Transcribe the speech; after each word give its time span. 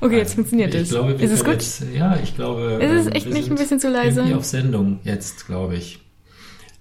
Okay, 0.00 0.18
jetzt 0.18 0.34
funktioniert 0.34 0.74
ich 0.74 0.82
es. 0.82 0.90
Glaube, 0.90 1.12
ist 1.12 1.30
es 1.30 1.44
gut? 1.44 1.54
Jetzt, 1.54 1.84
ja, 1.94 2.18
ich 2.22 2.34
glaube. 2.36 2.78
Ist 2.82 2.92
es 2.92 3.06
ähm, 3.06 3.12
echt 3.12 3.30
nicht 3.30 3.50
ein 3.50 3.56
bisschen 3.56 3.80
zu 3.80 3.88
leise? 3.90 4.20
irgendwie 4.20 4.36
auf 4.36 4.44
Sendung 4.44 5.00
jetzt, 5.04 5.46
glaube 5.46 5.76
ich. 5.76 6.00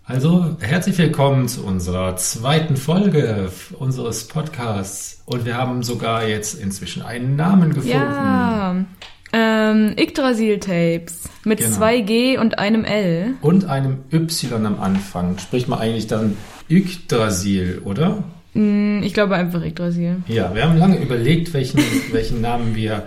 Also, 0.04 0.55
herzlich 0.60 0.97
willkommen 0.97 1.47
zu 1.47 1.65
unserer 1.65 2.15
zweiten 2.17 2.78
Folge 2.78 3.49
unseres 3.79 4.28
Podcasts. 4.28 5.23
Und 5.25 5.46
wir 5.46 5.57
haben 5.57 5.81
sogar 5.81 6.28
jetzt 6.28 6.54
inzwischen 6.62 7.01
einen 7.01 7.36
Namen 7.36 7.70
gefunden. 7.73 7.89
Ja. 7.97 8.75
Ähm, 9.34 9.93
Yggdrasil-Tapes 9.97 11.23
mit 11.43 11.59
Genau. 11.59 11.77
2G 11.77 12.38
und 12.38 12.59
einem 12.59 12.86
L. 12.86 13.34
Und 13.41 13.66
einem 13.66 14.04
Y 14.13 14.66
am 14.66 14.79
Anfang. 14.79 15.38
Spricht 15.39 15.68
man 15.68 15.79
eigentlich 15.79 16.07
dann 16.07 16.38
Yggdrasil, 16.70 17.82
oder? 17.84 18.23
Hm, 18.56 19.04
Ich 19.04 19.14
glaube 19.14 19.36
einfach 19.36 19.64
Yggdrasil. 19.64 20.18
Ja, 20.28 20.54
wir 20.55 20.64
haben 20.64 20.78
lange 20.78 20.98
überlegt, 20.98 21.54
welchen, 21.54 21.80
welchen 22.12 22.42
Namen 22.42 22.76
wir 22.76 23.04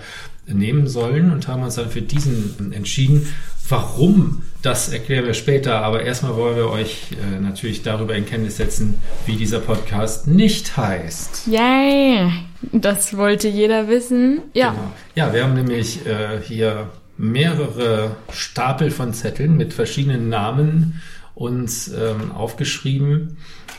nehmen 0.47 0.87
sollen 0.87 1.31
und 1.33 1.47
haben 1.49 1.63
uns 1.63 1.75
dann 1.75 1.91
für 1.91 2.01
diesen 2.03 2.73
entschieden. 2.73 3.27
Warum, 3.71 4.43
das 4.63 4.89
erklären 4.89 5.27
wir 5.27 5.35
später, 5.35 5.81
aber 5.83 6.03
erstmal 6.03 6.37
wollen 6.37 6.57
wir 6.57 6.71
euch 6.71 7.09
äh, 7.13 7.39
natürlich 7.39 7.83
darüber 7.83 8.15
in 8.15 8.25
Kenntnis 8.25 8.57
setzen, 8.57 8.95
wie 9.27 9.37
dieser 9.37 9.61
Podcast 9.61 10.27
nicht 10.27 10.75
heißt. 10.79 11.49
Yay! 11.49 12.31
Das 12.73 13.15
wollte 13.17 13.49
jeder 13.49 13.89
wissen. 13.89 14.41
Ja. 14.55 14.71
Genau. 14.71 14.93
Ja, 15.17 15.35
wir 15.35 15.45
haben 15.45 15.53
nämlich 15.55 16.07
äh, 16.07 16.41
hier 16.43 16.89
mehrere 17.19 18.17
Stapel 18.33 18.91
von 18.91 19.13
Zetteln 19.13 19.57
mit 19.59 19.75
verschiedenen 19.75 20.31
Namen 20.31 21.03
uns 21.35 21.89
ähm, 21.89 22.33
aufgeschrieben. 22.33 23.37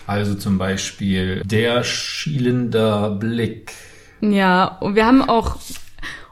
Also 0.09 0.33
zum 0.33 0.57
Beispiel 0.57 1.43
der 1.45 1.83
schielender 1.83 3.11
Blick. 3.11 3.73
Ja, 4.21 4.65
und 4.79 4.95
wir 4.95 5.05
haben 5.05 5.21
auch. 5.21 5.57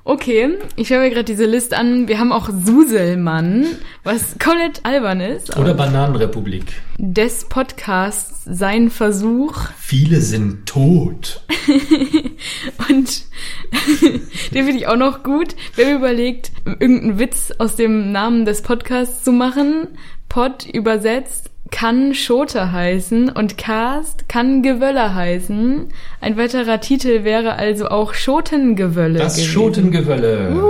Okay, 0.03 0.57
ich 0.75 0.89
höre 0.89 1.01
mir 1.01 1.11
gerade 1.11 1.25
diese 1.25 1.45
Liste 1.45 1.77
an. 1.77 2.07
Wir 2.07 2.17
haben 2.17 2.31
auch 2.31 2.49
Suselmann, 2.49 3.67
was 4.03 4.39
komplett 4.39 4.83
albern 4.83 5.21
ist. 5.21 5.55
Oder 5.57 5.75
Bananenrepublik. 5.75 6.81
Des 6.97 7.47
Podcasts 7.49 8.43
sein 8.45 8.89
Versuch 8.89 9.67
Viele 9.77 10.21
sind 10.21 10.65
tot. 10.65 11.43
und 12.89 13.25
den 14.55 14.65
finde 14.65 14.77
ich 14.77 14.87
auch 14.87 14.97
noch 14.97 15.21
gut. 15.21 15.55
Wir 15.75 15.85
haben 15.85 15.97
überlegt, 15.97 16.51
irgendeinen 16.65 17.19
Witz 17.19 17.53
aus 17.59 17.75
dem 17.75 18.11
Namen 18.11 18.45
des 18.45 18.63
Podcasts 18.63 19.23
zu 19.23 19.31
machen. 19.31 19.89
Pod 20.29 20.65
übersetzt 20.65 21.51
kann 21.71 22.13
Schote 22.13 22.71
heißen 22.71 23.29
und 23.29 23.57
Cast 23.57 24.29
kann 24.29 24.61
Gewölle 24.63 25.13
heißen. 25.13 25.87
Ein 26.21 26.37
weiterer 26.37 26.79
Titel 26.79 27.23
wäre 27.23 27.53
also 27.53 27.87
auch 27.87 28.13
Schotengewölle. 28.13 29.19
Das 29.19 29.35
gewesen. 29.35 29.51
Schotengewölle. 29.51 30.61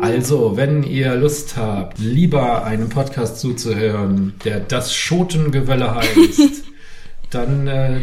Also, 0.00 0.56
wenn 0.56 0.84
ihr 0.84 1.14
Lust 1.16 1.56
habt, 1.56 1.98
lieber 1.98 2.64
einem 2.64 2.88
Podcast 2.88 3.40
zuzuhören, 3.40 4.34
der 4.44 4.60
das 4.60 4.94
Schotengewölle 4.94 5.94
heißt, 5.96 6.64
dann 7.30 7.66
äh, 7.66 7.96
äh, 7.96 8.02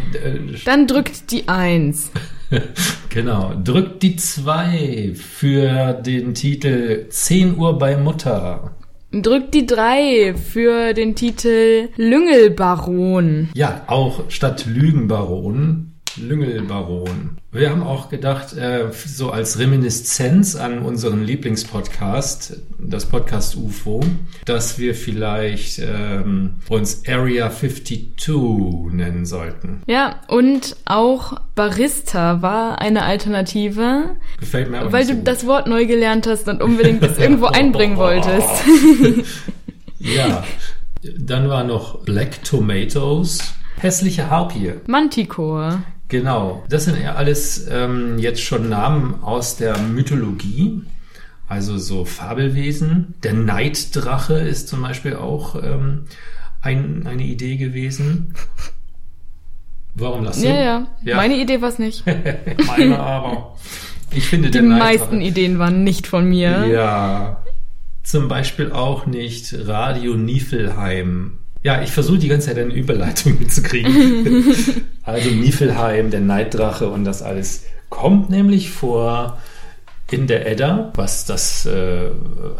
Dann 0.65 0.87
drückt 0.87 1.31
die 1.31 1.47
Eins. 1.47 2.11
genau, 3.09 3.53
drückt 3.63 4.03
die 4.03 4.17
2 4.17 5.13
für 5.15 5.93
den 5.93 6.33
Titel 6.33 7.07
10 7.09 7.57
Uhr 7.57 7.77
bei 7.79 7.97
Mutter. 7.97 8.71
Drückt 9.11 9.53
die 9.53 9.65
Drei 9.65 10.33
für 10.35 10.93
den 10.93 11.15
Titel 11.15 11.89
Lüngelbaron. 11.95 13.49
Ja, 13.53 13.83
auch 13.87 14.29
statt 14.29 14.65
Lügenbaron, 14.65 15.94
Lüngelbaron. 16.17 17.37
Wir 17.51 17.69
haben 17.69 17.83
auch 17.83 18.09
gedacht, 18.09 18.53
äh, 18.53 18.87
so 19.05 19.31
als 19.31 19.59
Reminiszenz 19.59 20.55
an 20.55 20.79
unseren 20.79 21.23
Lieblingspodcast, 21.23 22.61
das 22.79 23.05
Podcast 23.05 23.55
UFO, 23.55 24.01
dass 24.45 24.77
wir 24.79 24.95
vielleicht 24.95 25.79
ähm, 25.79 26.55
uns 26.69 27.03
Area 27.07 27.49
52 27.51 28.27
nennen 28.91 29.25
sollten. 29.25 29.81
Ja, 29.87 30.21
und 30.27 30.75
auch 30.85 31.39
Barista 31.55 32.41
war 32.41 32.79
eine 32.81 33.03
Alternative, 33.03 34.15
Gefällt 34.39 34.69
mir 34.69 34.79
aber 34.79 34.91
weil 34.91 35.05
du 35.05 35.15
gut. 35.15 35.27
das 35.27 35.45
Wort 35.47 35.67
neu 35.67 35.85
gelernt 35.85 36.27
hast 36.27 36.47
und 36.47 36.61
unbedingt 36.61 37.01
das 37.03 37.17
irgendwo 37.17 37.45
einbringen 37.47 37.97
wolltest. 37.97 38.49
Ja, 39.97 40.43
dann 41.17 41.49
war 41.49 41.63
noch 41.63 42.03
Black 42.03 42.43
Tomatoes, 42.43 43.39
hässliche 43.79 44.29
Harpie. 44.29 44.73
Manticore. 44.85 45.79
Genau, 46.07 46.63
das 46.69 46.85
sind 46.85 47.01
ja 47.01 47.15
alles 47.15 47.67
ähm, 47.69 48.19
jetzt 48.19 48.41
schon 48.41 48.69
Namen 48.69 49.23
aus 49.23 49.57
der 49.57 49.77
Mythologie, 49.79 50.83
also 51.47 51.77
so 51.77 52.05
Fabelwesen. 52.05 53.15
Der 53.23 53.33
Neiddrache 53.33 54.35
ist 54.35 54.67
zum 54.67 54.81
Beispiel 54.83 55.15
auch 55.15 55.55
ähm, 55.55 56.05
ein, 56.61 57.07
eine 57.07 57.23
Idee 57.23 57.57
gewesen. 57.57 58.35
Warum 59.95 60.25
lachst 60.25 60.43
du? 60.43 60.47
Ja, 60.47 60.55
ja. 60.55 60.87
Ja. 61.03 61.15
Meine 61.15 61.37
Idee 61.37 61.61
war 61.61 61.69
es 61.69 61.79
nicht. 61.79 62.03
Meine 62.67 62.99
aber. 62.99 63.55
Ich 64.11 64.27
finde 64.27 64.51
Die 64.51 64.61
meisten 64.61 65.21
Ideen 65.21 65.57
waren 65.57 65.83
nicht 65.83 66.05
von 66.05 66.29
mir. 66.29 66.67
Ja. 66.67 67.43
Zum 68.03 68.27
Beispiel 68.27 68.71
auch 68.71 69.05
nicht 69.05 69.55
Radio 69.67 70.15
Niefelheim. 70.15 71.39
Ja, 71.65 71.81
ich 71.81 71.89
versuche 71.89 72.19
die 72.19 72.27
ganze 72.27 72.49
Zeit 72.49 72.59
eine 72.59 72.71
Überleitung 72.71 73.39
mitzukriegen. 73.39 74.53
also 75.03 75.31
Niefelheim, 75.31 76.11
der 76.11 76.19
Neiddrache 76.21 76.87
und 76.87 77.05
das 77.05 77.23
alles 77.23 77.63
kommt 77.89 78.29
nämlich 78.29 78.69
vor 78.69 79.39
in 80.11 80.27
der 80.27 80.45
Edda, 80.47 80.91
was 80.93 81.25
das 81.25 81.65
äh, 81.65 82.11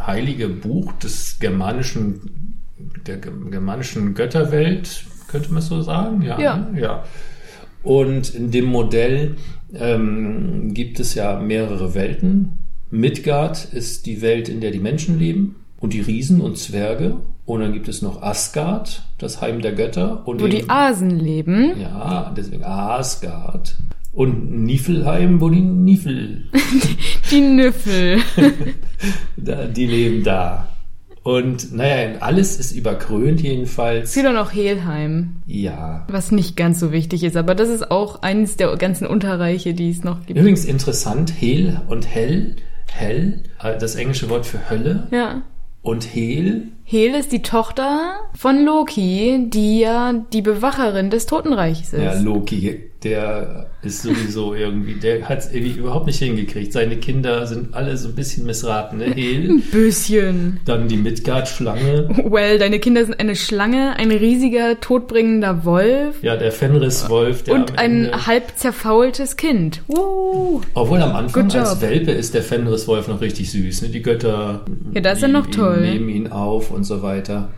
heilige 0.08 0.48
Buch 0.50 0.92
des 0.94 1.38
germanischen, 1.40 2.58
der 3.06 3.18
ge- 3.18 3.32
germanischen 3.52 4.16
Götterwelt, 4.16 5.06
könnte 5.28 5.54
man 5.54 5.62
so 5.62 5.84
sagen? 5.84 6.24
Ja. 6.24 6.40
Ja. 6.42 6.58
ne? 6.58 6.82
ja. 6.82 7.04
Und 7.84 8.34
in 8.34 8.50
dem 8.50 8.66
Modell 8.66 9.36
ähm, 9.76 10.74
gibt 10.74 11.00
es 11.00 11.14
ja 11.14 11.40
mehrere 11.40 11.94
Welten. 11.94 12.54
Midgard 12.90 13.66
ist 13.72 14.08
die 14.08 14.24
Welt, 14.24 14.50
in 14.50 14.62
der 14.62 14.72
die 14.72 14.80
Menschen 14.80 15.20
leben 15.20 15.58
und 15.86 15.94
die 15.94 16.02
Riesen 16.02 16.42
und 16.42 16.58
Zwerge. 16.58 17.18
Und 17.46 17.62
dann 17.62 17.74
gibt 17.74 17.88
es 17.88 18.02
noch 18.02 18.24
Asgard, 18.24 19.04
das 19.20 19.40
Heim 19.40 19.62
der 19.62 19.74
Götter. 19.74 20.28
Und 20.28 20.42
Wo 20.42 20.48
die 20.48 20.58
eben- 20.58 20.70
Asen 20.70 21.12
leben. 21.12 21.80
ja, 21.80 22.34
deswegen 22.36 22.64
Asgard. 22.64 23.78
Und 24.12 24.64
Niflheim, 24.64 25.40
wo 25.42 25.50
die 25.50 25.62
Nifel, 25.62 26.46
Die 27.32 27.42
Nüffel. 27.42 28.18
die 29.38 29.86
leben 29.86 30.24
da. 30.24 30.68
Und 31.22 31.72
naja, 31.74 32.18
alles 32.20 32.60
ist 32.60 32.72
überkrönt 32.72 33.42
jedenfalls. 33.42 34.10
Es 34.10 34.16
gibt 34.16 34.28
auch 34.28 34.34
noch 34.34 34.54
Helheim, 34.54 35.38
Ja. 35.46 36.06
was 36.10 36.32
nicht 36.32 36.56
ganz 36.56 36.80
so 36.80 36.92
wichtig 36.92 37.24
ist, 37.24 37.36
aber 37.38 37.56
das 37.56 37.70
ist 37.70 37.90
auch 37.92 38.22
eines 38.22 38.58
der 38.58 38.76
ganzen 38.78 39.06
Unterreiche, 39.08 39.74
die 39.74 39.90
es 39.90 40.04
noch 40.04 40.26
gibt. 40.26 40.40
Übrigens 40.40 40.66
interessant, 40.66 41.32
Hel 41.40 41.80
und 41.88 42.08
Hell, 42.08 42.56
Hell, 42.92 43.42
äh, 43.62 43.78
das 43.78 43.96
englische 43.96 44.30
Wort 44.30 44.46
für 44.46 44.70
Hölle. 44.70 45.08
Ja. 45.12 45.42
Und 45.86 46.16
Hel, 46.16 46.72
Hel 46.88 47.16
ist 47.16 47.32
die 47.32 47.42
Tochter 47.42 48.20
von 48.38 48.64
Loki, 48.64 49.46
die 49.50 49.80
ja 49.80 50.14
die 50.34 50.44
Bewacherin 50.44 51.10
des 51.10 51.26
Totenreichs 51.26 51.94
ist. 51.94 52.02
ja, 52.02 52.14
Loki, 52.20 52.80
der 53.04 53.68
ist 53.82 54.02
sowieso 54.02 54.54
irgendwie, 54.56 54.96
der 54.96 55.28
hat 55.30 55.40
es 55.40 55.52
irgendwie 55.54 55.80
überhaupt 55.80 56.08
nicht 56.08 56.18
hingekriegt. 56.18 56.74
Seine 56.74 56.96
Kinder 56.98 57.46
sind 57.46 57.74
alle 57.76 57.98
so 57.98 58.10
ein 58.10 58.16
bisschen 58.16 58.46
missraten. 58.48 58.98
Ne? 59.00 59.06
Hel, 59.14 59.50
Ein 59.50 59.62
bisschen. 59.72 60.60
dann 60.66 60.88
die 60.88 60.98
Midgard-Schlange. 60.98 62.10
Well, 62.30 62.58
deine 62.58 62.80
Kinder 62.80 63.06
sind 63.06 63.20
eine 63.20 63.36
Schlange, 63.36 63.96
ein 63.98 64.10
riesiger, 64.12 64.80
todbringender 64.80 65.66
Wolf 65.66 66.22
Ja, 66.24 66.36
der 66.36 66.52
Fenris-Wolf, 66.52 67.44
der 67.44 67.54
und 67.56 67.78
ein 67.78 68.06
Ende, 68.06 68.26
halb 68.28 68.52
zerfaultes 68.56 69.38
Kind. 69.38 69.82
Woo. 69.88 70.62
Obwohl 70.74 71.02
am 71.02 71.16
Anfang 71.16 71.52
als. 71.52 71.82
Welpe 71.82 72.12
ist 72.12 72.34
der 72.34 72.42
Fenriswolf 72.44 73.08
noch 73.08 73.22
richtig 73.22 73.52
süß. 73.52 73.84
Ne? 73.84 73.90
Die 73.90 74.02
Götter 74.02 74.66
Ja, 74.96 75.02
das 75.02 75.18
ist 75.18 75.22
ja 75.24 75.28
noch 75.28 75.48
toll. 75.48 75.82
Nehmen 75.82 76.10
ihn 76.10 76.28
auf 76.32 76.72
und 76.76 76.84
so 76.84 77.02
weiter. 77.02 77.50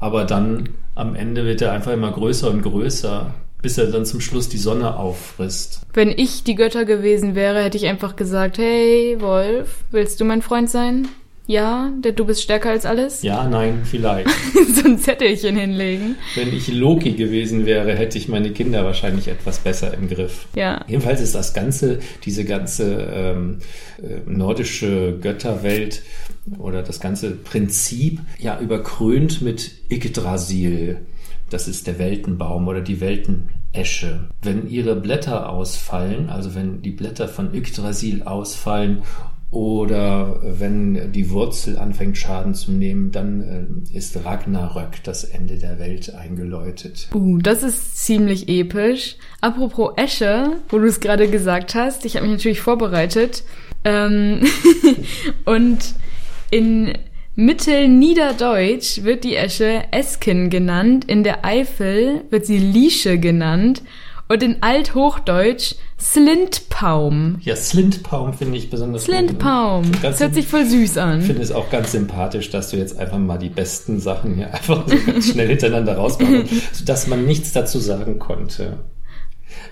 Aber 0.00 0.24
dann 0.24 0.70
am 0.94 1.14
Ende 1.14 1.44
wird 1.44 1.62
er 1.62 1.72
einfach 1.72 1.92
immer 1.92 2.10
größer 2.10 2.50
und 2.50 2.62
größer, 2.62 3.34
bis 3.62 3.78
er 3.78 3.86
dann 3.86 4.04
zum 4.04 4.20
Schluss 4.20 4.48
die 4.48 4.58
Sonne 4.58 4.96
auffrisst. 4.96 5.82
Wenn 5.92 6.10
ich 6.10 6.44
die 6.44 6.54
Götter 6.54 6.84
gewesen 6.84 7.34
wäre, 7.34 7.62
hätte 7.62 7.76
ich 7.76 7.86
einfach 7.86 8.16
gesagt, 8.16 8.58
hey 8.58 9.16
Wolf, 9.20 9.84
willst 9.90 10.20
du 10.20 10.24
mein 10.24 10.42
Freund 10.42 10.68
sein? 10.68 11.08
Ja, 11.46 11.92
der, 11.98 12.12
du 12.12 12.24
bist 12.24 12.42
stärker 12.42 12.70
als 12.70 12.86
alles? 12.86 13.22
Ja, 13.22 13.46
nein, 13.46 13.82
vielleicht. 13.84 14.30
so 14.74 14.88
ein 14.88 14.98
Zettelchen 14.98 15.56
hinlegen. 15.56 16.16
Wenn 16.34 16.48
ich 16.54 16.72
Loki 16.72 17.12
gewesen 17.12 17.66
wäre, 17.66 17.94
hätte 17.94 18.16
ich 18.16 18.28
meine 18.28 18.50
Kinder 18.52 18.82
wahrscheinlich 18.84 19.28
etwas 19.28 19.58
besser 19.58 19.92
im 19.92 20.08
Griff. 20.08 20.46
Ja. 20.54 20.82
Jedenfalls 20.88 21.20
ist 21.20 21.34
das 21.34 21.52
ganze, 21.52 21.98
diese 22.24 22.46
ganze 22.46 23.08
ähm, 23.12 23.58
äh, 23.98 24.20
nordische 24.26 25.18
Götterwelt 25.20 26.02
oder 26.58 26.82
das 26.82 27.00
ganze 27.00 27.32
Prinzip 27.32 28.20
ja 28.38 28.60
überkrönt 28.60 29.42
mit 29.42 29.72
Yggdrasil. 29.90 30.98
Das 31.50 31.68
ist 31.68 31.86
der 31.86 31.98
Weltenbaum 31.98 32.68
oder 32.68 32.80
die 32.80 33.00
Weltenesche. 33.00 34.28
Wenn 34.42 34.68
ihre 34.68 34.96
Blätter 34.96 35.48
ausfallen, 35.48 36.28
also 36.28 36.54
wenn 36.54 36.82
die 36.82 36.90
Blätter 36.90 37.28
von 37.28 37.54
Yggdrasil 37.54 38.22
ausfallen 38.22 39.02
Oder 39.54 40.40
wenn 40.42 41.12
die 41.12 41.30
Wurzel 41.30 41.78
anfängt 41.78 42.18
Schaden 42.18 42.54
zu 42.54 42.72
nehmen, 42.72 43.12
dann 43.12 43.86
äh, 43.92 43.96
ist 43.96 44.24
Ragnarök, 44.24 45.04
das 45.04 45.22
Ende 45.22 45.58
der 45.58 45.78
Welt, 45.78 46.12
eingeläutet. 46.12 47.08
Uh, 47.14 47.38
das 47.38 47.62
ist 47.62 48.04
ziemlich 48.04 48.48
episch. 48.48 49.14
Apropos 49.40 49.92
Esche, 49.94 50.56
wo 50.70 50.78
du 50.80 50.86
es 50.86 50.98
gerade 50.98 51.28
gesagt 51.28 51.76
hast, 51.76 52.04
ich 52.04 52.16
habe 52.16 52.26
mich 52.26 52.38
natürlich 52.38 52.62
vorbereitet. 52.62 53.44
Ähm 53.84 54.40
und 55.44 55.94
in 56.54 56.92
Mittelniederdeutsch 57.34 59.02
wird 59.02 59.24
die 59.24 59.34
Esche 59.34 59.82
Esken 59.90 60.50
genannt, 60.50 61.04
in 61.04 61.24
der 61.24 61.44
Eifel 61.44 62.22
wird 62.30 62.46
sie 62.46 62.58
Liesche 62.58 63.18
genannt 63.18 63.82
und 64.28 64.40
in 64.40 64.58
Althochdeutsch 64.60 65.74
Slintpaum. 65.98 67.38
Ja, 67.40 67.56
Slintpaum 67.56 68.34
finde 68.34 68.56
ich 68.56 68.70
besonders 68.70 69.02
Slintpaum. 69.02 69.82
gut. 69.82 70.04
Das 70.04 70.20
hört 70.20 70.34
sich 70.34 70.46
voll 70.46 70.64
süß 70.64 70.96
an. 70.98 71.22
Ich 71.22 71.26
finde 71.26 71.42
es 71.42 71.50
auch 71.50 71.70
ganz 71.70 71.90
sympathisch, 71.90 72.50
dass 72.50 72.70
du 72.70 72.76
jetzt 72.76 73.00
einfach 73.00 73.18
mal 73.18 73.38
die 73.38 73.48
besten 73.48 73.98
Sachen 73.98 74.36
hier 74.36 74.54
einfach 74.54 74.86
so 74.86 74.96
ganz 75.04 75.32
schnell 75.32 75.48
hintereinander 75.48 75.96
rausmachst, 75.96 76.52
sodass 76.72 77.08
man 77.08 77.26
nichts 77.26 77.52
dazu 77.52 77.80
sagen 77.80 78.20
konnte. 78.20 78.84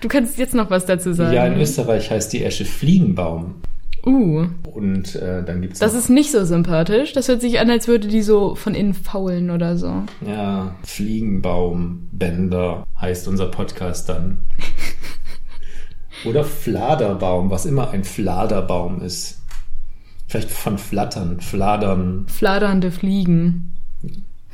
Du 0.01 0.09
kannst 0.09 0.37
jetzt 0.37 0.53
noch 0.53 0.69
was 0.69 0.85
dazu 0.85 1.13
sagen. 1.13 1.33
Ja, 1.33 1.47
in 1.47 1.57
Österreich 1.61 2.11
heißt 2.11 2.33
die 2.33 2.43
Esche 2.43 2.65
Fliegenbaum. 2.65 3.61
Uh, 4.05 4.47
Und 4.73 5.15
äh, 5.15 5.43
dann 5.43 5.61
gibt's 5.61 5.79
das 5.79 5.93
ist 5.93 6.09
nicht 6.09 6.31
so 6.31 6.43
sympathisch. 6.43 7.13
Das 7.13 7.29
hört 7.29 7.39
sich 7.39 7.59
an, 7.59 7.69
als 7.69 7.87
würde 7.87 8.07
die 8.09 8.21
so 8.21 8.55
von 8.55 8.75
innen 8.75 8.93
faulen 8.93 9.49
oder 9.49 9.77
so. 9.77 10.03
ja, 10.25 10.75
Fliegenbaumbänder 10.83 12.85
heißt 12.99 13.27
unser 13.27 13.47
Podcast 13.47 14.09
dann. 14.09 14.39
Oder 16.25 16.45
Fladerbaum, 16.45 17.49
was 17.49 17.65
immer 17.65 17.89
ein 17.89 18.05
Fladerbaum 18.05 19.01
ist. 19.01 19.41
Vielleicht 20.27 20.51
von 20.51 20.77
Flattern, 20.77 21.41
Fladern. 21.41 22.25
Fladernde 22.27 22.91
Fliegen. 22.91 23.73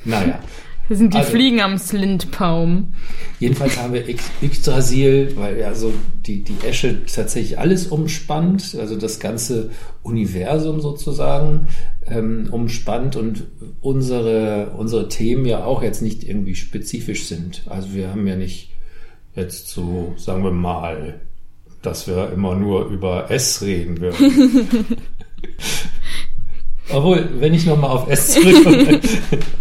Naja. 0.03 0.39
Das 0.89 0.97
sind 0.97 1.13
die 1.13 1.17
Also- 1.19 1.31
Fliegen 1.31 1.61
am 1.61 1.77
Slintpaum. 1.77 2.93
Jedenfalls 3.39 3.77
haben 3.79 3.93
wir 3.93 4.05
Yg- 4.07 4.19
Yggdrasil, 4.41 5.33
weil 5.37 5.57
ja 5.59 5.73
so 5.75 5.93
die, 6.25 6.43
die 6.43 6.55
Esche 6.67 7.05
tatsächlich 7.05 7.57
alles 7.59 7.87
umspannt, 7.87 8.75
also 8.79 8.95
das 8.97 9.19
ganze 9.19 9.69
Universum 10.03 10.81
sozusagen 10.81 11.67
ähm, 12.07 12.47
umspannt 12.51 13.15
und 13.15 13.43
unsere, 13.81 14.71
unsere 14.77 15.07
Themen 15.09 15.45
ja 15.45 15.63
auch 15.63 15.83
jetzt 15.83 16.01
nicht 16.01 16.23
irgendwie 16.27 16.55
spezifisch 16.55 17.25
sind. 17.27 17.61
Also 17.69 17.93
wir 17.93 18.09
haben 18.09 18.25
ja 18.27 18.35
nicht 18.35 18.71
jetzt 19.35 19.67
so, 19.69 20.15
sagen 20.17 20.43
wir 20.43 20.51
mal, 20.51 21.21
dass 21.83 22.07
wir 22.07 22.31
immer 22.33 22.55
nur 22.55 22.87
über 22.87 23.29
S 23.31 23.61
reden 23.61 24.01
würden. 24.01 24.87
Obwohl, 26.91 27.29
wenn 27.39 27.53
ich 27.53 27.65
nochmal 27.67 27.91
auf 27.91 28.09
S 28.09 28.31
zurückkomme. 28.33 28.99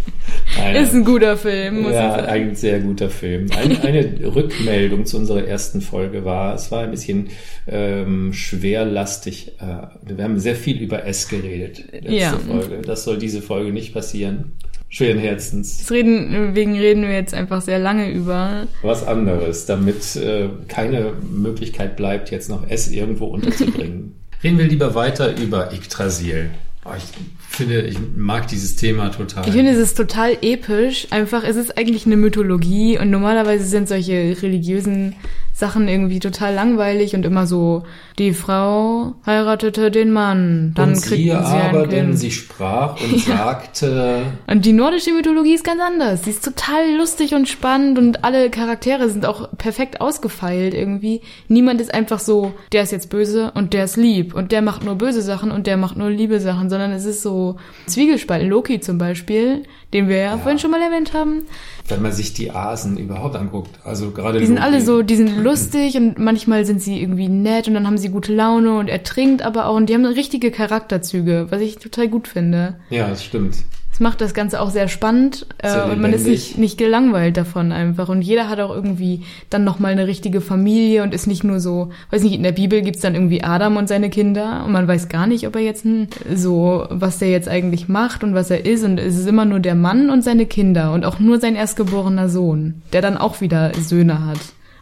Nein, 0.73 0.83
Ist 0.83 0.93
ein 0.93 1.05
guter 1.05 1.37
Film, 1.37 1.81
muss 1.81 1.93
ja, 1.93 2.09
ich 2.09 2.21
sagen. 2.21 2.27
ein 2.27 2.55
sehr 2.55 2.79
guter 2.79 3.09
Film. 3.09 3.47
Eine, 3.55 3.81
eine 3.81 4.19
Rückmeldung 4.35 5.05
zu 5.05 5.17
unserer 5.17 5.43
ersten 5.45 5.81
Folge 5.81 6.25
war, 6.25 6.55
es 6.55 6.71
war 6.71 6.83
ein 6.83 6.91
bisschen 6.91 7.29
ähm, 7.67 8.33
schwerlastig. 8.33 9.53
Äh, 9.59 9.87
wir 10.15 10.23
haben 10.23 10.39
sehr 10.39 10.55
viel 10.55 10.81
über 10.81 11.05
S 11.05 11.27
geredet, 11.27 11.85
letzte 11.91 12.13
Ja. 12.15 12.37
Folge. 12.37 12.81
Das 12.85 13.03
soll 13.03 13.17
diese 13.17 13.41
Folge 13.41 13.71
nicht 13.71 13.93
passieren. 13.93 14.53
Schweren 14.91 15.19
Herzens. 15.19 15.77
Deswegen 15.77 16.33
reden 16.55 17.03
wir 17.03 17.13
jetzt 17.13 17.35
einfach 17.35 17.61
sehr 17.61 17.77
lange 17.77 18.09
über. 18.09 18.65
Was 18.81 19.05
anderes, 19.05 19.67
damit 19.67 20.15
äh, 20.15 20.49
keine 20.67 21.13
Möglichkeit 21.31 21.95
bleibt, 21.95 22.31
jetzt 22.31 22.49
noch 22.49 22.67
S 22.69 22.89
irgendwo 22.89 23.25
unterzubringen. 23.27 24.15
Reden 24.43 24.57
wir 24.57 24.65
lieber 24.65 24.95
weiter 24.95 25.37
über 25.37 25.71
Yggdrasil. 25.73 26.49
Oh, 26.85 26.91
ich 26.95 27.03
finde, 27.49 27.81
ich 27.81 27.97
mag 28.15 28.47
dieses 28.47 28.77
Thema 28.77 29.09
total. 29.09 29.45
Ich 29.47 29.53
finde, 29.53 29.71
es 29.71 29.77
ist 29.77 29.97
total 29.97 30.37
episch. 30.41 31.07
Einfach, 31.09 31.43
es 31.43 31.57
ist 31.57 31.77
eigentlich 31.77 32.05
eine 32.05 32.15
Mythologie 32.15 32.97
und 32.97 33.09
normalerweise 33.09 33.65
sind 33.65 33.89
solche 33.89 34.37
religiösen 34.41 35.15
Sachen 35.59 35.87
irgendwie 35.87 36.19
total 36.19 36.53
langweilig 36.53 37.15
und 37.15 37.25
immer 37.25 37.45
so, 37.45 37.83
die 38.17 38.33
Frau 38.33 39.15
heiratete 39.25 39.91
den 39.91 40.11
Mann, 40.11 40.71
dann 40.73 40.89
und 40.89 40.95
siehe 40.95 41.17
sie 41.17 41.31
aber, 41.31 41.83
ein 41.83 41.89
denn 41.89 42.15
sie 42.15 42.31
sprach 42.31 42.99
und 43.01 43.19
sagte, 43.25 44.21
Und 44.47 44.65
die 44.65 44.73
nordische 44.73 45.11
Mythologie 45.11 45.53
ist 45.53 45.65
ganz 45.65 45.81
anders. 45.81 46.23
Sie 46.23 46.29
ist 46.29 46.45
total 46.45 46.95
lustig 46.97 47.33
und 47.35 47.49
spannend 47.49 47.97
und 47.97 48.23
alle 48.23 48.49
Charaktere 48.49 49.09
sind 49.09 49.25
auch 49.25 49.49
perfekt 49.57 50.01
ausgefeilt 50.01 50.73
irgendwie. 50.73 51.21
Niemand 51.49 51.81
ist 51.81 51.93
einfach 51.93 52.19
so, 52.19 52.53
der 52.71 52.83
ist 52.83 52.91
jetzt 52.91 53.09
böse 53.09 53.51
und 53.53 53.73
der 53.73 53.83
ist 53.83 53.97
lieb 53.97 54.33
und 54.33 54.51
der 54.51 54.61
macht 54.61 54.85
nur 54.85 54.95
böse 54.95 55.21
Sachen 55.21 55.51
und 55.51 55.67
der 55.67 55.77
macht 55.77 55.97
nur 55.97 56.09
liebe 56.09 56.39
Sachen, 56.39 56.69
sondern 56.69 56.91
es 56.91 57.05
ist 57.05 57.21
so 57.21 57.57
Zwiegespalten. 57.85 58.49
Loki 58.49 58.79
zum 58.79 58.97
Beispiel, 58.97 59.63
den 59.93 60.07
wir 60.07 60.17
ja, 60.17 60.37
vorhin 60.37 60.59
schon 60.59 60.71
mal 60.71 60.81
erwähnt 60.81 61.13
haben. 61.13 61.43
wenn 61.87 62.01
man 62.01 62.11
sich 62.11 62.33
die 62.33 62.51
Asen 62.51 62.97
überhaupt 62.97 63.35
anguckt, 63.35 63.79
also 63.83 64.11
gerade 64.11 64.39
Die 64.39 64.45
sind 64.45 64.59
alle 64.59 64.81
so, 64.81 65.01
die 65.01 65.15
sind 65.15 65.43
lustig 65.43 65.97
und 65.97 66.19
manchmal 66.19 66.65
sind 66.65 66.81
sie 66.81 67.01
irgendwie 67.01 67.27
nett 67.29 67.67
und 67.67 67.73
dann 67.73 67.87
haben 67.87 67.97
sie 67.97 68.09
gute 68.09 68.33
Laune 68.33 68.77
und 68.77 68.87
er 68.87 69.03
trinkt 69.03 69.41
aber 69.41 69.65
auch 69.65 69.75
und 69.75 69.89
die 69.89 69.95
haben 69.95 70.05
richtige 70.05 70.51
Charakterzüge, 70.51 71.47
was 71.49 71.61
ich 71.61 71.77
total 71.79 72.07
gut 72.07 72.27
finde. 72.27 72.75
Ja, 72.89 73.07
das 73.07 73.23
stimmt. 73.23 73.55
Das 73.99 74.03
macht 74.05 74.21
das 74.21 74.33
Ganze 74.33 74.61
auch 74.61 74.69
sehr 74.69 74.87
spannend 74.87 75.45
äh, 75.57 75.71
Sehr 75.71 75.87
und 75.87 75.99
man 75.99 76.13
ist 76.13 76.25
nicht, 76.25 76.57
nicht 76.57 76.77
gelangweilt 76.77 77.35
davon 77.35 77.73
einfach. 77.73 78.07
Und 78.07 78.21
jeder 78.21 78.47
hat 78.47 78.61
auch 78.61 78.73
irgendwie 78.73 79.23
dann 79.49 79.65
nochmal 79.65 79.91
eine 79.91 80.07
richtige 80.07 80.39
Familie 80.39 81.03
und 81.03 81.13
ist 81.13 81.27
nicht 81.27 81.43
nur 81.43 81.59
so, 81.59 81.89
weiß 82.09 82.23
nicht, 82.23 82.35
in 82.35 82.43
der 82.43 82.53
Bibel 82.53 82.81
gibt's 82.81 83.01
dann 83.01 83.13
irgendwie 83.13 83.43
Adam 83.43 83.75
und 83.75 83.89
seine 83.89 84.09
Kinder 84.09 84.63
und 84.65 84.71
man 84.71 84.87
weiß 84.87 85.09
gar 85.09 85.27
nicht, 85.27 85.45
ob 85.47 85.57
er 85.57 85.63
jetzt 85.63 85.83
hm, 85.83 86.07
so, 86.33 86.87
was 86.89 87.19
der 87.19 87.29
jetzt 87.29 87.49
eigentlich 87.49 87.89
macht 87.89 88.23
und 88.23 88.33
was 88.33 88.49
er 88.49 88.65
ist. 88.65 88.85
Und 88.85 89.01
es 89.01 89.17
ist 89.17 89.27
immer 89.27 89.43
nur 89.43 89.59
der 89.59 89.75
Mann 89.75 90.09
und 90.09 90.23
seine 90.23 90.45
Kinder 90.45 90.93
und 90.93 91.03
auch 91.03 91.19
nur 91.19 91.41
sein 91.41 91.57
erstgeborener 91.57 92.29
Sohn, 92.29 92.81
der 92.93 93.01
dann 93.01 93.17
auch 93.17 93.41
wieder 93.41 93.73
Söhne 93.75 94.25
hat. 94.25 94.39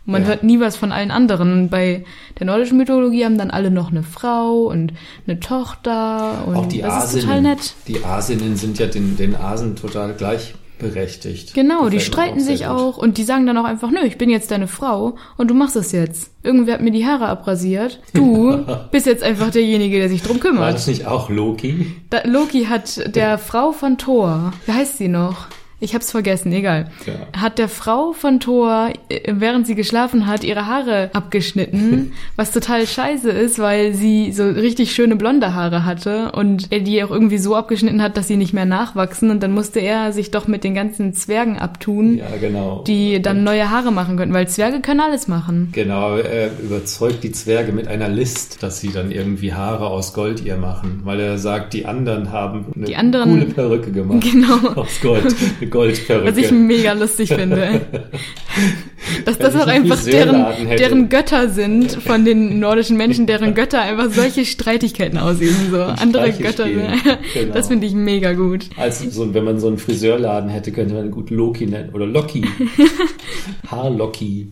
Und 0.08 0.14
man 0.14 0.22
Ja. 0.24 0.30
hört 0.30 0.44
nie 0.44 0.60
was 0.60 0.76
von 0.78 0.92
allen 0.92 1.12
anderen. 1.12 1.52
Und 1.52 1.70
bei 1.70 2.04
der 2.40 2.48
nordischen 2.48 2.78
Mythologie 2.78 3.26
haben 3.26 3.38
dann 3.38 3.52
alle 3.52 3.70
noch 3.70 3.92
eine 3.92 4.02
Frau 4.04 4.64
und 4.64 4.94
eine 5.28 5.40
Tochter 5.40 6.44
und 6.48 6.56
Auch 6.56 6.66
die 6.68 6.82
das 6.82 7.14
ist 7.14 7.22
total 7.22 7.36
Asinnen. 7.40 7.52
nett. 7.52 7.74
Die 7.88 8.04
Asinnen 8.04 8.56
sind 8.56 8.80
ja 8.80 8.88
den, 8.88 9.18
den 9.18 9.36
Asen 9.36 9.76
total 9.76 10.14
gleichberechtigt. 10.14 11.54
Genau, 11.54 11.90
die 11.90 11.98
Gefällt 11.98 12.02
streiten 12.14 12.40
sehr 12.40 12.58
sich 12.58 12.68
auch 12.68 12.98
und 12.98 13.18
die 13.18 13.24
sagen 13.24 13.46
dann 13.46 13.58
auch 13.58 13.66
einfach, 13.66 13.92
nö, 13.92 14.00
ich 14.06 14.18
bin 14.18 14.30
jetzt 14.30 14.52
deine 14.52 14.68
Frau 14.68 15.16
und 15.38 15.50
du 15.50 15.54
machst 15.54 15.76
es 15.76 15.92
jetzt. 15.92 16.32
Irgendwer 16.44 16.76
hat 16.76 16.82
mir 16.82 16.92
die 16.92 17.06
Haare 17.06 17.28
abrasiert. 17.28 18.00
Du 18.14 18.60
bist 18.92 19.06
jetzt 19.08 19.24
einfach 19.24 19.50
derjenige, 19.52 19.98
der 20.00 20.10
sich 20.10 20.22
drum 20.22 20.38
War 20.38 20.42
kümmert. 20.42 20.74
das 20.76 20.88
nicht 20.88 21.06
auch 21.06 21.30
Loki? 21.30 21.94
Da, 22.10 22.22
Loki 22.26 22.66
hat 22.66 23.14
der 23.16 23.38
Frau 23.38 23.72
von 23.72 23.98
Thor, 23.98 24.54
wie 24.66 24.72
heißt 24.72 24.98
sie 24.98 25.08
noch? 25.10 25.48
Ich 25.80 25.94
hab's 25.94 26.10
vergessen, 26.10 26.52
egal. 26.54 26.90
Ja. 27.06 27.40
Hat 27.40 27.60
der 27.60 27.70
Frau 27.70 28.12
von 28.14 28.40
Thor, 28.40 28.90
äh, 29.10 29.34
während 29.36 29.68
sie 29.68 29.76
geschlafen 29.76 30.26
hat, 30.26 30.44
ihre 30.44 30.66
Haare 30.66 31.12
abgeschnitten, 31.14 32.14
was 32.36 32.52
total 32.52 32.88
scheiße 32.88 33.30
ist, 33.30 33.60
weil 33.60 33.94
sie 33.94 34.32
so 34.32 34.44
richtig 34.50 34.92
schöne 34.94 35.16
blonde 35.16 35.54
Haare 35.54 35.86
hatte 35.86 36.32
und 36.32 36.72
er 36.72 36.80
die 36.80 37.04
auch 37.04 37.12
irgendwie 37.12 37.38
so 37.38 37.56
abgeschnitten 37.56 38.02
hat, 38.02 38.18
dass 38.18 38.28
sie 38.28 38.38
nicht 38.38 38.54
mehr 38.54 38.66
nachwachsen 38.66 39.30
und 39.30 39.44
dann 39.44 39.52
musste 39.52 39.80
er 39.80 40.14
sich 40.14 40.32
doch 40.32 40.48
mit 40.48 40.64
den 40.64 40.74
ganzen 40.74 41.14
Zwergen 41.14 41.60
abtun, 41.60 42.18
Ja, 42.18 42.26
genau. 42.42 42.84
die 42.88 43.22
dann 43.22 43.44
neue 43.44 43.70
Haare 43.70 43.92
machen 43.92 44.18
könnten, 44.18 44.34
weil 44.34 44.48
Zwerge 44.48 44.82
können 44.82 45.00
alles 45.00 45.28
machen. 45.28 45.70
Genau, 45.74 46.18
er 46.18 46.50
überzeugt 46.60 47.24
die 47.24 47.32
Zwerge 47.32 47.72
mit 47.72 47.88
einer 47.88 48.10
List, 48.10 48.64
dass 48.64 48.80
sie 48.80 48.90
dann 48.92 49.12
irgendwie 49.12 49.54
Haare 49.54 49.86
aus 49.88 50.14
Gold 50.16 50.44
ihr 50.44 50.58
machen, 50.58 51.02
weil 51.04 51.20
er 51.20 51.38
sagt, 51.38 51.74
die 51.74 51.86
anderen 51.86 52.32
haben 52.32 52.66
eine 52.76 52.86
Die 52.86 52.96
anderen- 52.96 53.30
coole 53.30 53.46
Perücke 53.46 53.92
gemacht. 53.92 54.24
Genau. 54.38 54.58
Aus 54.76 55.00
Gold, 55.02 55.36
eine 55.68 55.70
Goldperücke. 55.70 56.26
Was 56.26 56.38
ich 56.38 56.52
mega 56.52 56.94
lustig 56.94 57.30
finde. 57.30 57.82
Dass 59.26 59.38
das 59.38 59.56
auch 59.56 59.68
einfach 59.68 60.04
deren, 60.04 60.68
deren 60.78 61.10
Götter 61.10 61.50
sind 61.50 61.92
von 61.94 62.26
den 62.26 62.60
nordischen 62.60 62.98
Menschen, 62.98 63.28
deren 63.28 63.54
Götter 63.54 63.82
einfach 63.82 64.12
solche 64.12 64.46
Streitigkeiten 64.46 65.18
ausüben. 65.18 65.56
So 65.72 65.82
andere 65.82 66.34
Streiche 66.34 66.44
Götter. 66.44 66.66
spielen. 66.66 66.94
Genau. 67.34 67.54
Das 67.54 67.68
finde 67.68 67.88
ich 67.88 67.94
mega 67.94 68.34
gut. 68.34 68.70
Als 68.76 69.00
so, 69.00 69.34
wenn 69.34 69.44
man 69.44 69.60
so 69.60 69.68
einen 69.68 69.78
Friseurladen 69.78 70.50
hätte, 70.50 70.72
könnte 70.72 70.96
man 70.96 71.12
gut 71.12 71.30
Loki 71.30 71.68
nennen 71.68 71.92
oder 71.94 72.06
Loki. 72.06 72.44
Haarloki. 73.72 74.48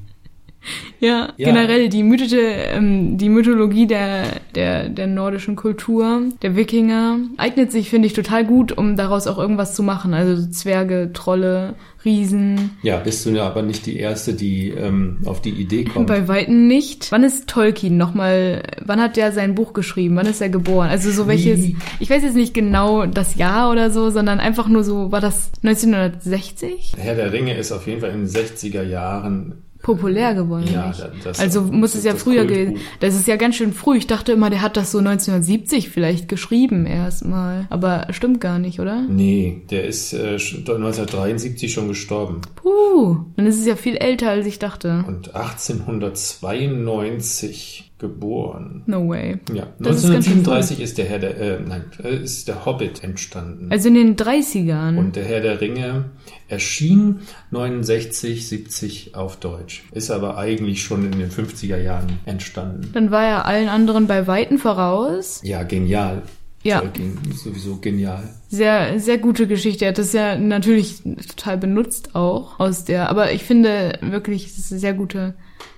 Ja, 0.99 1.33
Ja. 1.37 1.47
generell 1.51 1.89
die 1.89 2.03
mythische, 2.03 2.39
ähm, 2.39 3.17
die 3.17 3.29
Mythologie 3.29 3.85
der, 3.87 4.23
der, 4.55 4.89
der 4.89 5.07
nordischen 5.07 5.55
Kultur, 5.55 6.21
der 6.41 6.55
Wikinger, 6.55 7.17
eignet 7.37 7.71
sich, 7.71 7.89
finde 7.89 8.07
ich, 8.07 8.13
total 8.13 8.45
gut, 8.45 8.71
um 8.77 8.95
daraus 8.95 9.27
auch 9.27 9.37
irgendwas 9.37 9.75
zu 9.75 9.83
machen. 9.83 10.13
Also 10.13 10.35
so 10.41 10.49
Zwerge, 10.49 11.11
Trolle, 11.13 11.75
Riesen. 12.03 12.71
Ja, 12.83 12.97
bist 12.97 13.25
du 13.25 13.31
ja 13.31 13.47
aber 13.47 13.63
nicht 13.63 13.85
die 13.87 13.97
Erste, 13.97 14.33
die 14.33 14.69
ähm, 14.69 15.17
auf 15.25 15.41
die 15.41 15.49
Idee 15.49 15.85
kommt. 15.85 16.05
Bei 16.07 16.27
Weitem 16.27 16.67
nicht. 16.67 17.11
Wann 17.11 17.23
ist 17.23 17.47
Tolkien 17.47 17.97
nochmal, 17.97 18.61
wann 18.85 19.01
hat 19.01 19.17
der 19.17 19.31
sein 19.31 19.55
Buch 19.55 19.73
geschrieben? 19.73 20.15
Wann 20.15 20.27
ist 20.27 20.39
er 20.39 20.49
geboren? 20.49 20.89
Also 20.89 21.09
so 21.11 21.27
welches, 21.27 21.59
Wie? 21.63 21.75
ich 21.99 22.09
weiß 22.09 22.21
jetzt 22.23 22.35
nicht 22.35 22.53
genau 22.53 23.05
das 23.07 23.35
Jahr 23.35 23.71
oder 23.71 23.89
so, 23.89 24.11
sondern 24.11 24.39
einfach 24.39 24.67
nur 24.67 24.83
so, 24.83 25.11
war 25.11 25.19
das 25.21 25.49
1960? 25.63 26.93
Herr 26.97 27.15
der 27.15 27.31
Ringe 27.33 27.55
ist 27.57 27.71
auf 27.71 27.87
jeden 27.87 28.01
Fall 28.01 28.11
in 28.11 28.25
den 28.25 28.29
60er 28.29 28.83
Jahren 28.83 29.55
populär 29.85 30.33
geworden. 30.33 30.67
Ja, 30.73 30.91
das- 31.23 31.39
also 31.39 31.61
muss 31.61 31.91
das 31.91 31.99
es 31.99 32.05
ja 32.05 32.13
das 32.13 32.23
früher 32.23 32.45
gewesen. 32.45 32.77
Das 33.01 33.13
ist 33.13 33.27
ja 33.27 33.35
ganz 33.35 33.55
schön 33.55 33.71
früh. 33.71 33.97
Ich 33.97 34.07
dachte 34.07 34.31
immer, 34.31 34.49
der 34.49 34.63
hat 34.63 34.77
das 34.77 34.91
so 34.91 34.97
1970 34.97 35.89
vielleicht 35.89 36.27
geschrieben 36.27 36.87
erstmal. 36.87 37.67
Aber 37.69 38.07
stimmt 38.09 38.41
gar 38.41 38.57
nicht, 38.57 38.79
oder? 38.79 39.03
Nee, 39.07 39.61
der 39.69 39.85
ist 39.85 40.11
äh, 40.13 40.39
schon 40.39 40.61
1973 40.61 41.71
schon 41.71 41.87
gestorben. 41.87 42.41
Puh, 42.55 43.17
dann 43.37 43.45
ist 43.45 43.59
es 43.59 43.67
ja 43.67 43.75
viel 43.75 43.95
älter, 43.97 44.31
als 44.31 44.47
ich 44.47 44.57
dachte. 44.57 45.05
Und 45.07 45.35
1892 45.35 47.91
geboren. 47.97 48.83
No 48.87 49.07
way. 49.07 49.37
Ja, 49.53 49.67
Das 49.79 50.03
ist 50.03 50.11
ganz 50.11 50.25
schön 50.25 50.39
1937 50.39 50.81
ist, 50.81 50.97
der 50.97 51.05
Herr 51.05 51.19
der, 51.19 51.37
äh, 51.39 51.59
nein, 51.65 51.85
äh, 52.03 52.15
ist 52.23 52.47
der 52.47 52.65
Hobbit 52.65 53.03
entstanden. 53.03 53.67
Also 53.71 53.87
in 53.87 53.95
den 53.95 54.15
30ern. 54.17 54.97
Und 54.97 55.15
der 55.15 55.23
Herr 55.23 55.39
der 55.39 55.61
Ringe 55.61 56.05
erschien 56.49 57.19
69, 57.51 58.47
70 58.47 59.15
auf 59.15 59.37
Deutsch. 59.37 59.83
Ist 59.91 60.11
aber 60.11 60.37
eigentlich 60.37 60.83
schon 60.83 61.05
in 61.11 61.17
den 61.19 61.31
50er 61.31 61.77
Jahren 61.77 62.19
entstanden. 62.25 62.89
dann 62.93 63.11
war 63.11 63.23
er 63.23 63.45
allen 63.45 63.69
anderen 63.69 64.07
bei 64.07 64.27
Weitem 64.27 64.57
voraus. 64.57 65.39
Ja, 65.43 65.63
genial. 65.63 66.21
Ja. 66.63 66.79
Tolkien, 66.79 67.17
sowieso 67.35 67.77
genial. 67.77 68.23
Sehr, 68.49 68.99
sehr 68.99 69.19
gute 69.19 69.45
Geschichte. 69.47 69.85
Er 69.85 69.89
hat 69.89 69.99
das 69.99 70.13
ja 70.13 70.35
natürlich 70.35 71.03
total 71.29 71.59
benutzt 71.59 72.15
auch 72.15 72.59
aus 72.59 72.85
der, 72.85 73.09
aber 73.09 73.31
ich 73.33 73.43
finde 73.43 73.99
wirklich, 74.01 74.47
es 74.47 74.57
ist 74.57 74.69
sehr 74.69 74.93
gute, 74.95 75.35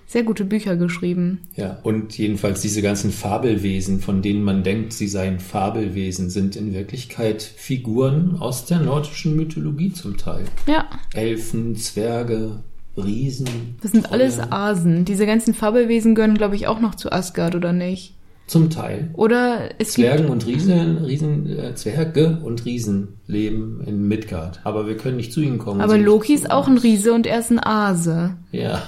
sehr 0.08 0.24
gute 0.24 0.46
Bücher 0.46 0.78
geschrieben. 0.78 1.42
Ja, 1.56 1.80
und 1.84 2.18
jedenfalls 2.18 2.62
diese 2.62 2.82
ganzen 2.82 3.12
Fabelwesen, 3.12 4.00
von 4.00 4.22
denen 4.22 4.42
man 4.42 4.64
denkt, 4.64 4.94
sie 4.94 5.08
seien 5.08 5.40
Fabelwesen, 5.40 6.30
sind 6.30 6.56
in 6.56 6.74
Wirklichkeit 6.74 7.42
Figuren 7.42 8.38
aus 8.40 8.66
der 8.66 8.80
nordischen 8.80 9.36
Mythologie 9.36 9.92
zum 9.92 10.16
Teil. 10.16 10.46
Ja, 10.66 10.86
Elfen, 11.14 11.76
Zwerge, 11.76 12.64
Riesen. 12.96 13.76
das 13.82 13.92
sind 13.92 14.12
alles 14.12 14.38
Trolle. 14.38 14.52
Asen. 14.54 15.06
Diese 15.06 15.26
ganzen 15.26 15.54
Fabelwesen 15.54 16.16
gehören, 16.16 16.36
glaube 16.36 16.56
ich, 16.56 16.68
auch 16.68 16.80
noch 16.80 16.96
zu 16.96 17.12
Asgard, 17.12 17.54
oder 17.54 17.74
nicht? 17.74 18.16
Zum 18.48 18.70
Teil. 18.70 19.10
Oder 19.14 19.72
es 19.78 19.92
Zwergen 19.92 20.28
und 20.28 20.48
Riesen, 20.48 21.00
Riesen 21.00 21.60
äh, 21.60 21.76
Zwerge 21.76 22.40
und 22.42 22.64
Riesen 22.64 23.20
leben 23.28 23.84
in 23.86 24.08
Midgard. 24.08 24.62
Aber 24.64 24.88
wir 24.88 24.96
können 24.96 25.18
nicht 25.18 25.34
zu 25.34 25.42
ihnen 25.42 25.58
kommen. 25.58 25.82
aber 25.82 25.98
Loki 25.98 26.34
ist 26.34 26.50
auch 26.50 26.70
ein 26.70 26.78
Riese 26.78 27.12
und 27.14 27.28
er 27.28 27.40
ist 27.40 27.52
ein 27.52 27.60
Ase. 27.60 28.38
Ja. 28.54 28.84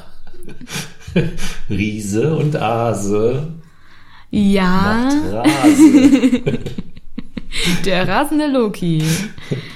Riese 1.69 2.35
und 2.35 2.55
Ase 2.55 3.47
Ja, 4.31 5.09
macht 5.33 5.33
Rase. 5.63 6.59
der 7.85 8.07
rasende 8.07 8.47
Loki. 8.47 9.03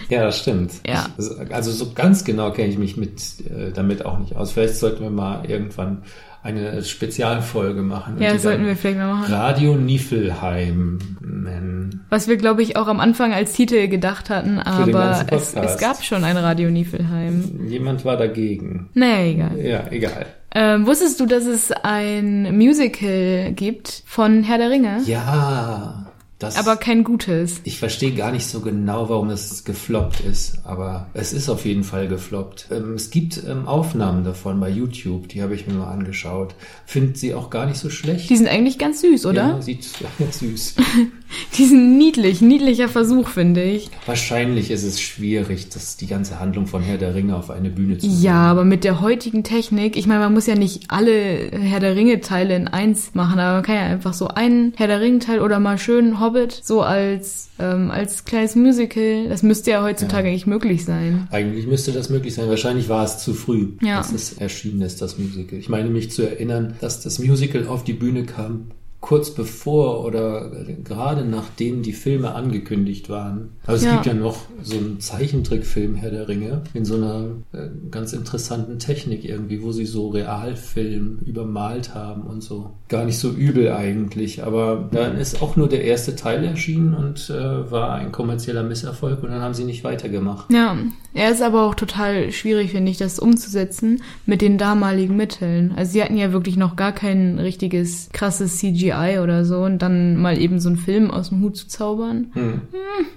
Ja, 0.09 0.23
das 0.25 0.39
stimmt. 0.39 0.73
Ja. 0.87 1.07
Also 1.51 1.71
so 1.71 1.93
ganz 1.93 2.23
genau 2.23 2.51
kenne 2.51 2.69
ich 2.69 2.77
mich 2.77 2.97
mit 2.97 3.21
äh, 3.49 3.71
damit 3.73 4.05
auch 4.05 4.19
nicht 4.19 4.35
aus. 4.35 4.51
Vielleicht 4.51 4.75
sollten 4.75 5.01
wir 5.03 5.09
mal 5.09 5.45
irgendwann 5.49 6.03
eine 6.43 6.83
Spezialfolge 6.83 7.81
machen. 7.81 8.17
Ja, 8.19 8.33
das 8.33 8.43
sollten 8.43 8.65
wir 8.65 8.75
vielleicht 8.75 8.97
mal 8.97 9.13
machen. 9.13 9.33
Radio 9.33 9.75
Niflheim 9.75 10.99
nennen. 11.21 12.05
Was 12.09 12.27
wir, 12.27 12.35
glaube 12.35 12.61
ich, 12.61 12.75
auch 12.75 12.87
am 12.87 12.99
Anfang 12.99 13.33
als 13.33 13.53
Titel 13.53 13.87
gedacht 13.87 14.29
hatten, 14.29 14.59
aber 14.59 15.25
es, 15.31 15.53
es 15.53 15.77
gab 15.77 16.03
schon 16.03 16.25
ein 16.25 16.35
Radio 16.35 16.69
Niefelheim. 16.69 17.65
Jemand 17.69 18.03
war 18.03 18.17
dagegen. 18.17 18.89
Naja, 18.93 19.23
egal. 19.25 19.57
Ja, 19.57 19.83
egal. 19.89 20.25
Ähm, 20.55 20.85
wusstest 20.85 21.19
du, 21.19 21.25
dass 21.25 21.45
es 21.45 21.71
ein 21.71 22.55
Musical 22.57 23.53
gibt 23.53 24.03
von 24.05 24.43
Herr 24.43 24.59
der 24.59 24.69
Ringe? 24.69 25.01
Ja, 25.05 26.02
das. 26.43 26.57
Aber 26.57 26.75
kein 26.75 27.03
gutes. 27.03 27.61
ich 27.63 27.79
verstehe 27.79 28.13
gar 28.13 28.31
nicht 28.31 28.45
so 28.45 28.59
genau, 28.59 29.09
warum 29.09 29.29
das 29.29 29.63
gefloppt 29.63 30.19
ist, 30.19 30.59
aber 30.63 31.07
es 31.13 31.33
ist 31.33 31.49
auf 31.49 31.65
jeden 31.65 31.83
Fall 31.83 32.07
gefloppt. 32.07 32.67
Ähm, 32.71 32.93
es 32.95 33.09
gibt 33.09 33.41
ähm, 33.47 33.67
Aufnahmen 33.67 34.23
davon 34.23 34.59
bei 34.59 34.69
YouTube, 34.69 35.27
die 35.29 35.41
habe 35.41 35.55
ich 35.55 35.67
mir 35.67 35.73
mal 35.73 35.91
angeschaut. 35.91 36.55
Finde 36.85 37.17
sie 37.17 37.33
auch 37.33 37.49
gar 37.49 37.65
nicht 37.65 37.77
so 37.77 37.89
schlecht. 37.89 38.29
Die 38.29 38.37
sind 38.37 38.47
eigentlich 38.47 38.77
ganz 38.77 39.01
süß, 39.01 39.25
oder? 39.25 39.47
Ja, 39.47 39.61
sieht 39.61 39.83
süß. 40.31 40.75
Die 41.57 41.65
sind 41.65 41.97
niedlich. 41.97 42.41
Niedlicher 42.41 42.87
Versuch, 42.87 43.29
finde 43.29 43.63
ich. 43.63 43.89
Wahrscheinlich 44.05 44.71
ist 44.71 44.83
es 44.83 45.01
schwierig, 45.01 45.69
das, 45.69 45.97
die 45.97 46.07
ganze 46.07 46.39
Handlung 46.39 46.67
von 46.67 46.81
Herr 46.81 46.97
der 46.97 47.15
Ringe 47.15 47.35
auf 47.35 47.49
eine 47.49 47.69
Bühne 47.69 47.97
zu 47.97 48.07
Ja, 48.07 48.51
aber 48.51 48.63
mit 48.63 48.83
der 48.83 49.01
heutigen 49.01 49.43
Technik, 49.43 49.95
ich 49.97 50.07
meine, 50.07 50.21
man 50.21 50.33
muss 50.33 50.47
ja 50.47 50.55
nicht 50.55 50.91
alle 50.91 51.49
Herr 51.51 51.79
der 51.79 51.95
Ringe-Teile 51.95 52.55
in 52.55 52.67
eins 52.67 53.15
machen, 53.15 53.39
aber 53.39 53.55
man 53.55 53.63
kann 53.63 53.75
ja 53.75 53.81
einfach 53.83 54.13
so 54.13 54.27
einen 54.27 54.73
Herr 54.75 54.87
der 54.87 55.01
Ringe-Teil 55.01 55.39
oder 55.39 55.59
mal 55.59 55.77
schön 55.77 56.19
Hobbit 56.33 56.59
so 56.63 56.81
als, 56.81 57.49
ähm, 57.59 57.91
als 57.91 58.25
kleines 58.25 58.55
Musical, 58.55 59.27
das 59.29 59.43
müsste 59.43 59.71
ja 59.71 59.83
heutzutage 59.83 60.27
eigentlich 60.29 60.47
möglich 60.47 60.83
sein. 60.85 61.27
Eigentlich 61.31 61.67
müsste 61.67 61.91
das 61.91 62.09
möglich 62.09 62.33
sein. 62.33 62.49
Wahrscheinlich 62.49 62.89
war 62.89 63.03
es 63.05 63.19
zu 63.19 63.33
früh, 63.33 63.69
Ja. 63.81 63.97
dass 63.97 64.11
es 64.11 64.33
erschienen 64.33 64.81
ist, 64.81 65.01
das 65.01 65.17
Musical. 65.17 65.59
Ich 65.59 65.69
meine 65.69 65.89
mich 65.89 66.11
zu 66.11 66.23
erinnern, 66.23 66.75
dass 66.81 67.01
das 67.01 67.19
Musical 67.19 67.67
auf 67.67 67.83
die 67.83 67.93
Bühne 67.93 68.23
kam, 68.23 68.71
kurz 69.03 69.31
bevor 69.31 70.05
oder 70.05 70.49
gerade 70.81 71.25
nachdem 71.25 71.81
die 71.83 71.91
Filme 71.91 72.33
angekündigt 72.35 73.09
waren. 73.09 73.49
Also 73.67 73.85
es 73.85 73.91
Ja. 73.91 73.95
gibt 73.95 74.05
ja 74.05 74.13
noch 74.13 74.37
so 74.61 74.77
einen 74.77 75.01
Zeichentrickfilm 75.01 75.95
Herr 75.95 76.09
der 76.09 76.29
Ringe 76.29 76.61
in 76.73 76.85
so 76.85 76.95
einer 76.95 77.25
äh, 77.51 77.67
ganz 77.91 78.13
interessanten 78.13 78.79
Technik 78.79 79.25
irgendwie, 79.25 79.61
wo 79.61 79.73
sie 79.73 79.85
so 79.85 80.07
Realfilm 80.09 81.19
übermalt 81.25 81.93
haben 81.93 82.21
und 82.21 82.41
so. 82.43 82.71
Gar 82.87 83.03
nicht 83.03 83.17
so 83.17 83.29
übel 83.31 83.73
eigentlich, 83.73 84.41
aber 84.45 84.87
dann 84.93 85.17
ist 85.17 85.41
auch 85.41 85.57
nur 85.57 85.67
der 85.67 85.83
erste 85.83 86.15
Teil 86.15 86.41
erschienen 86.45 86.93
und 86.93 87.29
äh, 87.29 87.69
war 87.71 87.95
ein 87.95 88.13
kommerzieller 88.13 88.63
Misserfolg 88.63 89.21
und 89.21 89.31
dann 89.31 89.41
haben 89.41 89.53
sie 89.53 89.65
nicht 89.65 89.83
weitergemacht. 89.83 90.49
Ja, 90.49 90.77
er 91.13 91.29
ist 91.29 91.41
aber 91.41 91.63
auch 91.67 91.75
total 91.75 92.31
schwierig, 92.31 92.71
finde 92.71 92.89
ich, 92.89 92.97
das 92.97 93.19
umzusetzen 93.19 94.01
mit 94.25 94.41
den 94.41 94.57
damaligen 94.57 95.17
Mitteln. 95.17 95.73
Also 95.75 95.91
sie 95.91 96.01
hatten 96.03 96.15
ja 96.17 96.31
wirklich 96.31 96.55
noch 96.55 96.77
gar 96.77 96.93
kein 96.93 97.37
richtiges 97.37 98.09
krasses 98.13 98.59
CGI 98.59 98.92
oder 99.21 99.45
so 99.45 99.63
und 99.63 99.79
dann 99.81 100.17
mal 100.17 100.37
eben 100.39 100.59
so 100.59 100.69
einen 100.69 100.77
Film 100.77 101.11
aus 101.11 101.29
dem 101.29 101.41
Hut 101.41 101.57
zu 101.57 101.67
zaubern. 101.67 102.27
Hm. 102.33 102.61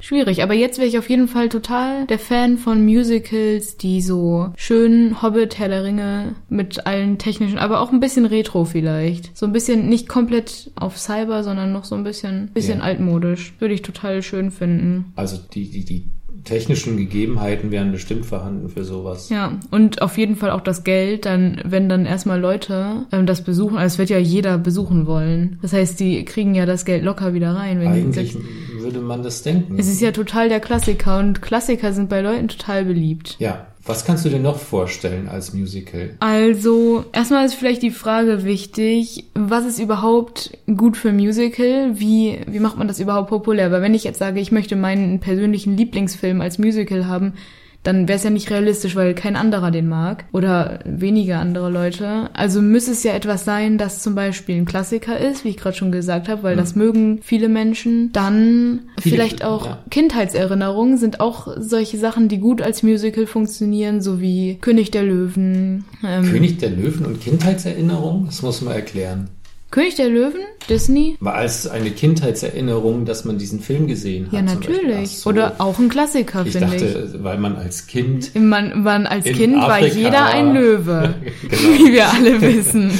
Schwierig, 0.00 0.42
aber 0.42 0.54
jetzt 0.54 0.78
wäre 0.78 0.88
ich 0.88 0.98
auf 0.98 1.08
jeden 1.08 1.28
Fall 1.28 1.48
total 1.48 2.06
der 2.06 2.18
Fan 2.18 2.58
von 2.58 2.84
Musicals, 2.84 3.76
die 3.76 4.00
so 4.02 4.50
schön 4.56 5.22
Hobbit, 5.22 5.58
Herr 5.58 5.68
der 5.68 5.84
Ringe 5.84 6.34
mit 6.48 6.86
allen 6.86 7.18
technischen, 7.18 7.58
aber 7.58 7.80
auch 7.80 7.92
ein 7.92 8.00
bisschen 8.00 8.26
Retro 8.26 8.64
vielleicht. 8.64 9.36
So 9.36 9.46
ein 9.46 9.52
bisschen 9.52 9.88
nicht 9.88 10.08
komplett 10.08 10.70
auf 10.76 10.98
Cyber, 10.98 11.42
sondern 11.44 11.72
noch 11.72 11.84
so 11.84 11.94
ein 11.94 12.04
bisschen, 12.04 12.50
bisschen 12.52 12.78
Ja. 12.78 12.84
altmodisch. 12.84 13.54
Würde 13.58 13.74
ich 13.74 13.82
total 13.82 14.22
schön 14.22 14.50
finden. 14.50 15.12
Also 15.16 15.38
die, 15.54 15.70
die, 15.70 15.84
die 15.84 16.10
technischen 16.46 16.96
Gegebenheiten 16.96 17.70
wären 17.70 17.92
bestimmt 17.92 18.24
vorhanden 18.24 18.70
für 18.70 18.84
sowas. 18.84 19.28
Ja, 19.28 19.58
und 19.70 20.00
auf 20.00 20.16
jeden 20.16 20.36
Fall 20.36 20.50
auch 20.50 20.62
das 20.62 20.84
Geld, 20.84 21.26
dann, 21.26 21.60
wenn 21.64 21.88
dann 21.90 22.06
erstmal 22.06 22.40
Leute 22.40 23.06
ähm, 23.12 23.26
das 23.26 23.42
besuchen, 23.42 23.76
also 23.76 23.94
es 23.94 23.98
wird 23.98 24.08
ja 24.08 24.18
jeder 24.18 24.56
besuchen 24.56 25.06
wollen. 25.06 25.58
Das 25.60 25.72
heißt, 25.74 26.00
die 26.00 26.24
kriegen 26.24 26.54
ja 26.54 26.64
das 26.64 26.84
Geld 26.84 27.04
locker 27.04 27.34
wieder 27.34 27.54
rein. 27.54 27.80
Wenn 27.80 27.88
Eigentlich 27.88 28.32
die, 28.32 28.82
würde 28.82 29.00
man 29.00 29.22
das 29.22 29.42
denken. 29.42 29.78
es 29.78 29.88
ist 29.88 30.00
ja 30.00 30.12
total 30.12 30.48
der 30.48 30.60
Klassiker 30.60 31.18
und 31.18 31.42
Klassiker 31.42 31.92
sind 31.92 32.08
bei 32.08 32.22
Leuten 32.22 32.48
total 32.48 32.84
beliebt. 32.86 33.36
ja. 33.38 33.66
Was 33.86 34.04
kannst 34.04 34.24
du 34.24 34.28
dir 34.28 34.40
noch 34.40 34.58
vorstellen 34.58 35.28
als 35.28 35.54
Musical? 35.54 36.10
Also, 36.18 37.04
erstmal 37.12 37.46
ist 37.46 37.54
vielleicht 37.54 37.82
die 37.82 37.92
Frage 37.92 38.44
wichtig, 38.44 39.26
was 39.34 39.64
ist 39.64 39.78
überhaupt 39.78 40.58
gut 40.66 40.96
für 40.96 41.12
Musical? 41.12 41.98
Wie, 41.98 42.40
wie 42.48 42.58
macht 42.58 42.78
man 42.78 42.88
das 42.88 42.98
überhaupt 42.98 43.28
populär? 43.28 43.70
Weil 43.70 43.82
wenn 43.82 43.94
ich 43.94 44.02
jetzt 44.02 44.18
sage, 44.18 44.40
ich 44.40 44.50
möchte 44.50 44.74
meinen 44.74 45.20
persönlichen 45.20 45.76
Lieblingsfilm 45.76 46.40
als 46.40 46.58
Musical 46.58 47.06
haben, 47.06 47.34
dann 47.86 48.08
wäre 48.08 48.16
es 48.16 48.24
ja 48.24 48.30
nicht 48.30 48.50
realistisch, 48.50 48.96
weil 48.96 49.14
kein 49.14 49.36
anderer 49.36 49.70
den 49.70 49.88
mag 49.88 50.24
oder 50.32 50.80
wenige 50.84 51.36
andere 51.36 51.70
Leute. 51.70 52.30
Also 52.32 52.60
müsste 52.62 52.92
es 52.92 53.02
ja 53.02 53.12
etwas 53.12 53.44
sein, 53.44 53.78
das 53.78 54.02
zum 54.02 54.14
Beispiel 54.14 54.56
ein 54.56 54.64
Klassiker 54.64 55.18
ist, 55.18 55.44
wie 55.44 55.50
ich 55.50 55.56
gerade 55.56 55.76
schon 55.76 55.92
gesagt 55.92 56.28
habe, 56.28 56.42
weil 56.42 56.56
das 56.56 56.74
mögen 56.74 57.20
viele 57.22 57.48
Menschen. 57.48 58.10
Dann 58.12 58.80
Viele- 59.00 59.16
vielleicht 59.16 59.44
auch 59.44 59.66
ja. 59.66 59.78
Kindheitserinnerungen 59.90 60.98
sind 60.98 61.20
auch 61.20 61.48
solche 61.58 61.98
Sachen, 61.98 62.28
die 62.28 62.38
gut 62.38 62.62
als 62.62 62.82
Musical 62.82 63.26
funktionieren, 63.26 64.00
so 64.00 64.20
wie 64.20 64.58
König 64.60 64.90
der 64.90 65.04
Löwen. 65.04 65.84
Ähm, 66.04 66.24
König 66.24 66.58
der 66.58 66.70
Löwen 66.70 67.06
und 67.06 67.20
Kindheitserinnerung? 67.20 68.26
Das 68.26 68.42
muss 68.42 68.60
man 68.62 68.74
erklären. 68.74 69.28
König 69.76 69.94
der 69.96 70.08
Löwen? 70.08 70.40
Disney? 70.70 71.16
War 71.20 71.34
als 71.34 71.66
eine 71.68 71.90
Kindheitserinnerung, 71.90 73.04
dass 73.04 73.26
man 73.26 73.36
diesen 73.36 73.60
Film 73.60 73.86
gesehen 73.86 74.26
hat? 74.26 74.32
Ja, 74.32 74.40
natürlich. 74.40 75.18
So. 75.18 75.28
Oder 75.28 75.56
auch 75.58 75.78
ein 75.78 75.90
Klassiker, 75.90 76.44
Ich 76.46 76.52
finde 76.52 76.74
ich. 76.76 76.82
dachte, 76.82 77.22
weil 77.22 77.36
man 77.36 77.56
als 77.56 77.86
Kind 77.86 78.34
Man, 78.34 78.82
man 78.82 79.06
als 79.06 79.26
In 79.26 79.36
Kind 79.36 79.56
war 79.56 79.72
Afrika 79.74 79.94
jeder 79.98 80.24
ein 80.26 80.46
war- 80.46 80.54
Löwe, 80.54 81.14
Genau. 81.42 81.54
wie 81.88 81.92
wir 81.92 82.08
alle 82.08 82.40
wissen. 82.40 82.90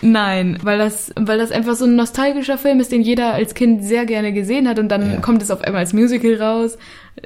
Nein, 0.00 0.58
weil 0.62 0.78
das, 0.78 1.10
weil 1.16 1.38
das 1.38 1.50
einfach 1.50 1.74
so 1.74 1.84
ein 1.84 1.96
nostalgischer 1.96 2.56
Film 2.56 2.78
ist, 2.78 2.92
den 2.92 3.02
jeder 3.02 3.34
als 3.34 3.54
Kind 3.54 3.82
sehr 3.84 4.06
gerne 4.06 4.32
gesehen 4.32 4.68
hat 4.68 4.78
und 4.78 4.88
dann 4.90 5.10
Ja. 5.10 5.16
kommt 5.16 5.42
es 5.42 5.50
auf 5.50 5.62
einmal 5.62 5.80
als 5.80 5.92
Musical 5.92 6.34
raus. 6.40 6.78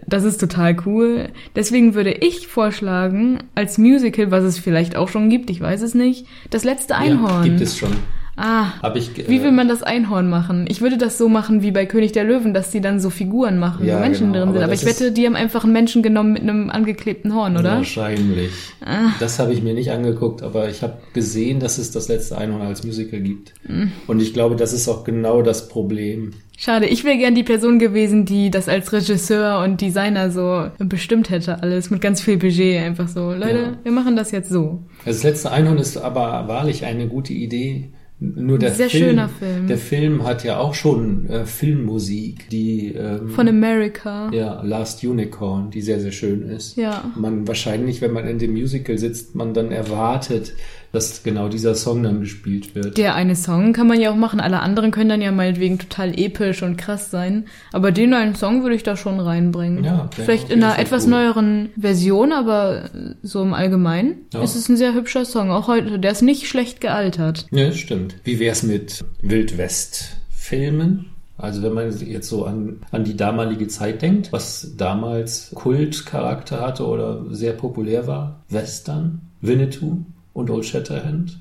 Das 0.07 0.25
ist 0.25 0.39
total 0.41 0.75
cool. 0.87 1.29
Deswegen 1.55 1.95
würde 1.95 2.13
ich 2.13 2.49
vorschlagen, 2.49 3.41
als 3.55 3.77
Musical, 3.77 4.31
was 4.31 4.45
es 4.45 4.59
vielleicht 4.59 4.97
auch 4.97 5.11
schon 5.11 5.29
gibt, 5.29 5.51
ich 5.51 5.61
weiß 5.61 5.83
es 5.83 5.93
nicht, 5.95 6.27
das 6.49 6.65
letzte 6.65 6.97
Einhorn. 6.97 7.43
Ja, 7.45 7.49
gibt 7.51 7.61
es 7.61 7.77
schon. 7.77 7.93
Ah, 8.35 8.73
ich. 8.95 9.19
äh, 9.19 9.29
wie 9.29 9.43
will 9.43 9.53
man 9.53 9.69
das 9.69 9.83
Einhorn 9.83 10.31
machen? 10.31 10.65
Ich 10.69 10.81
würde 10.81 10.97
das 10.97 11.19
so 11.19 11.29
machen 11.29 11.63
wie 11.63 11.71
bei 11.71 11.85
König 11.85 12.13
der 12.13 12.25
Löwen, 12.25 12.55
dass 12.55 12.71
die 12.71 12.81
dann 12.81 12.99
so 12.99 13.11
Figuren 13.11 13.59
machen, 13.59 13.85
Ja, 13.87 13.97
wo 13.97 14.01
Menschen 14.01 14.33
genau, 14.33 14.45
drin 14.47 14.55
sind. 14.55 14.63
aber 14.63 14.65
Aber 14.65 14.75
ich 14.75 14.87
wette, 14.87 15.13
die 15.13 15.27
haben 15.27 15.37
einfach 15.37 15.65
einen 15.65 15.75
Menschen 15.75 16.03
genommen 16.03 16.33
mit 16.33 16.43
einem 16.43 16.71
angeklebten 16.71 17.35
Horn, 17.35 17.57
oder? 17.59 17.77
Wahrscheinlich. 17.77 18.51
Ah. 18.85 19.11
Das 19.21 19.39
habe 19.39 19.53
ich 19.53 19.63
mir 19.63 19.75
nicht 19.75 19.91
angeguckt, 19.91 20.43
aber 20.43 20.69
ich 20.71 20.83
habe 20.83 20.95
gesehen, 21.13 21.61
dass 21.61 21.77
es 21.77 21.91
das 21.91 22.09
letzte 22.09 22.39
Einhorn 22.39 22.63
als 22.63 22.85
Musical 22.85 23.21
gibt. 23.21 23.53
Mhm. 23.69 23.93
Und 24.07 24.21
ich 24.23 24.33
glaube, 24.33 24.57
das 24.57 24.73
ist 24.73 24.89
auch 24.89 25.05
genau 25.05 25.43
das 25.43 25.69
Problem. 25.69 26.31
Schade, 26.57 26.87
ich 26.87 27.05
wäre 27.05 27.19
gern 27.19 27.35
die 27.35 27.43
Person 27.43 27.79
gewesen, 27.79 28.25
die 28.25 28.51
das 28.51 28.69
als 28.69 28.93
Regisseur 28.93 29.63
und 29.65 29.81
Designer 29.81 30.31
so 30.31 30.69
bestimmt 30.79 31.29
hätte, 31.31 31.63
alles 31.63 31.91
mit 31.91 32.01
ganz 32.01 32.21
viel 32.23 32.39
Budget. 32.39 32.83
Einfach 32.83 33.09
so, 33.09 33.33
Leute, 33.33 33.51
Ja. 33.59 33.73
wir 33.83 33.93
machen 33.93 34.17
das 34.17 34.31
jetzt 34.31 34.49
so. 34.49 34.81
Das 35.05 35.23
letzte 35.23 35.51
Einhorn 35.51 35.79
ist 35.79 35.97
aber 35.99 36.45
wahrlich 36.49 36.85
eine 36.87 37.09
gute 37.09 37.33
Idee. 37.35 37.91
Nur 38.23 38.59
der 38.59 38.71
Sehr 38.73 38.89
Film, 38.89 39.05
schöner 39.11 39.29
Film. 39.29 39.67
Der 39.67 39.79
Film 39.79 40.25
hat 40.25 40.45
ja 40.45 40.59
auch 40.59 40.75
schon 40.75 41.29
äh, 41.29 41.45
Filmmusik, 41.45 42.49
die 42.51 42.95
ähm, 42.95 43.29
Von 43.31 43.49
America. 43.49 44.31
ja 44.33 44.63
Last 44.63 45.03
Unicorn, 45.03 45.71
die 45.71 45.83
sehr 45.83 45.99
sehr 45.99 46.13
schön 46.13 46.43
ist. 46.43 46.77
Ja. 46.77 47.11
Man 47.17 47.49
wahrscheinlich, 47.49 48.01
wenn 48.01 48.13
man 48.13 48.29
in 48.29 48.39
dem 48.39 48.53
Musical 48.53 48.97
sitzt, 48.97 49.35
man 49.35 49.55
dann 49.55 49.73
erwartet, 49.73 50.55
dass 50.93 51.23
genau 51.23 51.49
dieser 51.49 51.75
Song 51.75 52.03
dann 52.03 52.21
gespielt 52.21 52.75
wird. 52.75 52.99
Der 52.99 53.15
eine 53.15 53.35
Song 53.35 53.73
kann 53.73 53.87
man 53.87 53.99
ja 54.01 54.11
auch 54.11 54.17
machen. 54.17 54.41
Alle 54.41 54.61
anderen 54.61 54.91
können 54.91 55.09
dann 55.09 55.23
ja 55.23 55.33
meinetwegen 55.33 55.79
total 55.79 56.19
episch 56.19 56.63
und 56.63 56.77
krass 56.77 57.11
sein. 57.11 57.47
Aber 57.73 57.93
den 57.93 58.13
einen 58.15 58.35
Song 58.35 58.63
würde 58.63 58.75
ich 58.77 58.83
da 58.83 58.95
schon 58.97 59.19
reinbringen. 59.19 59.85
Ja, 59.85 60.11
Vielleicht 60.15 60.51
in 60.51 60.63
einer 60.63 60.79
etwas 60.79 61.05
cool. 61.05 61.11
neueren 61.11 61.71
Version, 61.81 62.33
aber 62.33 62.91
so 63.23 63.43
im 63.43 63.55
Allgemeinen 63.55 64.27
Ja. 64.35 64.43
ist 64.43 64.55
es 64.55 64.69
ein 64.69 64.77
sehr 64.77 64.93
hübscher 64.95 65.25
Song. 65.25 65.51
Auch 65.51 65.67
heute, 65.67 65.99
der 65.99 66.13
ist 66.13 66.23
nicht 66.23 66.47
schlecht 66.47 66.81
gealtert. 66.83 67.47
Ja, 67.51 67.67
das 67.69 67.79
stimmt. 67.79 68.17
Wie 68.25 68.39
wär's 68.39 68.63
mit 68.63 69.03
Wildwest-Filmen? 69.23 71.07
Also 71.39 71.63
wenn 71.63 71.73
man 71.73 71.91
jetzt 72.07 72.29
so 72.29 72.45
an, 72.45 72.81
an 72.93 73.05
die 73.05 73.17
damalige 73.17 73.67
Zeit 73.67 74.03
denkt, 74.03 74.33
was 74.33 74.75
damals 74.77 75.51
Kultcharakter 75.55 76.61
hatte 76.61 76.87
oder 76.87 77.25
sehr 77.31 77.53
populär 77.55 78.07
war. 78.07 78.43
Western, 78.49 79.23
Winnetou 79.41 80.05
und 80.33 80.51
Old 80.51 80.65
Shatterhand. 80.65 81.39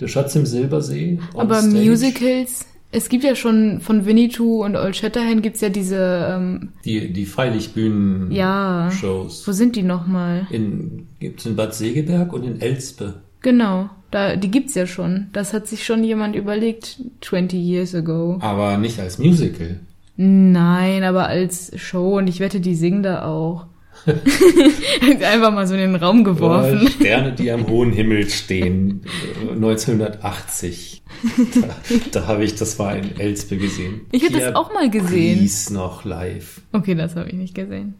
Der 0.00 0.08
Schatz 0.08 0.34
im 0.34 0.46
Silbersee. 0.46 1.18
Aber 1.34 1.60
stage. 1.60 1.90
Musicals, 1.90 2.66
es 2.92 3.08
gibt 3.08 3.22
ja 3.22 3.34
schon 3.34 3.80
von 3.80 4.06
Winnetou 4.06 4.64
und 4.64 4.76
Old 4.76 4.96
Shatterhand 4.96 5.42
gibt's 5.42 5.60
ja 5.60 5.68
diese, 5.68 6.26
ähm, 6.30 6.70
Die, 6.84 7.12
die 7.12 7.26
Freilichtbühnen-Shows. 7.26 9.40
ja, 9.42 9.46
wo 9.46 9.52
sind 9.52 9.76
die 9.76 9.82
nochmal? 9.82 10.46
In, 10.50 11.06
gibt's 11.18 11.46
in 11.46 11.56
Bad 11.56 11.74
Segeberg 11.74 12.32
und 12.32 12.44
in 12.44 12.60
Elspe. 12.60 13.14
Genau, 13.42 13.90
da, 14.10 14.36
die 14.36 14.50
gibt's 14.50 14.74
ja 14.74 14.86
schon. 14.86 15.26
Das 15.32 15.52
hat 15.52 15.66
sich 15.66 15.84
schon 15.84 16.04
jemand 16.04 16.36
überlegt, 16.36 17.00
20 17.20 17.60
years 17.60 17.94
ago. 17.94 18.38
Aber 18.40 18.76
nicht 18.76 18.98
als 18.98 19.18
Musical. 19.18 19.80
Nein, 20.16 21.04
aber 21.04 21.28
als 21.28 21.72
Show 21.80 22.18
und 22.18 22.26
ich 22.26 22.40
wette, 22.40 22.60
die 22.60 22.74
singen 22.74 23.02
da 23.02 23.24
auch. 23.24 23.66
Einfach 25.22 25.52
mal 25.52 25.66
so 25.66 25.74
in 25.74 25.80
den 25.80 25.96
Raum 25.96 26.24
geworfen. 26.24 26.80
Oder 26.80 26.90
Sterne, 26.90 27.32
die 27.32 27.50
am 27.50 27.68
hohen 27.68 27.92
Himmel 27.92 28.28
stehen. 28.28 29.02
äh, 29.48 29.52
1980. 29.52 31.02
Da, 31.60 31.68
da 32.12 32.26
habe 32.26 32.44
ich, 32.44 32.54
das 32.54 32.78
war 32.78 32.96
in 32.96 33.18
Elspe 33.18 33.56
gesehen. 33.56 34.02
Ich 34.12 34.22
hätte 34.22 34.38
das 34.38 34.54
auch 34.54 34.72
mal 34.72 34.88
gesehen. 34.90 35.38
Brice 35.40 35.70
noch 35.70 36.04
live. 36.04 36.60
Okay, 36.72 36.94
das 36.94 37.16
habe 37.16 37.28
ich 37.28 37.34
nicht 37.34 37.54
gesehen. 37.54 37.94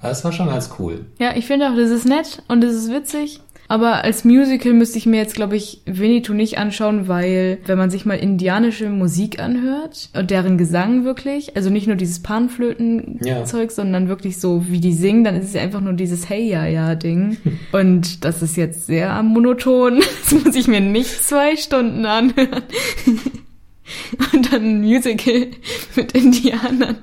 Das 0.00 0.24
war 0.24 0.32
schon 0.32 0.46
ganz 0.48 0.70
cool. 0.78 1.06
Ja, 1.18 1.36
ich 1.36 1.46
finde 1.46 1.68
auch, 1.70 1.76
das 1.76 1.90
ist 1.90 2.06
nett 2.06 2.42
und 2.48 2.60
das 2.62 2.74
ist 2.74 2.90
witzig. 2.92 3.40
Aber 3.68 4.04
als 4.04 4.24
Musical 4.24 4.72
müsste 4.74 4.98
ich 4.98 5.06
mir 5.06 5.16
jetzt, 5.16 5.34
glaube 5.34 5.56
ich, 5.56 5.80
Winnetou 5.86 6.34
nicht 6.34 6.58
anschauen, 6.58 7.08
weil 7.08 7.58
wenn 7.64 7.78
man 7.78 7.90
sich 7.90 8.04
mal 8.04 8.14
indianische 8.14 8.90
Musik 8.90 9.40
anhört 9.40 10.10
und 10.14 10.30
deren 10.30 10.58
Gesang 10.58 11.04
wirklich, 11.04 11.56
also 11.56 11.70
nicht 11.70 11.86
nur 11.86 11.96
dieses 11.96 12.20
Panflöten-Zeug, 12.22 13.70
sondern 13.70 14.08
wirklich 14.08 14.38
so, 14.38 14.66
wie 14.68 14.80
die 14.80 14.92
singen, 14.92 15.24
dann 15.24 15.36
ist 15.36 15.46
es 15.46 15.54
ja 15.54 15.62
einfach 15.62 15.80
nur 15.80 15.94
dieses 15.94 16.28
Hey-Ja-Ja-Ding. 16.28 17.38
und 17.72 18.24
das 18.24 18.42
ist 18.42 18.56
jetzt 18.56 18.86
sehr 18.86 19.22
monoton. 19.22 20.02
Das 20.22 20.44
muss 20.44 20.54
ich 20.54 20.68
mir 20.68 20.80
nicht 20.80 21.24
zwei 21.24 21.56
Stunden 21.56 22.06
anhören. 22.06 22.62
und 24.32 24.52
dann 24.52 24.62
ein 24.62 24.80
Musical 24.80 25.48
mit 25.96 26.12
Indianern. 26.12 26.96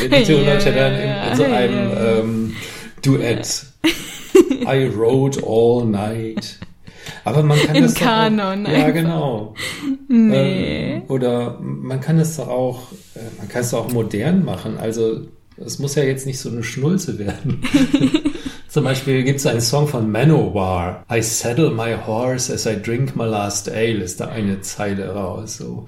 Winnetou 0.00 0.32
Ja, 0.32 0.54
und 0.54 0.66
dann 0.66 0.76
ja, 0.76 1.24
in, 1.24 1.30
in 1.30 1.36
so 1.36 1.42
ja, 1.44 1.52
einem 1.52 1.90
ja. 1.90 2.18
ähm, 2.18 2.56
Duett. 3.02 3.66
I 4.66 4.88
wrote 4.94 5.40
all 5.46 5.84
night. 5.84 6.58
Aber 7.24 7.42
man 7.42 7.58
kann 7.58 7.76
In 7.76 7.82
das 7.84 7.94
Kanon 7.94 8.66
Auch, 8.66 8.70
ja, 8.70 8.76
einfach. 8.78 8.94
genau. 8.94 9.54
Nee. 10.08 10.94
Ähm, 10.94 11.02
oder 11.08 11.58
man 11.60 12.00
kann 12.00 12.18
es 12.18 12.36
doch 12.36 12.48
auch, 12.48 12.92
äh, 13.14 13.20
man 13.38 13.48
kann 13.48 13.62
es 13.62 13.70
doch 13.70 13.86
auch 13.86 13.92
modern 13.92 14.44
machen. 14.44 14.76
Also 14.78 15.22
es 15.56 15.78
muss 15.78 15.94
ja 15.94 16.02
jetzt 16.04 16.26
nicht 16.26 16.38
so 16.38 16.50
eine 16.50 16.62
Schnulze 16.62 17.18
werden. 17.18 17.62
Zum 18.68 18.84
Beispiel 18.84 19.22
gibt 19.24 19.40
es 19.40 19.46
einen 19.46 19.62
Song 19.62 19.88
von 19.88 20.10
Manowar. 20.10 21.04
I 21.10 21.22
saddle 21.22 21.70
my 21.70 21.96
horse 22.06 22.52
as 22.52 22.66
I 22.66 22.76
drink 22.80 23.16
my 23.16 23.24
last 23.24 23.68
ale, 23.70 24.02
ist 24.02 24.20
da 24.20 24.26
eine 24.28 24.60
Zeile 24.60 25.14
raus. 25.14 25.56
So. 25.56 25.86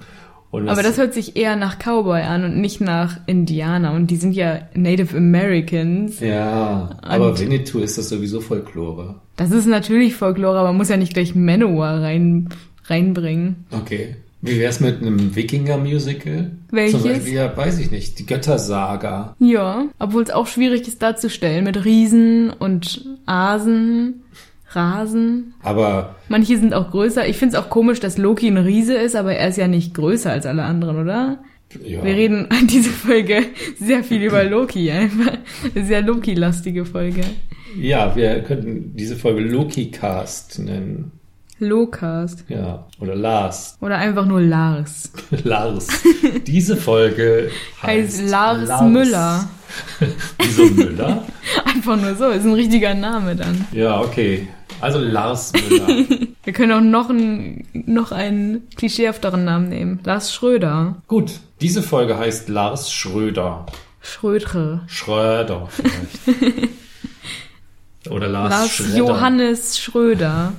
Aber 0.53 0.83
das 0.83 0.97
hört 0.97 1.13
sich 1.13 1.35
eher 1.37 1.55
nach 1.55 1.77
Cowboy 1.79 2.21
an 2.21 2.43
und 2.43 2.59
nicht 2.59 2.81
nach 2.81 3.19
Indianer. 3.25 3.93
Und 3.93 4.07
die 4.07 4.17
sind 4.17 4.33
ja 4.33 4.59
Native 4.73 5.15
Americans. 5.17 6.19
Ja, 6.19 6.89
aber 7.01 7.29
Und- 7.29 7.39
Winnetou 7.39 7.79
ist 7.79 7.97
das 7.97 8.09
sowieso 8.09 8.41
Folklore. 8.41 9.15
Das 9.37 9.51
ist 9.51 9.65
natürlich 9.65 10.15
Folklore, 10.15 10.59
aber 10.59 10.67
man 10.69 10.77
muss 10.77 10.89
ja 10.89 10.97
nicht 10.97 11.13
gleich 11.13 11.35
Manowar 11.35 12.01
rein, 12.01 12.49
reinbringen. 12.85 13.65
Okay. 13.71 14.15
Wie 14.43 14.59
wär's 14.59 14.79
mit 14.79 15.01
einem 15.01 15.35
Wikinger-Musical? 15.35 16.51
Welches? 16.71 17.01
Zum 17.01 17.11
Beispiel, 17.11 17.33
ja, 17.33 17.55
weiß 17.55 17.77
ich 17.79 17.91
nicht. 17.91 18.17
Die 18.17 18.25
Göttersaga. 18.25 19.35
Ja, 19.39 19.85
obwohl 19.99 20.23
es 20.23 20.31
auch 20.31 20.47
schwierig 20.47 20.87
ist 20.87 21.01
darzustellen 21.01 21.63
mit 21.63 21.85
Riesen 21.85 22.49
und 22.49 23.05
Asen, 23.27 24.23
Rasen. 24.75 25.53
Aber 25.63 26.15
Manche 26.29 26.57
sind 26.57 26.73
auch 26.73 26.91
größer. 26.91 27.27
Ich 27.27 27.37
finde 27.37 27.55
es 27.57 27.63
auch 27.63 27.69
komisch, 27.69 27.99
dass 27.99 28.17
Loki 28.17 28.47
ein 28.47 28.57
Riese 28.57 28.95
ist, 28.95 29.15
aber 29.15 29.33
er 29.35 29.47
ist 29.49 29.57
ja 29.57 29.67
nicht 29.67 29.93
größer 29.93 30.31
als 30.31 30.45
alle 30.45 30.63
anderen, 30.63 30.97
oder? 30.97 31.39
ja, 31.85 32.03
Wir 32.03 32.15
reden 32.15 32.47
an 32.49 32.67
dieser 32.67 32.89
Folge 32.91 33.43
sehr 33.79 34.03
viel 34.03 34.21
über 34.23 34.43
Loki 34.43 34.91
einfach. 34.91 35.37
Sehr 35.75 36.01
Loki-lastige 36.01 36.85
Folge. 36.85 37.21
ja, 37.79 38.15
wir 38.15 38.41
könnten 38.43 38.95
diese 38.95 39.15
Folge 39.15 39.41
Loki-Cast 39.41 40.59
nennen. 40.59 41.11
Locast. 41.59 42.43
Ja, 42.49 42.87
oder 42.99 43.15
Lars. 43.15 43.77
Oder 43.81 43.97
einfach 43.97 44.25
nur 44.25 44.41
Lars. 44.41 45.11
Lars. 45.43 45.87
Diese 46.47 46.75
Folge 46.75 47.51
heißt, 47.83 48.19
Heißt 48.19 48.29
Lars, 48.31 48.81
Müller. 48.81 49.47
Wieso 50.39 50.65
Müller? 50.65 51.23
Einfach 51.63 52.01
nur 52.01 52.15
so, 52.15 52.29
ist 52.29 52.45
ein 52.45 52.53
richtiger 52.53 52.95
Name 52.95 53.35
dann. 53.35 53.67
Ja, 53.71 54.01
okay. 54.01 54.47
Also 54.81 54.99
Lars 54.99 55.53
Müller. 55.53 55.87
Wir 56.43 56.53
können 56.53 56.71
auch 56.71 56.81
noch, 56.81 57.09
ein, 57.09 57.65
noch 57.73 58.11
einen 58.11 58.67
klischeehafteren 58.75 59.45
Namen 59.45 59.69
nehmen. 59.69 59.99
Lars 60.03 60.33
Schröder. 60.33 61.01
Gut, 61.07 61.33
diese 61.61 61.83
Folge 61.83 62.17
heißt 62.17 62.49
Lars 62.49 62.91
Schröder. 62.91 63.67
Schrödre. 64.01 64.81
Schröder 64.87 65.67
vielleicht. 65.69 66.69
Oder 68.09 68.27
Lars, 68.27 68.49
Lars 68.49 68.71
Schredder. 68.71 68.97
Johannes 68.97 69.79
Schröder. 69.79 70.53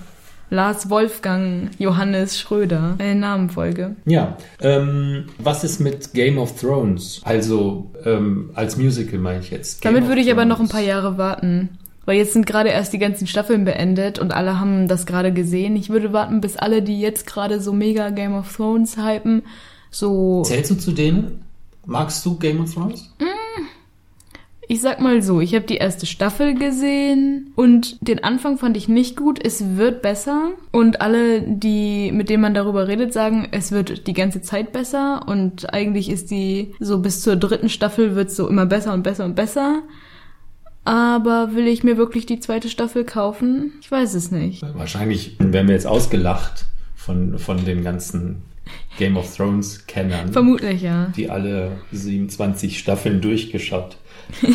Lars 0.50 0.90
Wolfgang 0.90 1.70
Johannes 1.78 2.38
Schröder. 2.38 2.94
Eine 2.98 3.18
Namenfolge. 3.18 3.96
Ja, 4.04 4.36
ähm, 4.60 5.24
was 5.38 5.64
ist 5.64 5.80
mit 5.80 6.12
Game 6.12 6.38
of 6.38 6.60
Thrones? 6.60 7.22
Also 7.24 7.90
ähm, 8.04 8.50
als 8.54 8.76
Musical 8.76 9.18
meine 9.18 9.40
ich 9.40 9.50
jetzt. 9.50 9.80
Game 9.80 9.94
Damit 9.94 10.08
würde 10.08 10.20
ich 10.20 10.30
aber 10.30 10.44
noch 10.44 10.56
ein 10.60 10.68
Thrones. 10.68 10.72
paar 10.72 10.82
Jahre 10.82 11.16
warten. 11.18 11.78
Weil 12.04 12.16
jetzt 12.16 12.32
sind 12.32 12.46
gerade 12.46 12.70
erst 12.70 12.92
die 12.92 12.98
ganzen 12.98 13.26
Staffeln 13.26 13.64
beendet 13.64 14.18
und 14.18 14.32
alle 14.32 14.58
haben 14.58 14.88
das 14.88 15.06
gerade 15.06 15.32
gesehen. 15.32 15.76
Ich 15.76 15.88
würde 15.88 16.12
warten, 16.12 16.40
bis 16.40 16.56
alle, 16.56 16.82
die 16.82 17.00
jetzt 17.00 17.26
gerade 17.26 17.60
so 17.60 17.72
mega 17.72 18.10
Game 18.10 18.34
of 18.34 18.54
Thrones 18.54 18.96
hypen, 18.96 19.42
so 19.90 20.42
Zählst 20.42 20.70
du 20.70 20.74
zu 20.76 20.92
denen? 20.92 21.44
Magst 21.86 22.24
du 22.24 22.36
Game 22.38 22.60
of 22.60 22.72
Thrones? 22.72 23.10
Ich 24.68 24.80
sag 24.80 25.00
mal 25.00 25.20
so, 25.20 25.40
ich 25.40 25.54
habe 25.54 25.66
die 25.66 25.76
erste 25.76 26.06
Staffel 26.06 26.54
gesehen 26.54 27.52
und 27.56 27.98
den 28.00 28.24
Anfang 28.24 28.56
fand 28.56 28.76
ich 28.76 28.88
nicht 28.88 29.16
gut. 29.16 29.38
Es 29.44 29.76
wird 29.76 30.00
besser 30.00 30.52
und 30.70 31.02
alle, 31.02 31.42
die 31.42 32.10
mit 32.12 32.30
denen 32.30 32.42
man 32.42 32.54
darüber 32.54 32.88
redet, 32.88 33.12
sagen, 33.12 33.48
es 33.50 33.72
wird 33.72 34.06
die 34.06 34.14
ganze 34.14 34.40
Zeit 34.40 34.72
besser 34.72 35.26
und 35.26 35.74
eigentlich 35.74 36.08
ist 36.08 36.30
die 36.30 36.74
so 36.80 37.00
bis 37.00 37.20
zur 37.20 37.36
dritten 37.36 37.68
Staffel 37.68 38.14
wird 38.14 38.30
so 38.30 38.48
immer 38.48 38.64
besser 38.64 38.94
und 38.94 39.02
besser 39.02 39.24
und 39.24 39.34
besser. 39.34 39.82
Aber 40.84 41.54
will 41.54 41.68
ich 41.68 41.84
mir 41.84 41.96
wirklich 41.96 42.26
die 42.26 42.40
zweite 42.40 42.68
Staffel 42.68 43.04
kaufen? 43.04 43.72
Ich 43.80 43.90
weiß 43.90 44.14
es 44.14 44.30
nicht. 44.30 44.62
Wahrscheinlich 44.74 45.36
werden 45.38 45.68
wir 45.68 45.74
jetzt 45.74 45.86
ausgelacht 45.86 46.66
von, 46.96 47.38
von 47.38 47.64
den 47.64 47.84
ganzen 47.84 48.42
Game 48.98 49.16
of 49.16 49.36
Thrones-Kennern, 49.36 50.32
Vermutlich 50.32 50.82
ja. 50.82 51.12
die 51.16 51.30
alle 51.30 51.72
27 51.92 52.78
Staffeln 52.78 53.20
durchgeschaut 53.20 53.96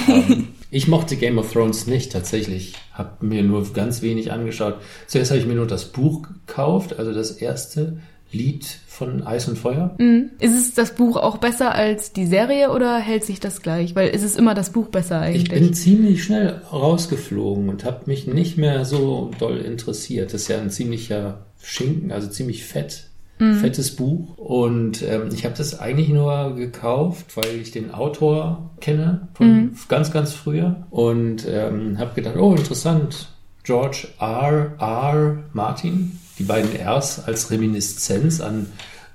haben. 0.08 0.54
Ich 0.70 0.90
mochte 0.90 1.16
Game 1.16 1.38
of 1.38 1.54
Thrones 1.54 1.88
nicht 1.88 2.12
tatsächlich. 2.12 2.74
Hab 2.92 3.24
mir 3.24 3.42
nur 3.42 3.72
ganz 3.72 4.02
wenig 4.02 4.34
angeschaut. 4.34 4.76
Zuerst 5.08 5.32
habe 5.32 5.40
ich 5.40 5.48
mir 5.48 5.56
nur 5.56 5.66
das 5.66 5.94
Buch 5.94 6.24
gekauft, 6.24 7.00
also 7.00 7.14
das 7.14 7.32
erste 7.32 8.00
Lied 8.32 8.66
von 8.88 9.26
Eis 9.26 9.48
und 9.48 9.58
Feuer. 9.58 9.96
Mhm. 9.98 10.32
Ist 10.40 10.56
es 10.56 10.74
das 10.74 10.96
Buch 10.96 11.18
auch 11.18 11.38
besser 11.38 11.74
als 11.74 12.14
die 12.14 12.26
Serie 12.26 12.72
oder 12.72 12.98
hält 12.98 13.24
sich 13.24 13.40
das 13.40 13.62
gleich? 13.62 13.96
Weil 13.96 14.10
ist 14.10 14.24
es 14.24 14.36
immer 14.36 14.54
das 14.54 14.72
Buch 14.72 14.88
besser 14.88 15.20
eigentlich? 15.22 15.44
Ich 15.44 15.50
bin 15.50 15.74
ziemlich 15.74 16.24
schnell 16.24 16.62
rausgeflogen 16.72 17.70
und 17.70 17.86
habe 17.86 18.02
mich 18.06 18.28
nicht 18.28 18.58
mehr 18.58 18.86
so 18.86 19.32
doll 19.40 19.58
interessiert. 19.58 20.34
Das 20.34 20.44
ist 20.44 20.48
ja 20.48 20.60
ein 20.60 20.70
ziemlicher 20.70 21.46
Schinken, 21.62 22.12
also 22.12 22.28
ziemlich 22.28 22.66
fett. 22.66 23.08
Fettes 23.40 23.96
Buch. 23.96 24.36
Und 24.38 25.04
ähm, 25.04 25.30
ich 25.32 25.46
habe 25.46 25.54
das 25.56 25.80
eigentlich 25.80 26.10
nur 26.10 26.56
gekauft, 26.56 27.38
weil 27.38 27.62
ich 27.62 27.70
den 27.70 27.92
Autor 27.92 28.72
kenne 28.80 29.28
von 29.36 29.76
ganz, 29.90 30.12
ganz 30.12 30.34
früher. 30.34 30.88
Und 30.90 31.46
ähm, 31.48 32.00
habe 32.00 32.16
gedacht, 32.16 32.36
oh, 32.38 32.56
interessant. 32.56 33.28
George 33.64 34.08
R. 34.20 34.74
R. 34.80 35.44
Martin. 35.54 36.18
Die 36.40 36.44
beiden 36.44 36.70
Rs 36.80 37.24
als 37.26 37.50
Reminiszenz 37.52 38.42
an 38.42 38.68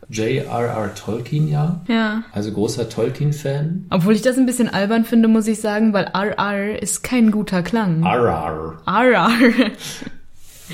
J.R.R. 0.09 0.95
Tolkien, 0.95 1.49
ja. 1.49 1.81
Ja. 1.89 2.25
Also 2.33 2.53
großer 2.53 2.89
Tolkien-Fan. 2.89 3.87
Obwohl 3.91 4.15
ich 4.15 4.23
das 4.23 4.37
ein 4.37 4.47
bisschen 4.47 4.69
albern 4.69 5.05
finde, 5.05 5.29
muss 5.29 5.47
ich 5.47 5.61
sagen, 5.61 5.93
weil 5.93 6.11
RR 6.15 6.83
ist 6.83 7.03
kein 7.03 7.31
guter 7.31 7.63
Klang. 7.63 8.03
R.R. 8.05 8.79
RR. 8.87 9.31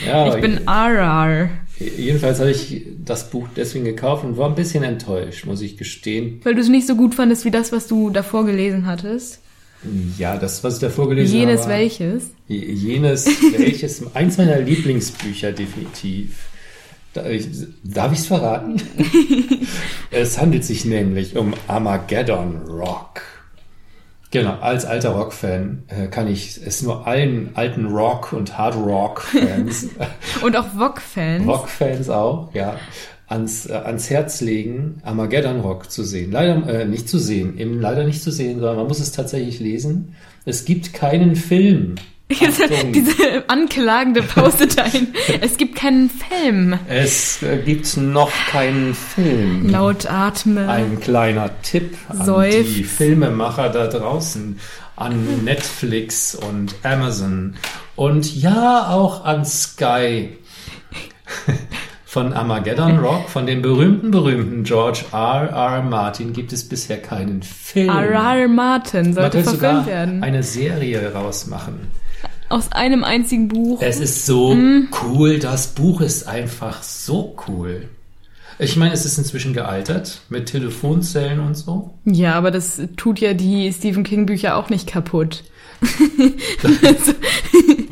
Ja, 0.06 0.34
Ich 0.34 0.40
bin 0.40 0.66
RR. 0.66 1.50
Jedenfalls 1.78 2.40
habe 2.40 2.50
ich 2.50 2.86
das 3.04 3.30
Buch 3.30 3.46
deswegen 3.56 3.84
gekauft 3.84 4.24
und 4.24 4.36
war 4.36 4.48
ein 4.48 4.54
bisschen 4.54 4.82
enttäuscht, 4.82 5.46
muss 5.46 5.60
ich 5.60 5.76
gestehen. 5.76 6.40
Weil 6.42 6.54
du 6.54 6.60
es 6.60 6.68
nicht 6.68 6.86
so 6.86 6.96
gut 6.96 7.14
fandest 7.14 7.44
wie 7.44 7.50
das, 7.50 7.70
was 7.70 7.86
du 7.86 8.10
davor 8.10 8.44
gelesen 8.46 8.86
hattest. 8.86 9.40
Ja, 10.18 10.36
das, 10.36 10.64
was 10.64 10.74
ich 10.74 10.80
da 10.80 10.90
vorgelesen 10.90 11.36
Jenes 11.38 11.60
habe. 11.62 11.70
welches. 11.74 12.24
Je- 12.48 12.72
Jenes 12.72 13.26
welches. 13.56 14.14
Eins 14.14 14.36
meiner 14.38 14.58
Lieblingsbücher, 14.60 15.52
definitiv. 15.52 16.46
Darf 17.14 18.12
ich 18.12 18.18
es 18.18 18.26
verraten? 18.26 18.76
es 20.10 20.38
handelt 20.38 20.64
sich 20.64 20.84
nämlich 20.84 21.36
um 21.36 21.54
Armageddon 21.66 22.56
Rock. 22.68 23.22
Genau, 24.30 24.58
als 24.60 24.84
alter 24.84 25.10
Rock-Fan 25.10 25.84
äh, 25.88 26.06
kann 26.08 26.28
ich 26.28 26.60
es 26.64 26.82
nur 26.82 27.06
allen 27.06 27.50
alten 27.54 27.86
Rock- 27.86 28.34
und 28.34 28.58
Hard-Rock-Fans 28.58 29.86
Und 30.42 30.54
auch 30.56 30.66
Vogue-Fans. 30.68 31.46
Rock-Fans 31.46 32.10
auch, 32.10 32.52
ja, 32.54 32.78
ans, 33.28 33.66
äh, 33.66 33.74
ans 33.74 34.10
Herz 34.10 34.40
legen, 34.40 35.00
Armageddon 35.04 35.60
Rock 35.60 35.90
zu 35.90 36.02
sehen. 36.02 36.32
Leider 36.32 36.66
äh, 36.68 36.84
nicht 36.86 37.08
zu 37.08 37.18
sehen, 37.18 37.58
eben 37.58 37.80
leider 37.80 38.04
nicht 38.04 38.22
zu 38.22 38.32
sehen, 38.32 38.58
sondern 38.58 38.76
man 38.76 38.88
muss 38.88 39.00
es 39.00 39.12
tatsächlich 39.12 39.60
lesen. 39.60 40.14
Es 40.44 40.64
gibt 40.64 40.94
keinen 40.94 41.36
Film. 41.36 41.96
Achtung, 42.32 42.92
Diese 42.92 43.48
anklagende 43.48 44.22
Pause-Time. 44.22 45.08
es 45.40 45.56
gibt 45.56 45.76
keinen 45.76 46.10
Film. 46.10 46.78
es 46.88 47.42
äh, 47.42 47.58
gibt 47.58 47.96
noch 47.96 48.30
keinen 48.50 48.94
Film. 48.94 49.70
Laut 49.70 50.10
atme. 50.10 50.68
Ein 50.68 51.00
kleiner 51.00 51.50
Tipp 51.62 51.96
an 52.08 52.26
Seufz. 52.26 52.74
die 52.74 52.84
Filmemacher 52.84 53.70
da 53.70 53.86
draußen, 53.86 54.58
an 54.96 55.44
Netflix 55.44 56.34
und 56.34 56.74
Amazon 56.82 57.54
und 57.96 58.34
ja 58.34 58.88
auch 58.90 59.24
an 59.24 59.44
Sky. 59.44 60.36
Von 62.10 62.32
Armageddon 62.32 62.98
Rock, 63.00 63.28
von 63.28 63.46
dem 63.46 63.60
berühmten, 63.60 64.10
berühmten 64.10 64.64
George 64.64 65.04
R. 65.12 65.50
R. 65.50 65.82
Martin 65.82 66.32
gibt 66.32 66.54
es 66.54 66.66
bisher 66.66 66.96
keinen 67.02 67.42
Film. 67.42 67.90
R.R. 67.90 68.48
Martin 68.48 69.02
Man 69.12 69.12
sollte 69.12 69.44
sogar 69.44 69.84
verfilmt 69.84 69.86
werden. 69.86 70.22
eine 70.22 70.42
Serie 70.42 71.12
rausmachen. 71.12 71.74
Aus 72.48 72.72
einem 72.72 73.04
einzigen 73.04 73.48
Buch. 73.48 73.82
Es 73.82 74.00
ist 74.00 74.24
so 74.24 74.54
Mhm. 74.54 74.88
cool, 75.04 75.38
das 75.38 75.66
Buch 75.74 76.00
ist 76.00 76.26
einfach 76.26 76.82
so 76.82 77.36
cool. 77.46 77.90
Ich 78.58 78.74
meine, 78.78 78.94
es 78.94 79.04
ist 79.04 79.18
inzwischen 79.18 79.52
gealtert 79.52 80.22
mit 80.30 80.46
Telefonzellen 80.46 81.40
und 81.40 81.56
so. 81.58 81.92
Ja, 82.06 82.36
aber 82.36 82.50
das 82.50 82.80
tut 82.96 83.20
ja 83.20 83.34
die 83.34 83.70
Stephen 83.70 84.02
King 84.02 84.24
Bücher 84.24 84.56
auch 84.56 84.70
nicht 84.70 84.86
kaputt. 84.88 85.44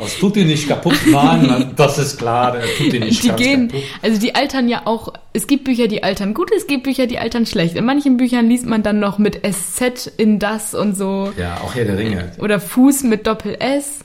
Das 0.01 0.17
tut 0.21 0.37
ihn 0.37 0.49
nicht 0.49 0.69
kaputt, 0.69 1.07
Mann. 1.07 1.73
Das 1.77 1.99
ist 1.99 2.19
klar, 2.19 2.53
der 2.53 2.63
tut 2.79 2.93
ihn 2.93 3.05
nicht 3.05 3.23
Die 3.23 3.31
gehen, 3.31 3.69
kaputt. 3.69 3.85
also 4.03 4.21
die 4.21 4.35
altern 4.35 4.69
ja 4.69 4.83
auch, 4.87 5.13
es 5.33 5.47
gibt 5.47 5.65
Bücher, 5.65 5.87
die 5.89 6.03
altern 6.03 6.35
gut, 6.35 6.51
es 6.57 6.67
gibt 6.67 6.85
Bücher, 6.85 7.07
die 7.07 7.19
altern 7.19 7.47
schlecht. 7.47 7.77
In 7.77 7.85
manchen 7.85 8.17
Büchern 8.17 8.49
liest 8.49 8.67
man 8.67 8.83
dann 8.83 8.99
noch 8.99 9.19
mit 9.19 9.41
SZ 9.47 10.11
in 10.17 10.39
das 10.39 10.75
und 10.75 10.97
so. 10.97 11.33
Ja, 11.39 11.59
auch 11.63 11.75
Herr 11.75 11.85
der 11.85 11.99
Ringe. 11.99 12.33
Oder 12.41 12.61
Fuß 12.61 13.05
mit 13.05 13.27
Doppel 13.27 13.57
S. 13.59 14.01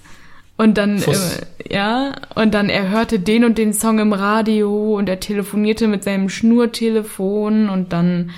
Und 0.57 0.77
dann, 0.77 1.01
äh, 1.01 1.73
ja, 1.73 2.13
und 2.35 2.53
dann 2.53 2.69
er 2.69 2.89
hörte 2.89 3.17
den 3.19 3.45
und 3.45 3.57
den 3.57 3.73
Song 3.73 3.97
im 3.97 4.13
Radio 4.13 4.95
und 4.95 5.09
er 5.09 5.19
telefonierte 5.19 5.87
mit 5.87 6.03
seinem 6.03 6.29
Schnurtelefon 6.29 7.67
und 7.69 7.93
dann 7.93 8.29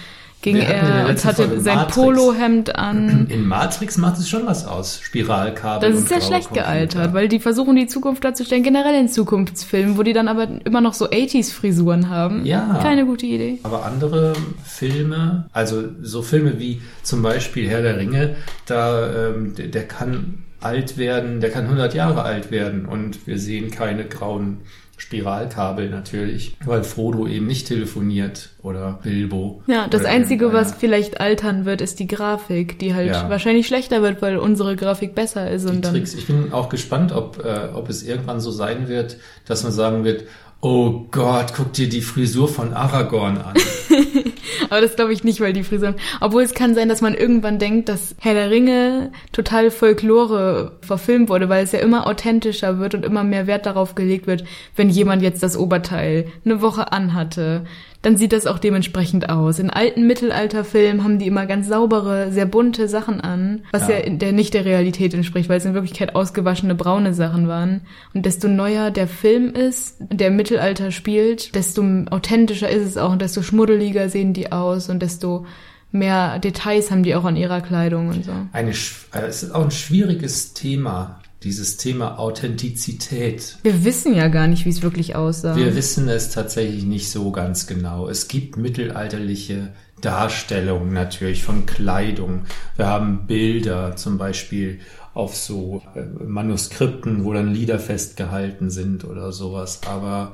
ging 0.44 0.58
Wir 0.58 0.64
er 0.64 1.10
und 1.10 1.26
hatte 1.26 1.60
sein. 1.60 1.88
Polohemd 1.88 2.76
an. 2.76 3.28
In 3.30 3.48
Matrix 3.48 3.98
macht 3.98 4.20
es 4.20 4.30
schon 4.30 4.46
was 4.46 4.68
aus. 4.68 5.00
Spiralkabel. 5.02 5.90
Das 5.90 6.00
ist 6.00 6.10
sehr 6.10 6.22
schlecht 6.22 6.50
Computer. 6.50 6.68
gealtert, 6.68 7.14
weil 7.14 7.28
die 7.28 7.40
versuchen 7.40 7.76
die 7.76 7.88
Zukunft 7.88 8.24
darzustellen, 8.24 8.64
generell 8.64 8.94
in 9.00 9.10
Zukunftsfilmen, 9.10 9.98
wo 9.98 10.04
die 10.04 10.14
dann 10.14 10.28
aber 10.28 10.48
immer 10.66 10.82
noch 10.82 10.94
so 10.94 11.10
80s-Frisuren 11.10 12.10
haben. 12.10 12.46
Ja. 12.46 12.80
Keine 12.84 13.06
gute 13.06 13.26
Idee. 13.26 13.60
Aber 13.64 13.86
andere 13.86 14.34
Filme, 14.64 15.48
also 15.54 15.84
so 16.02 16.22
Filme 16.22 16.60
wie 16.60 16.82
zum 17.02 17.24
Beispiel 17.24 17.68
Herr 17.68 17.82
der 17.82 17.98
Ringe, 17.98 18.36
da 18.66 19.30
ähm, 19.30 19.56
der, 19.56 19.68
der 19.70 19.88
kann 19.88 20.44
alt 20.60 20.98
werden, 20.98 21.42
der 21.42 21.52
kann 21.52 21.66
100 21.66 21.94
Jahre 21.94 22.24
alt 22.24 22.52
werden 22.52 22.86
und 22.86 23.28
wir 23.28 23.38
sehen 23.38 23.72
keine 23.72 24.06
grauen 24.06 24.60
Spiralkabel 25.04 25.90
natürlich, 25.90 26.56
weil 26.66 26.84
Frodo 26.84 27.28
eben 27.28 27.46
nicht 27.46 27.68
telefoniert 27.68 28.50
oder 28.62 29.00
Bilbo. 29.04 29.62
Ja, 29.68 29.88
das 29.90 30.06
Einzige, 30.06 30.54
was 30.54 30.74
vielleicht 30.74 31.20
altern 31.20 31.66
wird, 31.66 31.82
ist 31.82 32.00
die 32.00 32.08
Grafik, 32.08 32.80
die 32.80 32.96
halt 32.96 33.10
Ja. 33.10 33.30
wahrscheinlich 33.30 33.68
schlechter 33.68 34.02
wird, 34.02 34.22
weil 34.22 34.38
unsere 34.38 34.76
Grafik 34.76 35.14
besser 35.14 35.52
ist. 35.52 35.68
die 35.68 35.76
Und 35.76 35.86
dann, 35.86 35.94
Tricks. 35.94 36.14
Ich 36.14 36.26
bin 36.28 36.54
auch 36.54 36.70
gespannt, 36.70 37.12
ob, 37.12 37.44
äh, 37.44 37.70
ob 37.74 37.90
es 37.90 38.02
irgendwann 38.04 38.40
so 38.40 38.50
sein 38.52 38.88
wird, 38.88 39.18
dass 39.46 39.64
man 39.64 39.72
sagen 39.74 40.04
wird, 40.06 40.24
oh 40.64 41.06
Gott, 41.12 41.54
guck 41.54 41.74
dir 41.74 41.90
die 41.90 42.02
Frisur 42.02 42.48
von 42.48 42.74
Aragorn 42.74 43.38
an. 43.38 43.54
aber 44.70 44.80
das 44.80 44.96
glaube 44.96 45.12
ich 45.12 45.26
nicht, 45.26 45.42
weil 45.42 45.52
die 45.52 45.64
Frisuren. 45.64 45.96
Obwohl 46.22 46.42
es 46.42 46.54
kann 46.54 46.74
sein, 46.74 46.88
dass 46.88 47.02
man 47.02 47.14
irgendwann 47.14 47.60
denkt, 47.60 47.90
dass 47.90 48.16
Herr 48.20 48.34
der 48.34 48.50
Ringe 48.50 49.12
total 49.34 49.72
Folklore 49.72 50.78
verfilmt 50.82 51.28
wurde, 51.28 51.50
weil 51.50 51.66
es 51.66 51.74
ja 51.74 51.80
immer 51.80 52.08
authentischer 52.08 52.80
wird 52.80 52.96
und 52.96 53.04
immer 53.04 53.26
mehr 53.26 53.46
Wert 53.46 53.66
darauf 53.66 53.94
gelegt 53.94 54.26
wird, 54.26 54.46
wenn 54.78 54.90
jemand 54.90 55.22
jetzt 55.22 55.44
das 55.44 55.58
Oberteil 55.58 56.28
eine 56.46 56.62
Woche 56.62 56.94
anhatte. 56.94 57.66
Dann 58.04 58.18
sieht 58.18 58.34
das 58.34 58.46
auch 58.46 58.60
dementsprechend 58.60 59.30
aus. 59.30 59.58
In 59.60 59.70
alten 59.72 60.06
Mittelalterfilmen 60.06 61.04
haben 61.04 61.18
die 61.20 61.26
immer 61.28 61.46
ganz 61.46 61.68
saubere, 61.68 62.32
sehr 62.32 62.46
bunte 62.46 62.88
Sachen 62.88 63.20
an, 63.22 63.64
was 63.72 63.88
ja, 63.88 63.98
Ja. 64.00 64.10
der 64.10 64.34
nicht 64.34 64.54
der 64.54 64.66
Realität 64.66 65.14
entspricht, 65.14 65.50
weil 65.50 65.58
es 65.58 65.66
in 65.66 65.74
Wirklichkeit 65.74 66.14
ausgewaschene 66.14 66.76
braune 66.76 67.14
Sachen 67.14 67.48
waren. 67.48 67.82
Und 68.14 68.26
desto 68.26 68.48
neuer 68.48 68.92
der 68.92 69.08
Film 69.08 69.54
ist, 69.56 69.96
der 70.00 70.28
im 70.28 70.36
Mittelalter 70.36 70.92
spielt, 70.92 71.56
desto 71.56 71.82
authentischer 72.12 72.70
ist 72.70 72.86
es 72.86 72.98
auch 72.98 73.12
und 73.12 73.22
desto 73.22 73.42
schmuddeliger 73.42 74.10
sehen 74.10 74.34
die 74.34 74.52
aus 74.52 74.90
und 74.90 75.02
desto 75.02 75.46
mehr 75.92 76.40
Details 76.40 76.92
haben 76.92 77.04
die 77.04 77.16
auch 77.16 77.24
an 77.24 77.38
ihrer 77.38 77.62
Kleidung 77.62 78.10
und 78.10 78.26
so. 78.26 78.32
Eine, 78.52 78.72
äh, 78.72 79.28
es 79.28 79.44
ist 79.44 79.52
auch 79.56 79.64
ein 79.64 79.72
schwieriges 79.72 80.54
Thema, 80.54 81.22
dieses 81.44 81.78
Thema 81.78 82.20
Authentizität. 82.20 83.58
Wir 83.64 83.84
wissen 83.84 84.16
ja 84.16 84.28
gar 84.28 84.48
nicht, 84.48 84.66
wie 84.66 84.70
es 84.70 84.82
wirklich 84.82 85.16
aussah. 85.16 85.56
Wir 85.56 85.76
wissen 85.76 86.08
es 86.10 86.30
tatsächlich 86.30 86.84
nicht 86.84 87.12
so 87.12 87.32
ganz 87.32 87.68
genau. 87.68 88.08
Es 88.08 88.28
gibt 88.28 88.58
mittelalterliche 88.58 89.74
Darstellungen 90.02 90.94
natürlich 90.94 91.44
von 91.44 91.66
Kleidung. 91.66 92.44
Wir 92.76 92.88
haben 92.88 93.26
Bilder 93.26 93.96
zum 93.96 94.18
Beispiel 94.18 94.80
auf 95.14 95.36
so 95.36 95.82
äh, 95.96 96.02
Manuskripten, 96.24 97.24
wo 97.24 97.34
dann 97.34 97.54
Lieder 97.54 97.80
festgehalten 97.80 98.70
sind 98.70 99.06
oder 99.06 99.32
sowas. 99.32 99.82
Aber 99.86 100.34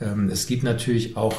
ähm, 0.00 0.28
es 0.28 0.46
gibt 0.46 0.64
natürlich 0.64 1.16
auch 1.16 1.34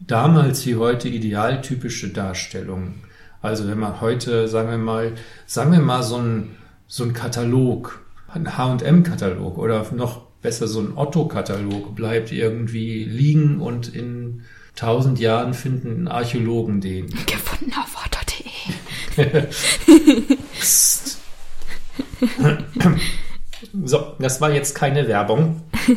damals 0.00 0.66
wie 0.66 0.76
heute 0.76 1.08
idealtypische 1.08 2.08
Darstellungen. 2.08 2.94
Also 3.42 3.66
wenn 3.66 3.78
man 3.78 4.00
heute, 4.00 4.48
sagen 4.48 4.70
wir 4.70 4.78
mal, 4.78 5.12
sagen 5.46 5.72
wir 5.72 5.80
mal 5.80 6.02
so 6.02 6.16
ein, 6.16 6.56
so 6.86 7.04
ein 7.04 7.12
Katalog, 7.12 8.05
ein 8.36 8.56
H&M-Katalog 8.56 9.58
oder 9.58 9.86
noch 9.92 10.22
besser 10.42 10.68
so 10.68 10.80
ein 10.80 10.96
Otto-Katalog 10.96 11.94
bleibt 11.94 12.30
irgendwie 12.32 13.04
liegen 13.04 13.60
und 13.60 13.94
in 13.94 14.44
tausend 14.74 15.18
Jahren 15.18 15.54
finden 15.54 16.06
Archäologen 16.08 16.80
den. 16.80 17.06
Gefunden 17.26 17.72
auf 17.72 17.96
otto.de. 18.04 18.46
Psst. 20.60 21.18
So, 23.84 24.14
das 24.18 24.40
war 24.40 24.52
jetzt 24.52 24.74
keine 24.74 25.08
Werbung. 25.08 25.62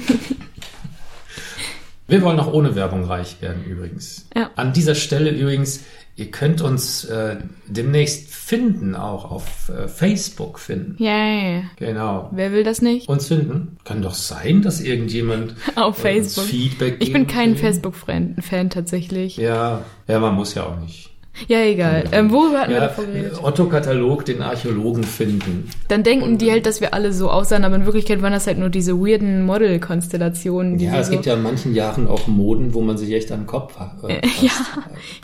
Wir 2.07 2.21
wollen 2.21 2.39
auch 2.39 2.51
ohne 2.51 2.73
Werbung 2.75 3.03
reich 3.03 3.41
werden 3.41 3.63
übrigens. 3.65 4.27
Ja. 4.35 4.49
An 4.55 4.73
dieser 4.73 4.95
Stelle 4.95 5.29
übrigens, 5.29 5.81
Ihr 6.19 6.31
könnt 6.31 6.59
uns 6.59 7.05
äh, 7.05 7.37
demnächst 7.65 8.28
finden, 8.49 8.95
auch 8.95 9.29
auf 9.29 9.69
äh, 9.69 9.87
Facebook 9.87 10.57
finden. 10.57 10.95
Yay. 10.97 11.65
Genau. 11.75 12.29
Wer 12.31 12.51
will 12.51 12.63
das 12.63 12.81
nicht? 12.81 13.07
Uns 13.07 13.27
finden? 13.27 13.77
Kann 13.83 14.01
doch 14.01 14.15
sein, 14.15 14.63
dass 14.63 14.81
irgendjemand 14.81 15.53
Auf 15.75 15.99
äh, 15.99 16.13
Facebook. 16.13 16.45
Feedback 16.45 16.97
Ich 16.99 17.13
bin 17.13 17.27
kein. 17.27 17.55
Facebook-Fan 17.55 18.37
Fan 18.41 18.71
tatsächlich. 18.71 19.37
Ja, 19.37 19.85
ja, 20.07 20.19
man 20.19 20.33
muss 20.33 20.55
ja 20.55 20.63
auch 20.63 20.79
nicht. 20.79 21.08
Ja, 21.47 21.59
egal. 21.61 22.03
Ähm, 22.11 22.31
worüber 22.31 22.59
hatten 22.59 22.71
wir 22.71 22.77
Ja, 22.77 22.83
davor 22.87 23.05
geredet? 23.05 23.39
Otto-Katalog, 23.41 24.25
den 24.25 24.41
Archäologen 24.41 25.03
finden. 25.03 25.69
Dann 25.87 26.03
denken 26.03 26.37
die 26.37 26.51
halt, 26.51 26.65
dass 26.65 26.81
wir 26.81 26.93
alle 26.93 27.13
so 27.13 27.29
aussahen, 27.29 27.63
aber 27.63 27.75
in 27.75 27.85
Wirklichkeit 27.85 28.21
waren 28.21 28.33
das 28.33 28.45
halt 28.47 28.57
nur 28.59 28.69
diese 28.69 28.99
weirden 28.99 29.45
Model-Konstellationen. 29.45 30.79
Ja, 30.79 30.97
es 30.99 31.07
so, 31.07 31.13
gibt 31.13 31.25
ja 31.25 31.33
in 31.35 31.43
manchen 31.43 31.73
Jahren 31.73 32.07
auch 32.07 32.27
Moden, 32.27 32.73
wo 32.73 32.81
man 32.81 32.97
sich 32.97 33.11
echt 33.13 33.31
an 33.31 33.41
den 33.41 33.47
Kopf 33.47 33.73
äh, 34.07 34.21
fasst. 34.27 34.41
Ja, 34.43 34.51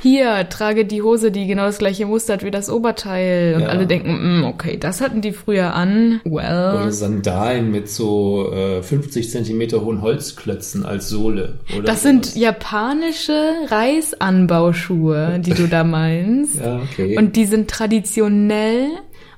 hier, 0.01 0.49
trage 0.49 0.85
die 0.85 1.01
Hose, 1.01 1.31
die 1.31 1.47
genau 1.47 1.65
das 1.65 1.77
gleiche 1.79 2.05
Muster 2.05 2.33
hat 2.33 2.43
wie 2.43 2.51
das 2.51 2.69
Oberteil. 2.69 3.55
Und 3.55 3.61
Ja. 3.61 3.67
alle 3.67 3.85
denken, 3.87 4.39
mm, 4.41 4.43
okay, 4.45 4.77
das 4.77 5.01
hatten 5.01 5.21
die 5.21 5.31
früher 5.33 5.73
an. 5.73 6.21
Oder 6.23 6.79
Well, 6.83 6.91
Sandalen 6.91 7.71
mit 7.71 7.89
so 7.89 8.51
äh, 8.53 8.81
50 8.81 9.29
Zentimeter 9.29 9.81
hohen 9.83 10.01
Holzklötzen 10.01 10.85
als 10.85 11.09
Sohle. 11.09 11.55
Oder 11.75 11.83
das 11.87 12.03
sind 12.03 12.25
sowas. 12.25 12.39
japanische 12.39 13.51
Reisanbauschuhe, 13.69 15.39
die 15.39 15.53
du 15.53 15.67
da 15.67 15.83
meinst. 16.05 16.59
Ja, 16.59 16.81
okay. 16.81 17.17
Und 17.17 17.35
die 17.35 17.45
sind 17.45 17.69
traditionell 17.69 18.89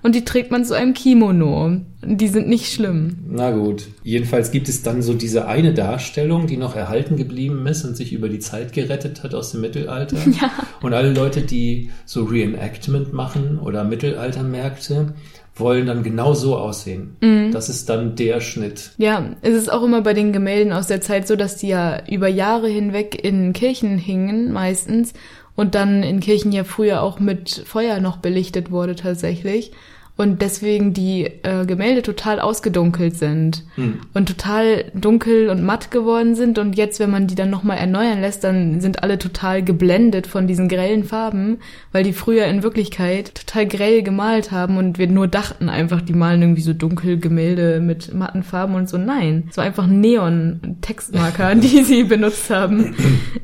und 0.03 0.15
die 0.15 0.23
trägt 0.23 0.51
man 0.51 0.63
zu 0.63 0.73
einem 0.73 0.93
Kimono. 0.93 1.81
Die 2.03 2.27
sind 2.27 2.47
nicht 2.47 2.71
schlimm. 2.71 3.17
Na 3.29 3.51
gut. 3.51 3.87
Jedenfalls 4.03 4.51
gibt 4.51 4.69
es 4.69 4.83
dann 4.83 5.01
so 5.01 5.13
diese 5.13 5.47
eine 5.47 5.73
Darstellung, 5.73 6.47
die 6.47 6.57
noch 6.57 6.75
erhalten 6.75 7.17
geblieben 7.17 7.65
ist 7.67 7.83
und 7.83 7.97
sich 7.97 8.13
über 8.13 8.29
die 8.29 8.39
Zeit 8.39 8.73
gerettet 8.73 9.23
hat 9.23 9.33
aus 9.33 9.51
dem 9.51 9.61
Mittelalter. 9.61 10.17
Ja. 10.39 10.51
Und 10.81 10.93
alle 10.93 11.13
Leute, 11.13 11.41
die 11.41 11.89
so 12.05 12.25
Reenactment 12.25 13.11
machen 13.11 13.59
oder 13.59 13.83
Mittelaltermärkte, 13.83 15.13
wollen 15.55 15.87
dann 15.87 16.03
genau 16.03 16.33
so 16.33 16.55
aussehen. 16.55 17.15
Mhm. 17.21 17.51
Das 17.51 17.69
ist 17.69 17.89
dann 17.89 18.15
der 18.15 18.39
Schnitt. 18.41 18.91
Ja, 18.97 19.35
es 19.41 19.55
ist 19.55 19.71
auch 19.71 19.83
immer 19.83 20.01
bei 20.01 20.13
den 20.13 20.33
Gemälden 20.33 20.73
aus 20.73 20.87
der 20.87 21.01
Zeit 21.01 21.27
so, 21.27 21.35
dass 21.35 21.57
die 21.57 21.69
ja 21.69 22.05
über 22.07 22.27
Jahre 22.27 22.67
hinweg 22.67 23.23
in 23.23 23.53
Kirchen 23.53 23.97
hingen, 23.97 24.51
meistens. 24.51 25.13
Und 25.57 25.73
dann 25.75 26.03
in 26.03 26.19
Kirchen 26.19 26.51
ja 26.51 26.63
früher 26.63 27.01
auch 27.01 27.19
mit 27.19 27.63
Feuer 27.65 27.99
noch 27.99 28.17
belichtet 28.17 28.69
wurde 28.71 28.95
tatsächlich. 28.95 29.71
Und 30.17 30.41
deswegen 30.41 30.93
die 30.93 31.25
äh, 31.43 31.65
Gemälde 31.65 32.01
total 32.01 32.39
ausgedunkelt 32.39 33.15
sind 33.15 33.63
Hm. 33.75 33.99
und 34.13 34.27
total 34.27 34.85
dunkel 34.95 35.49
und 35.49 35.63
matt 35.63 35.91
geworden 35.91 36.35
sind. 36.35 36.57
Und 36.57 36.75
jetzt, 36.75 36.99
wenn 36.99 37.11
man 37.11 37.27
die 37.27 37.35
dann 37.35 37.51
nochmal 37.51 37.77
erneuern 37.77 38.21
lässt, 38.21 38.43
dann 38.43 38.81
sind 38.81 39.03
alle 39.03 39.19
total 39.19 39.63
geblendet 39.63 40.25
von 40.25 40.47
diesen 40.47 40.67
grellen 40.67 41.03
Farben, 41.03 41.59
weil 41.91 42.03
die 42.03 42.13
früher 42.13 42.45
in 42.45 42.63
Wirklichkeit 42.63 43.35
total 43.35 43.67
grell 43.67 44.01
gemalt 44.01 44.51
haben 44.51 44.77
und 44.77 44.97
wir 44.97 45.07
nur 45.07 45.27
dachten 45.27 45.69
einfach, 45.69 46.01
die 46.01 46.13
malen 46.13 46.41
irgendwie 46.41 46.61
so 46.61 46.73
dunkel 46.73 47.19
Gemälde 47.19 47.79
mit 47.79 48.13
matten 48.13 48.41
Farben 48.41 48.75
und 48.75 48.89
so. 48.89 48.97
Nein, 48.97 49.47
es 49.49 49.57
war 49.57 49.63
einfach 49.63 49.85
Neon-Textmarker, 49.87 51.55
die 51.55 51.83
sie 51.83 52.03
benutzt 52.03 52.49
haben. 52.49 52.95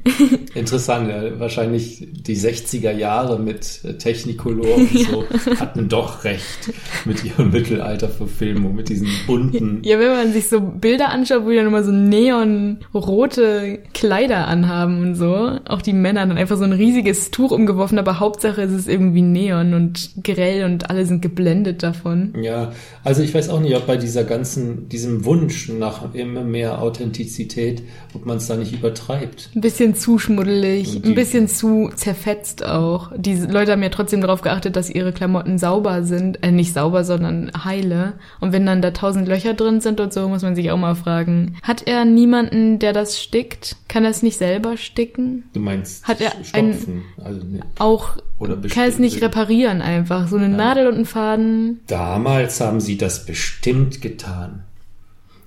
Interessant, 0.56 1.10
ja. 1.10 1.40
wahrscheinlich 1.40 2.08
die 2.12 2.38
60er 2.38 2.92
Jahre 2.92 3.40
mit 3.40 4.00
Technicolor 4.00 4.76
und 4.76 4.90
so 4.98 5.26
hatten 5.60 5.90
doch 5.90 6.24
recht 6.24 6.63
mit 7.06 7.24
ihrer 7.24 7.44
Mittelalterverfilmung, 7.46 8.76
mit 8.76 8.90
diesen 8.90 9.08
bunten. 9.28 9.80
Ja, 9.84 10.00
wenn 10.00 10.10
man 10.12 10.34
sich 10.34 10.50
so 10.50 10.60
Bilder 10.62 11.10
anschaut, 11.10 11.46
wo 11.46 11.50
die 11.50 11.56
dann 11.58 11.68
immer 11.68 11.84
so 11.84 11.92
neonrote 11.92 13.80
Kleider 13.94 14.48
anhaben 14.48 15.02
und 15.02 15.16
so, 15.16 15.52
auch 15.68 15.82
die 15.82 15.94
Männer 15.94 16.26
dann 16.26 16.38
einfach 16.38 16.58
so 16.58 16.64
ein 16.64 16.74
riesiges 16.74 17.32
Tuch 17.32 17.52
umgeworfen, 17.52 18.00
aber 18.00 18.20
Hauptsache 18.20 18.62
ist 18.62 18.72
es 18.74 18.88
irgendwie 18.88 19.22
neon 19.22 19.74
und 19.74 20.12
grell 20.24 20.64
und 20.66 20.90
alle 20.90 21.06
sind 21.06 21.22
geblendet 21.22 21.84
davon. 21.84 22.34
Ja, 22.42 22.72
also 23.04 23.22
ich 23.22 23.34
weiß 23.34 23.50
auch 23.50 23.60
nicht, 23.60 23.76
ob 23.76 23.88
bei 23.88 23.98
dieser 23.98 24.24
ganzen, 24.24 24.90
diesem 24.90 25.26
Wunsch 25.26 25.70
nach 25.70 26.14
immer 26.14 26.44
mehr 26.44 26.82
Authentizität, 26.82 27.84
ob 28.14 28.26
man 28.26 28.38
es 28.38 28.48
da 28.48 28.56
nicht 28.56 28.74
übertreibt. 28.74 29.50
Ein 29.56 29.62
bisschen 29.62 29.96
zu 29.96 30.20
schmuddelig, 30.20 31.02
die- 31.02 31.10
ein 31.10 31.16
bisschen 31.16 31.48
zu 31.48 31.90
zerfetzt 31.96 32.66
auch. 32.66 33.12
Die 33.16 33.36
Leute 33.36 33.72
haben 33.72 33.84
ja 33.84 33.90
trotzdem 33.90 34.22
darauf 34.22 34.42
geachtet, 34.42 34.76
dass 34.76 34.90
ihre 34.90 35.12
Klamotten 35.12 35.58
sauber 35.58 36.04
sind. 36.04 36.44
Nicht 36.56 36.74
sauber, 36.74 37.04
sondern 37.04 37.52
heile. 37.64 38.14
Und 38.40 38.54
wenn 38.54 38.66
dann 38.66 38.82
da 38.82 38.92
tausend 38.92 39.28
Löcher 39.28 39.54
drin 39.54 39.82
sind 39.82 40.00
und 40.00 40.14
so, 40.14 40.28
muss 40.30 40.42
man 40.42 40.56
sich 40.56 40.72
auch 40.72 40.78
mal 40.78 40.96
fragen, 40.96 41.56
hat 41.64 41.88
er 41.88 42.06
niemanden, 42.06 42.80
der 42.80 42.94
das 42.94 43.22
stickt? 43.22 43.78
Kann 43.88 44.04
er 44.04 44.12
es 44.12 44.24
nicht 44.24 44.38
selber 44.38 44.78
sticken? 44.78 45.46
Du 45.54 45.60
meinst 45.60 46.08
Hat 46.08 46.22
er 46.22 46.32
stopfen, 46.44 47.04
also 47.24 47.40
ne, 47.46 47.62
Auch 47.80 48.18
oder 48.40 48.58
kann 48.68 48.88
es 48.88 49.00
nicht 49.00 49.22
reparieren 49.22 49.82
einfach. 49.82 50.28
So 50.28 50.38
eine 50.38 50.50
Nadel 50.50 50.88
und 50.88 50.96
einen 50.96 51.06
Faden. 51.06 51.80
Damals 51.88 52.60
haben 52.60 52.80
sie 52.80 52.98
das 52.98 53.26
bestimmt 53.26 54.02
getan. 54.02 54.64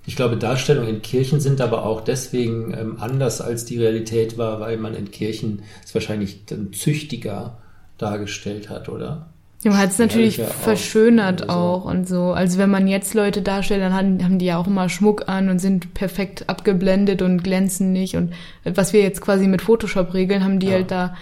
Ich 0.06 0.14
glaube, 0.14 0.36
Darstellungen 0.36 0.96
in 0.96 1.02
Kirchen 1.02 1.40
sind 1.40 1.60
aber 1.60 1.84
auch 1.84 2.00
deswegen 2.00 2.72
ähm, 2.72 2.96
anders 3.00 3.40
als 3.40 3.64
die 3.64 3.78
Realität 3.78 4.38
war, 4.38 4.60
weil 4.60 4.76
man 4.76 4.94
in 4.94 5.10
Kirchen 5.10 5.62
es 5.84 5.92
wahrscheinlich 5.94 6.46
dann 6.46 6.72
züchtiger 6.72 7.58
dargestellt 7.98 8.70
hat, 8.70 8.88
oder? 8.88 9.30
Ja, 9.62 9.70
man 9.70 9.80
hat 9.80 9.90
es 9.90 9.98
natürlich 9.98 10.40
verschönert 10.40 11.40
so. 11.40 11.48
auch 11.48 11.84
und 11.84 12.06
so. 12.08 12.32
Also 12.32 12.58
wenn 12.58 12.70
man 12.70 12.86
jetzt 12.86 13.14
Leute 13.14 13.42
darstellt, 13.42 13.82
dann 13.82 13.94
haben, 13.94 14.22
haben 14.22 14.38
die 14.38 14.46
ja 14.46 14.58
auch 14.58 14.66
immer 14.66 14.88
Schmuck 14.88 15.28
an 15.28 15.48
und 15.48 15.58
sind 15.58 15.94
perfekt 15.94 16.48
abgeblendet 16.48 17.22
und 17.22 17.42
glänzen 17.42 17.92
nicht. 17.92 18.16
Und 18.16 18.32
was 18.64 18.92
wir 18.92 19.00
jetzt 19.02 19.20
quasi 19.20 19.48
mit 19.48 19.62
Photoshop 19.62 20.14
regeln, 20.14 20.44
haben 20.44 20.60
die 20.60 20.66
Ja. 20.68 20.74
halt 20.74 20.90
da 20.90 21.16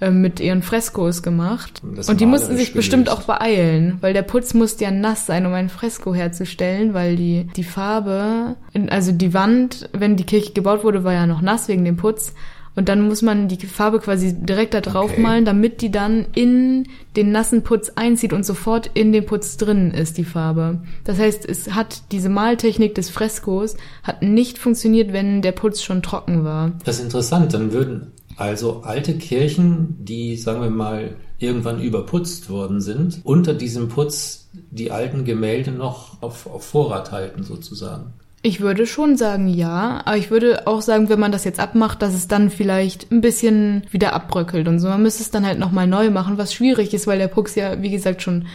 äh, 0.00 0.10
mit 0.10 0.40
ihren 0.40 0.62
Freskos 0.62 1.22
gemacht. 1.22 1.80
Und 1.82 1.98
das 1.98 2.08
Und 2.08 2.20
die 2.22 2.26
mussten 2.26 2.56
sich 2.56 2.72
bestimmt 2.72 3.10
auch 3.10 3.22
beeilen, 3.22 3.98
weil 4.00 4.14
der 4.14 4.22
Putz 4.22 4.54
musste 4.54 4.84
ja 4.84 4.90
nass 4.90 5.26
sein, 5.26 5.44
um 5.44 5.52
ein 5.52 5.68
Fresko 5.68 6.14
herzustellen, 6.14 6.94
weil 6.94 7.16
die, 7.16 7.48
die 7.54 7.64
Farbe, 7.64 8.56
also 8.88 9.12
die 9.12 9.34
Wand, 9.34 9.90
wenn 9.92 10.16
die 10.16 10.24
Kirche 10.24 10.52
gebaut 10.54 10.84
wurde, 10.84 11.04
war 11.04 11.12
ja 11.12 11.26
noch 11.26 11.42
nass 11.42 11.68
wegen 11.68 11.84
dem 11.84 11.96
Putz. 11.98 12.32
Und 12.76 12.88
dann 12.88 13.06
muss 13.06 13.22
man 13.22 13.48
die 13.48 13.66
Farbe 13.66 13.98
quasi 13.98 14.34
direkt 14.34 14.74
da 14.74 14.80
drauf 14.80 15.10
Okay. 15.12 15.20
malen, 15.20 15.44
damit 15.44 15.82
die 15.82 15.90
dann 15.90 16.26
in 16.34 16.86
den 17.16 17.32
nassen 17.32 17.62
Putz 17.62 17.92
einzieht 17.96 18.32
und 18.32 18.44
sofort 18.46 18.90
in 18.94 19.12
den 19.12 19.26
Putz 19.26 19.56
drin 19.56 19.90
ist, 19.90 20.18
die 20.18 20.24
Farbe. 20.24 20.80
Das 21.04 21.18
heißt, 21.18 21.48
es 21.48 21.74
hat 21.74 22.02
diese 22.12 22.28
Maltechnik 22.28 22.94
des 22.94 23.10
Freskos 23.10 23.76
hat 24.02 24.22
nicht 24.22 24.58
funktioniert, 24.58 25.12
wenn 25.12 25.42
der 25.42 25.52
Putz 25.52 25.82
schon 25.82 26.02
trocken 26.02 26.44
war. 26.44 26.72
Das 26.84 26.96
ist 26.98 27.04
interessant. 27.04 27.52
Dann 27.52 27.72
würden 27.72 28.12
also 28.36 28.82
alte 28.84 29.18
Kirchen, 29.18 29.96
die, 29.98 30.36
sagen 30.36 30.62
wir 30.62 30.70
mal, 30.70 31.16
irgendwann 31.38 31.82
überputzt 31.82 32.48
worden 32.48 32.80
sind, 32.80 33.20
unter 33.24 33.52
diesem 33.54 33.88
Putz 33.88 34.48
die 34.52 34.90
alten 34.90 35.24
Gemälde 35.24 35.72
noch 35.72 36.22
auf, 36.22 36.46
auf 36.46 36.64
Vorrat 36.64 37.12
halten, 37.12 37.42
sozusagen. 37.42 38.14
Ich 38.42 38.60
würde 38.60 38.86
schon 38.86 39.16
sagen, 39.16 39.48
ja. 39.48 40.00
Aber 40.04 40.16
ich 40.16 40.30
würde 40.30 40.66
auch 40.66 40.80
sagen, 40.80 41.08
wenn 41.08 41.20
man 41.20 41.32
das 41.32 41.44
jetzt 41.44 41.60
abmacht, 41.60 42.00
dass 42.00 42.14
es 42.14 42.26
dann 42.26 42.50
vielleicht 42.50 43.12
ein 43.12 43.20
bisschen 43.20 43.82
wieder 43.90 44.14
abbröckelt 44.14 44.66
und 44.66 44.78
so. 44.78 44.88
Man 44.88 45.02
müsste 45.02 45.22
es 45.22 45.30
dann 45.30 45.44
halt 45.44 45.58
nochmal 45.58 45.86
neu 45.86 46.10
machen, 46.10 46.38
was 46.38 46.54
schwierig 46.54 46.94
ist, 46.94 47.06
weil 47.06 47.18
der 47.18 47.28
Pucks 47.28 47.54
ja, 47.54 47.82
wie 47.82 47.90
gesagt, 47.90 48.22
schon 48.22 48.46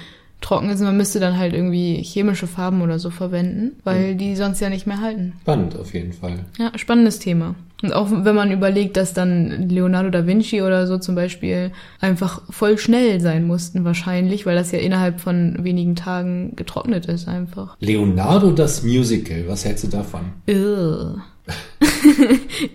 trocken 0.42 0.70
ist. 0.70 0.80
Und 0.80 0.88
man 0.88 0.98
müsste 0.98 1.20
dann 1.20 1.38
halt 1.38 1.54
irgendwie 1.54 2.02
chemische 2.04 2.48
Farben 2.48 2.82
oder 2.82 2.98
so 3.00 3.10
verwenden, 3.10 3.74
weil 3.84 4.16
die 4.16 4.36
sonst 4.36 4.60
ja 4.60 4.70
nicht 4.70 4.88
mehr 4.88 5.02
halten. 5.02 5.34
Spannend 5.42 5.78
auf 5.78 5.94
jeden 5.94 6.14
Fall. 6.14 6.40
Ja, 6.58 6.72
spannendes 6.78 7.20
Thema. 7.20 7.56
Und 7.86 7.94
auch 7.94 8.08
wenn 8.10 8.36
man 8.36 8.52
überlegt, 8.52 8.98
dass 8.98 9.14
dann 9.14 9.70
Leonardo 9.70 10.10
da 10.10 10.26
Vinci 10.26 10.62
oder 10.64 10.88
so 10.88 10.98
zum 10.98 11.14
Beispiel 11.14 11.72
einfach 12.00 12.42
voll 12.50 12.78
schnell 12.80 13.22
sein 13.22 13.46
mussten 13.46 13.86
wahrscheinlich, 13.86 14.46
weil 14.46 14.56
das 14.56 14.72
ja 14.72 14.80
innerhalb 14.80 15.22
von 15.22 15.58
wenigen 15.64 15.96
Tagen 15.96 16.56
getrocknet 16.56 17.06
ist 17.06 17.28
einfach. 17.28 17.78
Leonardo 17.80 18.52
das 18.52 18.82
Musical, 18.84 19.46
was 19.48 19.66
hältst 19.66 19.84
du 19.84 19.88
davon? 19.90 20.22
Ill. 20.48 21.18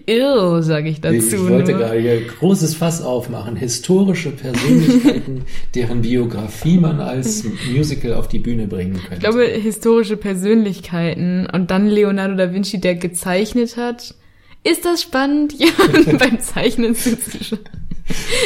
Ill, 0.06 0.62
sage 0.62 0.90
ich 0.90 1.00
dazu. 1.00 1.16
ich 1.16 1.48
wollte 1.48 1.72
nur. 1.72 1.80
gerade 1.80 1.98
hier 1.98 2.20
großes 2.24 2.76
Fass 2.76 3.02
aufmachen. 3.02 3.56
Historische 3.56 4.30
Persönlichkeiten, 4.30 5.42
deren 5.74 6.02
Biografie 6.02 6.78
man 6.78 7.00
als 7.00 7.44
Musical 7.74 8.14
auf 8.14 8.28
die 8.28 8.38
Bühne 8.38 8.68
bringen 8.68 8.94
könnte. 8.94 9.14
Ich 9.14 9.20
glaube, 9.20 9.44
historische 9.44 10.16
Persönlichkeiten 10.16 11.48
und 11.52 11.72
dann 11.72 11.88
Leonardo 11.88 12.36
da 12.36 12.52
Vinci, 12.52 12.80
der 12.80 12.94
gezeichnet 12.94 13.76
hat. 13.76 14.14
Ist 14.62 14.84
das 14.84 15.02
spannend, 15.02 15.52
jemanden 15.58 16.18
beim 16.18 16.40
Zeichnen 16.40 16.94
zuzuschauen? 16.94 17.60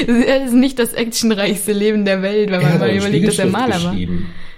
Das 0.07 0.49
ist 0.49 0.53
nicht 0.53 0.79
das 0.79 0.93
actionreichste 0.93 1.73
Leben 1.73 2.05
der 2.05 2.21
Welt, 2.21 2.51
wenn 2.51 2.61
man 2.61 2.79
mal 2.79 2.95
überlegt, 2.95 3.29
dass 3.29 3.39
er 3.39 3.47
Maler 3.47 3.83
war. 3.83 3.97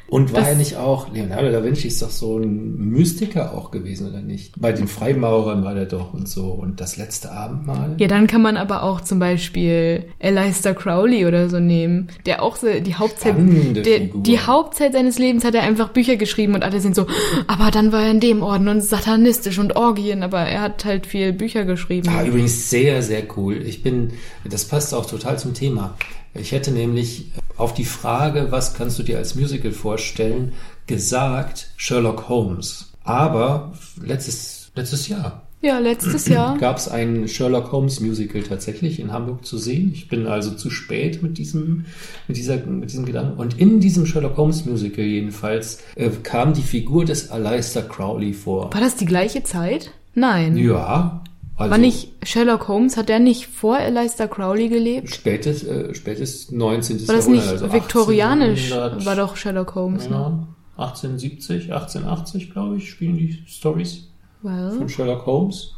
Und 0.09 0.33
war 0.33 0.41
Das- 0.41 0.51
er 0.51 0.55
nicht 0.57 0.77
auch, 0.77 1.13
Leonardo 1.13 1.51
da 1.51 1.65
Vinci 1.65 1.89
ist 1.89 2.01
doch 2.01 2.11
so 2.11 2.39
ein 2.39 2.77
Mystiker 2.77 3.55
auch 3.55 3.71
gewesen, 3.73 4.09
oder 4.09 4.21
nicht? 4.21 4.55
Bei 4.61 4.73
den 4.73 4.87
Freimaurern 4.87 5.65
war 5.65 5.75
der 5.75 5.87
doch 5.87 6.15
und 6.15 6.29
so. 6.29 6.47
Und 6.47 6.81
das 6.81 6.97
letzte 6.97 7.33
Abendmahl? 7.33 7.97
Ja, 7.99 8.07
dann 8.07 8.27
kann 8.29 8.41
man 8.43 8.57
aber 8.57 8.83
auch 8.85 9.01
zum 9.01 9.19
Beispiel 9.19 10.05
Aleister 10.23 10.75
Crowley 10.75 11.27
oder 11.27 11.49
so 11.49 11.59
nehmen, 11.59 12.09
der 12.25 12.43
auch 12.43 12.57
so 12.57 12.69
die 12.81 12.95
Hauptzeit, 12.95 13.35
der, 13.37 14.01
die 14.15 14.39
Hauptzeit 14.39 14.93
seines 14.93 15.19
Lebens 15.19 15.45
hat 15.45 15.55
er 15.55 15.63
einfach 15.63 15.89
Bücher 15.89 16.17
geschrieben 16.17 16.55
und 16.55 16.63
alle 16.63 16.81
sind 16.81 16.95
so, 16.95 17.07
aber 17.49 17.71
dann 17.73 17.91
war 17.91 18.03
er 18.05 18.11
in 18.13 18.21
dem 18.21 18.43
Orden 18.43 18.69
und 18.69 18.83
satanistisch 18.83 19.59
und 19.59 19.75
Orgien, 19.77 20.23
aber 20.23 20.41
er 20.41 20.61
hat 20.63 20.85
halt 20.85 21.07
viel 21.07 21.33
Bücher 21.33 21.65
geschrieben. 21.65 22.09
Ah, 22.11 22.25
übrigens 22.25 22.71
sehr, 22.71 23.03
sehr 23.03 23.23
cool. 23.37 23.57
Ich 23.67 23.83
bin, 23.83 24.13
das 24.49 24.65
passt 24.67 24.95
auch 24.95 25.07
total 25.07 25.39
zum 25.39 25.53
Thema. 25.55 25.97
Ich 26.41 26.53
hätte 26.53 26.71
nämlich 26.71 27.33
auf 27.57 27.75
die 27.75 27.85
Frage, 27.85 28.49
was 28.51 28.75
kannst 28.75 28.99
du 28.99 29.03
dir 29.03 29.19
als 29.19 29.35
Musical 29.35 29.73
vorstellen, 29.73 30.53
gesagt 30.87 31.71
Sherlock 31.77 32.29
Holmes. 32.29 32.93
Aber 33.05 33.73
letztes, 34.03 34.71
letztes 34.75 35.09
Jahr 35.09 35.47
Ja, 35.63 35.79
letztes 35.79 36.27
Jahr. 36.27 36.59
gab 36.61 36.77
es 36.77 36.89
ein 36.89 37.29
Sherlock 37.29 37.73
Holmes 37.73 38.01
Musical 38.01 38.43
tatsächlich 38.43 39.01
in 39.01 39.13
Hamburg 39.13 39.47
zu 39.47 39.59
sehen. 39.59 39.91
Ich 39.95 40.09
bin 40.09 40.27
also 40.27 40.51
zu 40.51 40.71
spät 40.71 41.23
mit 41.23 41.39
diesem, 41.39 41.87
mit 42.29 42.37
dieser, 42.37 42.57
mit 42.67 42.91
diesem 42.91 43.07
Gedanken. 43.07 43.39
Und 43.39 43.59
in 43.59 43.81
diesem 43.81 44.07
Sherlock 44.07 44.37
Holmes 44.37 44.65
Musical 44.67 45.05
jedenfalls 45.05 45.83
äh, 45.95 46.11
kam 46.23 46.53
die 46.53 46.63
Figur 46.63 47.05
des 47.05 47.31
Aleister 47.31 47.83
Crowley 47.83 48.33
vor. 48.33 48.73
War 48.73 48.81
das 48.81 48.97
die 48.97 49.07
gleiche 49.07 49.43
Zeit? 49.45 49.93
Nein. 50.15 50.57
Ja. 50.57 51.23
Also 51.57 51.71
War 51.71 51.79
nicht 51.79 52.13
Sherlock 52.23 52.69
Holmes, 52.69 52.99
hat 52.99 53.09
der 53.09 53.19
nicht 53.19 53.47
vor 53.47 53.79
Aleister 53.79 54.29
Crowley 54.29 54.69
gelebt? 54.69 55.15
Spätes, 55.15 55.65
äh, 55.65 55.95
spätes 55.95 56.53
19. 56.53 57.09
War 57.09 57.15
das 57.15 57.29
nicht 57.29 57.49
also 57.49 57.73
viktorianisch? 57.73 58.73
1800 58.73 59.07
War 59.07 59.17
doch 59.17 59.37
Sherlock 59.37 59.75
Holmes, 59.75 60.05
ne? 60.11 60.17
Ja, 60.17 60.49
1870, 60.77 61.73
1880, 61.73 62.51
glaube 62.53 62.77
ich, 62.77 62.91
spielen 62.91 63.17
die 63.17 63.43
Stories 63.47 64.09
Well. 64.43 64.73
von 64.73 64.89
Sherlock 64.91 65.25
Holmes. 65.25 65.73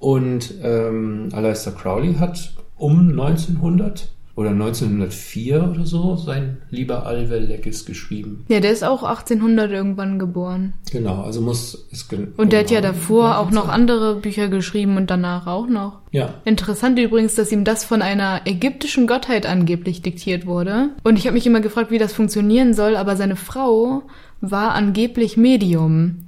Und 0.00 0.54
ähm, 0.62 1.28
Aleister 1.32 1.70
Crowley 1.70 2.14
hat 2.14 2.52
um 2.76 3.10
1900 3.10 4.08
oder 4.36 4.50
1904 4.50 5.70
oder 5.72 5.86
so 5.86 6.14
sein 6.16 6.58
Lieber 6.70 7.06
Alve 7.06 7.38
Leckes 7.38 7.84
geschrieben. 7.86 8.44
Ja, 8.48 8.60
der 8.60 8.70
ist 8.70 8.84
auch 8.84 9.02
1800 9.02 9.70
irgendwann 9.72 10.18
geboren. 10.18 10.74
Genau, 10.92 11.22
also 11.22 11.40
muss 11.40 11.88
es 11.90 12.08
gen- 12.08 12.34
Und 12.36 12.52
der 12.52 12.60
hat 12.60 12.70
ja 12.70 12.80
genau 12.80 12.92
davor 12.92 13.38
auch 13.38 13.50
noch 13.50 13.68
andere 13.68 14.16
Bücher 14.16 14.48
geschrieben 14.48 14.96
und 14.98 15.10
danach 15.10 15.46
auch 15.46 15.66
noch. 15.68 16.00
Ja, 16.12 16.34
Interessant 16.44 16.98
übrigens, 16.98 17.34
dass 17.34 17.50
ihm 17.50 17.64
das 17.64 17.84
von 17.84 18.02
einer 18.02 18.42
ägyptischen 18.44 19.06
Gottheit 19.06 19.46
angeblich 19.46 20.02
diktiert 20.02 20.46
wurde. 20.46 20.90
Und 21.02 21.18
ich 21.18 21.26
habe 21.26 21.34
mich 21.34 21.46
immer 21.46 21.60
gefragt, 21.60 21.90
wie 21.90 21.98
das 21.98 22.12
funktionieren 22.12 22.74
soll, 22.74 22.96
aber 22.96 23.16
seine 23.16 23.36
Frau 23.36 24.02
war 24.42 24.72
angeblich 24.74 25.36
Medium. 25.36 26.25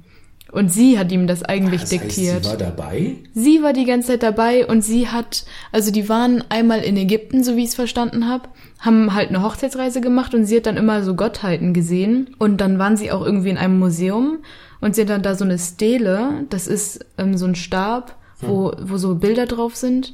Und 0.51 0.71
sie 0.71 0.97
hat 0.97 1.11
ihm 1.11 1.27
das 1.27 1.43
eigentlich 1.43 1.81
das 1.81 1.89
diktiert. 1.91 2.35
heißt, 2.37 2.43
sie 2.45 2.49
war 2.49 2.57
dabei. 2.57 3.15
Sie 3.33 3.61
war 3.61 3.73
die 3.73 3.85
ganze 3.85 4.09
Zeit 4.09 4.23
dabei 4.23 4.65
und 4.65 4.83
sie 4.83 5.07
hat, 5.07 5.45
also 5.71 5.91
die 5.91 6.09
waren 6.09 6.43
einmal 6.49 6.79
in 6.79 6.97
Ägypten, 6.97 7.43
so 7.43 7.55
wie 7.55 7.63
ich 7.63 7.69
es 7.69 7.75
verstanden 7.75 8.27
habe, 8.27 8.49
haben 8.79 9.13
halt 9.13 9.29
eine 9.29 9.43
Hochzeitsreise 9.43 10.01
gemacht 10.01 10.33
und 10.33 10.45
sie 10.45 10.57
hat 10.57 10.65
dann 10.65 10.77
immer 10.77 11.03
so 11.03 11.15
Gottheiten 11.15 11.73
gesehen 11.73 12.35
und 12.39 12.61
dann 12.61 12.79
waren 12.79 12.97
sie 12.97 13.11
auch 13.11 13.23
irgendwie 13.23 13.49
in 13.49 13.57
einem 13.57 13.77
Museum 13.77 14.39
und 14.81 14.95
sie 14.95 15.01
hat 15.01 15.09
dann 15.09 15.21
da 15.21 15.35
so 15.35 15.45
eine 15.45 15.59
Stele, 15.59 16.45
das 16.49 16.67
ist 16.67 17.05
ähm, 17.17 17.37
so 17.37 17.45
ein 17.45 17.55
Stab, 17.55 18.15
wo, 18.41 18.71
wo 18.81 18.97
so 18.97 19.15
Bilder 19.15 19.45
drauf 19.45 19.75
sind 19.75 20.13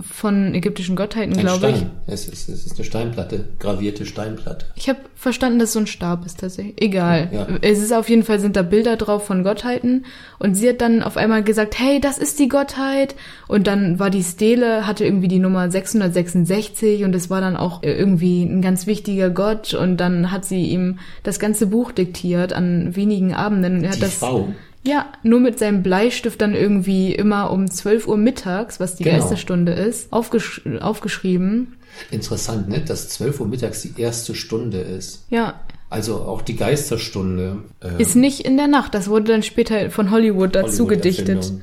von 0.00 0.54
ägyptischen 0.54 0.96
Gottheiten, 0.96 1.34
Ein 1.34 1.40
glaube 1.40 1.70
ich. 1.70 1.76
Stein. 1.76 1.90
Es 2.08 2.26
ist, 2.26 2.48
es 2.48 2.66
ist 2.66 2.76
eine 2.76 2.84
Steinplatte, 2.84 3.44
gravierte 3.60 4.06
Steinplatte. 4.06 4.66
Ich 4.74 4.88
habe 4.88 4.98
verstanden, 5.14 5.60
dass 5.60 5.68
es 5.68 5.74
so 5.74 5.78
ein 5.80 5.86
Stab 5.86 6.26
ist 6.26 6.40
tatsächlich. 6.40 6.82
Egal. 6.82 7.28
Ja. 7.32 7.46
Es 7.60 7.80
ist 7.80 7.92
auf 7.92 8.08
jeden 8.08 8.24
Fall 8.24 8.40
sind 8.40 8.56
da 8.56 8.62
Bilder 8.62 8.96
drauf 8.96 9.24
von 9.24 9.44
Gottheiten 9.44 10.04
und 10.40 10.56
sie 10.56 10.68
hat 10.68 10.80
dann 10.80 11.02
auf 11.02 11.16
einmal 11.16 11.44
gesagt, 11.44 11.78
hey, 11.78 12.00
das 12.00 12.18
ist 12.18 12.40
die 12.40 12.48
Gottheit 12.48 13.14
und 13.46 13.68
dann 13.68 14.00
war 14.00 14.10
die 14.10 14.24
Stele 14.24 14.86
hatte 14.86 15.04
irgendwie 15.04 15.28
die 15.28 15.38
Nummer 15.38 15.70
666 15.70 17.04
und 17.04 17.14
es 17.14 17.30
war 17.30 17.40
dann 17.40 17.56
auch 17.56 17.84
irgendwie 17.84 18.42
ein 18.42 18.62
ganz 18.62 18.88
wichtiger 18.88 19.30
Gott 19.30 19.74
und 19.74 19.98
dann 19.98 20.32
hat 20.32 20.44
sie 20.44 20.64
ihm 20.66 20.98
das 21.22 21.38
ganze 21.38 21.68
Buch 21.68 21.92
diktiert 21.92 22.52
an 22.52 22.96
wenigen 22.96 23.32
Abenden. 23.32 23.84
Er 23.84 23.90
hat 23.90 23.96
Die 23.96 24.00
das 24.00 24.14
Frau. 24.14 24.48
Ja, 24.84 25.06
nur 25.22 25.40
mit 25.40 25.58
seinem 25.58 25.82
Bleistift 25.82 26.40
dann 26.40 26.54
irgendwie 26.54 27.14
immer 27.14 27.50
um 27.50 27.70
12 27.70 28.08
Uhr 28.08 28.16
mittags, 28.16 28.80
was 28.80 28.96
die 28.96 29.04
Genau. 29.04 29.18
Geisterstunde 29.20 29.72
ist, 29.72 30.12
aufgesch 30.12 30.62
aufgeschrieben. 30.80 31.76
Interessant, 32.10 32.68
ne? 32.68 32.80
Dass 32.80 33.08
12 33.10 33.40
Uhr 33.40 33.46
mittags 33.48 33.82
die 33.82 34.00
erste 34.00 34.34
Stunde 34.34 34.78
ist. 34.78 35.24
Ja, 35.30 35.60
Also 35.90 36.16
auch 36.22 36.40
die 36.42 36.56
Geisterstunde. 36.56 37.58
äh, 37.82 38.00
Ist 38.02 38.16
nicht 38.16 38.40
in 38.40 38.56
der 38.56 38.66
Nacht. 38.68 38.94
Das 38.94 39.08
wurde 39.08 39.32
dann 39.32 39.42
später 39.42 39.90
von 39.90 40.10
Hollywood 40.10 40.54
dazu 40.54 40.86
gedichtet, 40.86 41.28
Hollywood-Erfindung. 41.28 41.62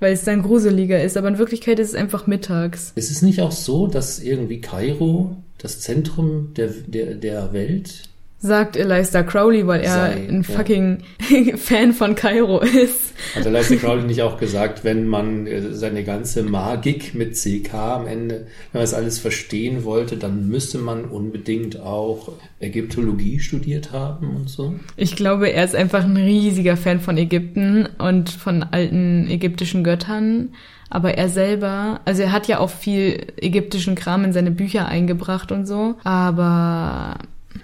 weil 0.00 0.12
es 0.12 0.24
dann 0.24 0.42
gruseliger 0.42 1.02
ist. 1.02 1.16
Aber 1.16 1.28
in 1.28 1.38
Wirklichkeit 1.38 1.78
ist 1.78 1.90
es 1.90 1.94
einfach 1.94 2.26
mittags. 2.26 2.92
Ist 2.96 3.10
es 3.10 3.22
nicht 3.22 3.40
auch 3.40 3.52
so, 3.52 3.86
dass 3.86 4.18
irgendwie 4.18 4.60
Kairo 4.60 5.36
das 5.58 5.80
Zentrum 5.80 6.54
der, 6.56 6.68
der, 6.86 7.14
der 7.14 7.52
Welt 7.52 8.08
Sagt 8.40 8.76
Eliza 8.76 9.24
Crowley, 9.24 9.66
weil 9.66 9.80
er 9.80 9.94
Sei, 9.94 10.28
ein 10.28 10.44
ja. 10.48 10.56
fucking 10.56 10.98
Fan 11.56 11.92
von 11.92 12.14
Kairo 12.14 12.60
ist. 12.60 13.12
Hat 13.34 13.44
Leicester 13.44 13.76
Crowley 13.76 14.04
nicht 14.04 14.22
auch 14.22 14.38
gesagt, 14.38 14.84
wenn 14.84 15.08
man 15.08 15.48
äh, 15.48 15.74
seine 15.74 16.04
ganze 16.04 16.44
Magik 16.44 17.16
mit 17.16 17.34
CK 17.34 17.74
am 17.74 18.06
Ende, 18.06 18.46
wenn 18.70 18.80
man 18.80 18.82
das 18.82 18.94
alles 18.94 19.18
verstehen 19.18 19.82
wollte, 19.82 20.16
dann 20.16 20.48
müsste 20.48 20.78
man 20.78 21.04
unbedingt 21.04 21.80
auch 21.80 22.32
Ägyptologie 22.60 23.40
studiert 23.40 23.90
haben 23.90 24.36
und 24.36 24.48
so? 24.48 24.74
Ich 24.96 25.16
glaube, 25.16 25.50
er 25.50 25.64
ist 25.64 25.74
einfach 25.74 26.04
ein 26.04 26.16
riesiger 26.16 26.76
Fan 26.76 27.00
von 27.00 27.18
Ägypten 27.18 27.88
und 27.98 28.30
von 28.30 28.62
alten 28.62 29.28
ägyptischen 29.28 29.82
Göttern. 29.82 30.50
Aber 30.90 31.14
er 31.14 31.28
selber, 31.28 32.00
also 32.04 32.22
er 32.22 32.32
hat 32.32 32.46
ja 32.48 32.60
auch 32.60 32.70
viel 32.70 33.26
ägyptischen 33.36 33.94
Kram 33.94 34.24
in 34.24 34.32
seine 34.32 34.52
Bücher 34.52 34.86
eingebracht 34.86 35.52
und 35.52 35.66
so. 35.66 35.96
Aber 36.04 37.18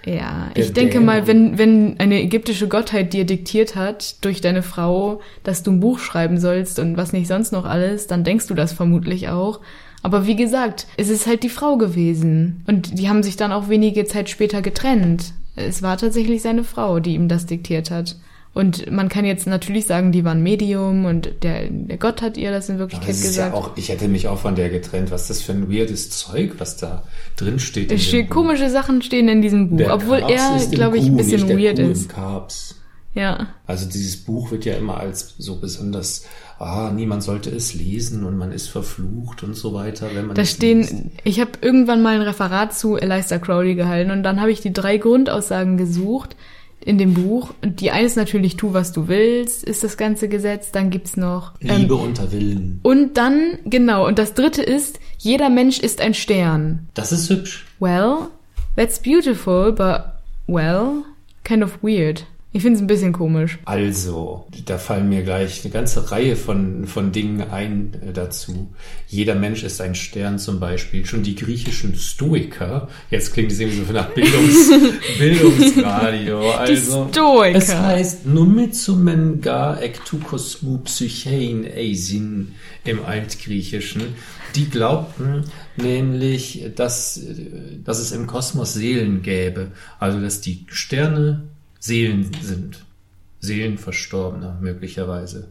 ja, 0.05 0.49
ich 0.55 0.73
denke 0.73 0.99
mal, 0.99 1.27
wenn, 1.27 1.57
wenn 1.57 1.99
eine 1.99 2.21
ägyptische 2.21 2.67
Gottheit 2.67 3.13
dir 3.13 3.25
diktiert 3.25 3.75
hat 3.75 4.23
durch 4.23 4.41
deine 4.41 4.63
Frau, 4.63 5.21
dass 5.43 5.63
du 5.63 5.71
ein 5.71 5.79
Buch 5.79 5.99
schreiben 5.99 6.39
sollst 6.39 6.79
und 6.79 6.97
was 6.97 7.13
nicht 7.13 7.27
sonst 7.27 7.51
noch 7.51 7.65
alles, 7.65 8.07
dann 8.07 8.23
denkst 8.23 8.47
du 8.47 8.53
das 8.53 8.73
vermutlich 8.73 9.29
auch. 9.29 9.61
Aber 10.03 10.27
wie 10.27 10.35
gesagt, 10.35 10.85
es 10.97 11.09
ist 11.09 11.25
halt 11.25 11.41
die 11.41 11.49
Frau 11.49 11.77
gewesen. 11.77 12.63
Und 12.67 12.99
die 12.99 13.09
haben 13.09 13.23
sich 13.23 13.37
dann 13.37 13.51
auch 13.51 13.69
wenige 13.69 14.05
Zeit 14.05 14.29
später 14.29 14.61
getrennt. 14.61 15.33
Es 15.55 15.81
war 15.81 15.97
tatsächlich 15.97 16.43
seine 16.43 16.63
Frau, 16.63 16.99
die 16.99 17.15
ihm 17.15 17.27
das 17.27 17.47
diktiert 17.47 17.89
hat. 17.89 18.15
Und 18.55 18.89
man 18.89 19.09
kann 19.09 19.25
jetzt 19.25 19.47
natürlich 19.47 19.85
sagen, 19.85 20.13
die 20.13 20.23
waren 20.23 20.41
Medium 20.41 21.03
und 21.03 21.29
der, 21.43 21.67
der 21.69 21.97
Gott 21.97 22.21
hat 22.21 22.37
ihr 22.37 22.51
das 22.51 22.69
in 22.69 22.79
Wirklichkeit 22.79 23.09
das 23.09 23.17
ist 23.17 23.23
gesagt. 23.27 23.53
ja 23.53 23.59
auch, 23.59 23.75
ich 23.75 23.89
hätte 23.89 24.07
mich 24.07 24.29
auch 24.29 24.39
von 24.39 24.55
der 24.55 24.69
getrennt. 24.69 25.11
Was 25.11 25.23
ist 25.23 25.29
das 25.29 25.41
für 25.41 25.51
ein 25.51 25.69
weirdes 25.69 26.09
Zeug, 26.09 26.53
was 26.57 26.77
da 26.77 27.03
drin 27.35 27.59
steht? 27.59 27.91
in 27.91 27.99
steht, 27.99 28.29
Buch? 28.29 28.35
komische 28.35 28.69
Sachen 28.69 29.01
stehen 29.01 29.27
in 29.27 29.41
diesem 29.41 29.71
Buch, 29.71 29.77
Der 29.79 29.93
obwohl 29.93 30.21
Carbs 30.21 30.67
er, 30.67 30.67
glaube 30.71 30.97
ich, 30.97 31.05
ein 31.05 31.17
bisschen 31.17 31.49
weird 31.49 31.75
Kuh 31.79 31.89
ist. 31.89 32.07
Carbs. 32.07 32.75
Ja. 33.13 33.47
Also 33.67 33.87
dieses 33.89 34.17
Buch 34.23 34.51
wird 34.51 34.63
ja 34.63 34.75
immer 34.75 34.97
als 34.97 35.35
so 35.37 35.57
besonders, 35.59 36.25
ah, 36.57 36.91
niemand 36.95 37.23
sollte 37.23 37.49
es 37.49 37.73
lesen 37.73 38.23
und 38.23 38.37
man 38.37 38.53
ist 38.53 38.69
verflucht 38.69 39.43
und 39.43 39.55
so 39.55 39.73
weiter, 39.73 40.07
wenn 40.13 40.27
man 40.27 40.35
Da 40.35 40.41
es 40.43 40.57
liest. 40.59 40.89
stehen, 40.89 41.11
ich 41.25 41.41
habe 41.41 41.51
irgendwann 41.61 42.01
mal 42.01 42.15
ein 42.15 42.21
Referat 42.21 42.73
zu 42.73 42.95
Eliza 42.95 43.37
Crowley 43.37 43.75
gehalten 43.75 44.11
und 44.11 44.23
dann 44.23 44.39
habe 44.39 44.51
ich 44.51 44.61
die 44.61 44.71
drei 44.73 44.97
Grundaussagen 44.97 45.75
gesucht 45.77 46.37
in 46.85 46.97
dem 46.97 47.13
Buch. 47.13 47.53
Und 47.61 47.81
die 47.81 47.91
eine 47.91 48.05
ist 48.05 48.15
natürlich, 48.15 48.55
tu, 48.55 48.73
was 48.73 48.93
du 48.93 49.07
willst, 49.07 49.63
ist 49.63 49.83
das 49.83 49.97
ganze 49.97 50.29
Gesetz. 50.29 50.71
Dann 50.71 50.89
gibt's 50.91 51.17
noch... 51.17 51.53
ähm, 51.59 51.77
Liebe 51.81 51.95
unter 51.95 52.31
Willen. 52.31 52.79
und 52.83 53.17
dann, 53.17 53.57
genau, 53.65 54.07
und 54.07 54.19
das 54.19 54.33
dritte 54.35 54.61
ist, 54.61 54.99
jeder 55.17 55.49
Mensch 55.49 55.79
ist 55.79 55.99
ein 55.99 56.13
Stern. 56.13 56.87
Das 56.93 57.11
ist 57.11 57.29
hübsch. 57.29 57.65
Well, 57.79 58.29
that's 58.75 58.99
beautiful, 58.99 59.71
but, 59.71 60.03
well, 60.47 61.03
kind 61.43 61.63
of 61.63 61.79
weird. 61.81 62.25
Ich 62.55 62.61
finde 62.61 62.77
es 62.77 62.81
ein 62.81 62.87
bisschen 62.87 63.11
komisch. 63.11 63.59
Also, 63.65 64.47
da 64.63 64.77
fallen 64.77 65.09
mir 65.09 65.23
gleich 65.23 65.65
eine 65.65 65.73
ganze 65.73 66.09
Reihe 66.09 66.37
von, 66.37 66.87
von 66.87 67.11
Dingen 67.11 67.41
ein 67.41 67.91
äh, 68.01 68.13
dazu. 68.13 68.73
Jeder 69.09 69.35
Mensch 69.35 69.63
ist 69.63 69.81
ein 69.81 69.93
Stern 69.93 70.39
zum 70.39 70.61
Beispiel. 70.61 71.05
Schon 71.05 71.21
die 71.21 71.35
griechischen 71.35 71.95
Stoiker, 71.95 72.87
jetzt 73.11 73.33
klingt 73.33 73.51
es 73.51 73.59
irgendwie 73.59 73.83
so 73.83 73.91
nach 73.91 74.07
Bildungs, 74.11 74.71
Bildungsradio. 75.19 76.49
Also, 76.51 77.09
Stoiker. 77.11 77.57
Es 77.57 77.75
heißt 77.75 78.25
Numitsumen 78.25 79.41
ga 79.41 79.77
ektukosmu 79.77 80.77
psychein 80.77 81.65
eisin 81.65 82.53
im 82.85 83.03
Altgriechischen. 83.03 84.01
Die 84.55 84.69
glaubten 84.69 85.43
nämlich, 85.75 86.71
dass, 86.73 87.17
äh, 87.17 87.33
dass 87.83 87.99
es 87.99 88.13
im 88.13 88.27
Kosmos 88.27 88.75
Seelen 88.75 89.23
gäbe. 89.23 89.71
Also, 89.99 90.21
dass 90.21 90.39
die 90.39 90.65
Sterne 90.69 91.49
Seelen 91.85 92.31
sind. 92.41 92.83
Seelen 93.39 93.77
Verstorbener, 93.77 94.57
möglicherweise. 94.59 95.47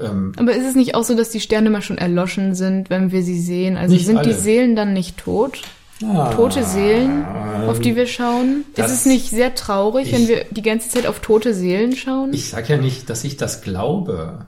Ähm, 0.00 0.32
Aber 0.36 0.52
ist 0.54 0.66
es 0.66 0.74
nicht 0.74 0.94
auch 0.94 1.04
so, 1.04 1.14
dass 1.14 1.30
die 1.30 1.40
Sterne 1.40 1.68
mal 1.70 1.82
schon 1.82 1.98
erloschen 1.98 2.54
sind, 2.54 2.88
wenn 2.90 3.12
wir 3.12 3.22
sie 3.22 3.40
sehen? 3.40 3.76
Also 3.76 3.96
sind 3.96 4.16
die 4.24 4.30
alle. 4.30 4.34
Seelen 4.34 4.76
dann 4.76 4.92
nicht 4.94 5.18
tot? 5.18 5.60
Tote 6.00 6.62
Seelen, 6.64 7.24
auf 7.66 7.80
die 7.80 7.96
wir 7.96 8.06
schauen? 8.06 8.64
Ist 8.76 8.90
es 8.90 9.04
nicht 9.04 9.30
sehr 9.30 9.54
traurig, 9.56 10.12
wenn 10.12 10.22
Ich- 10.22 10.28
wir 10.28 10.44
die 10.50 10.62
ganze 10.62 10.88
Zeit 10.88 11.06
auf 11.06 11.18
tote 11.20 11.54
Seelen 11.54 11.96
schauen? 11.96 12.32
Ich 12.32 12.48
sage 12.50 12.74
ja 12.74 12.80
nicht, 12.80 13.10
dass 13.10 13.24
ich 13.24 13.36
das 13.36 13.62
glaube, 13.62 14.46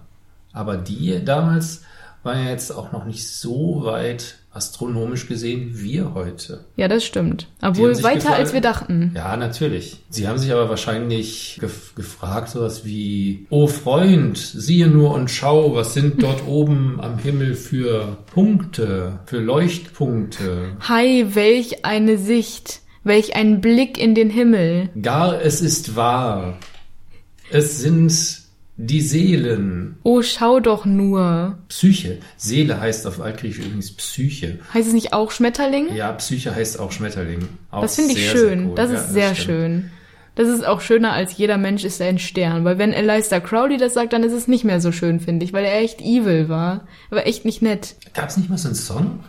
aber 0.52 0.76
die 0.76 1.24
damals 1.24 1.82
waren 2.22 2.44
ja 2.44 2.50
jetzt 2.50 2.70
auch 2.70 2.92
noch 2.92 3.04
nicht 3.04 3.26
so 3.28 3.82
weit 3.84 4.36
astronomisch 4.52 5.28
gesehen 5.28 5.70
wir 5.74 6.12
heute. 6.14 6.64
Ja, 6.76 6.88
das 6.88 7.04
stimmt. 7.04 7.46
Obwohl 7.62 8.02
weiter 8.02 8.16
gefallen. 8.16 8.34
als 8.34 8.52
wir 8.52 8.60
dachten. 8.60 9.12
Ja, 9.14 9.36
natürlich. 9.36 10.00
Sie 10.10 10.26
haben 10.26 10.38
sich 10.38 10.52
aber 10.52 10.68
wahrscheinlich 10.68 11.58
gef 11.60 11.94
gefragt, 11.94 12.50
sowas 12.50 12.84
wie, 12.84 13.46
oh 13.50 13.68
Freund, 13.68 14.38
siehe 14.38 14.88
nur 14.88 15.14
und 15.14 15.30
schau, 15.30 15.74
was 15.74 15.94
sind 15.94 16.22
dort 16.22 16.46
oben 16.48 17.00
am 17.00 17.18
Himmel 17.18 17.54
für 17.54 18.18
Punkte, 18.32 19.20
für 19.26 19.38
Leuchtpunkte. 19.38 20.76
Hi, 20.80 21.26
welch 21.34 21.84
eine 21.84 22.18
Sicht, 22.18 22.80
welch 23.04 23.36
ein 23.36 23.60
Blick 23.60 23.98
in 23.98 24.16
den 24.16 24.30
Himmel. 24.30 24.90
Gar 25.00 25.40
es 25.42 25.60
ist 25.60 25.94
wahr. 25.94 26.58
Es 27.50 27.80
sind 27.80 28.39
die 28.86 29.00
Seelen. 29.00 29.96
Oh, 30.02 30.22
schau 30.22 30.60
doch 30.60 30.84
nur. 30.86 31.58
Psyche. 31.68 32.18
Seele 32.36 32.80
heißt 32.80 33.06
auf 33.06 33.20
Altgriechisch 33.20 33.64
übrigens 33.64 33.92
Psyche. 33.92 34.58
Heißt 34.72 34.88
es 34.88 34.94
nicht 34.94 35.12
auch 35.12 35.30
Schmetterling? 35.30 35.94
Ja, 35.94 36.12
Psyche 36.12 36.54
heißt 36.54 36.78
auch 36.80 36.90
Schmetterling. 36.92 37.40
Auch 37.70 37.82
das 37.82 37.96
finde 37.96 38.12
ich 38.12 38.18
sehr, 38.22 38.30
schön. 38.30 38.58
sehr 38.60 38.68
cool. 38.68 38.74
das 38.76 38.90
Ja, 38.90 38.96
ist 39.00 39.12
sehr 39.12 39.34
stimmt. 39.34 39.46
schön. 39.46 39.90
Das 40.36 40.48
ist 40.48 40.64
auch 40.66 40.80
schöner 40.80 41.12
als 41.12 41.36
jeder 41.36 41.58
Mensch 41.58 41.84
ist 41.84 42.00
ein 42.00 42.18
Stern. 42.18 42.64
Weil 42.64 42.78
wenn 42.78 42.92
Eliza 42.92 43.40
Crowley 43.40 43.76
das 43.76 43.94
sagt, 43.94 44.12
dann 44.12 44.22
ist 44.22 44.32
es 44.32 44.48
nicht 44.48 44.64
mehr 44.64 44.80
so 44.80 44.92
schön, 44.92 45.20
finde 45.20 45.44
ich, 45.44 45.52
weil 45.52 45.64
er 45.64 45.78
echt 45.80 46.00
evil 46.00 46.48
war. 46.48 46.86
Aber 47.10 47.26
echt 47.26 47.44
nicht 47.44 47.60
nett. 47.62 47.96
Gab 48.14 48.28
es 48.30 48.36
nicht 48.36 48.48
mal 48.48 48.56
so 48.56 48.68
einen 48.68 48.76
Song? 48.76 49.20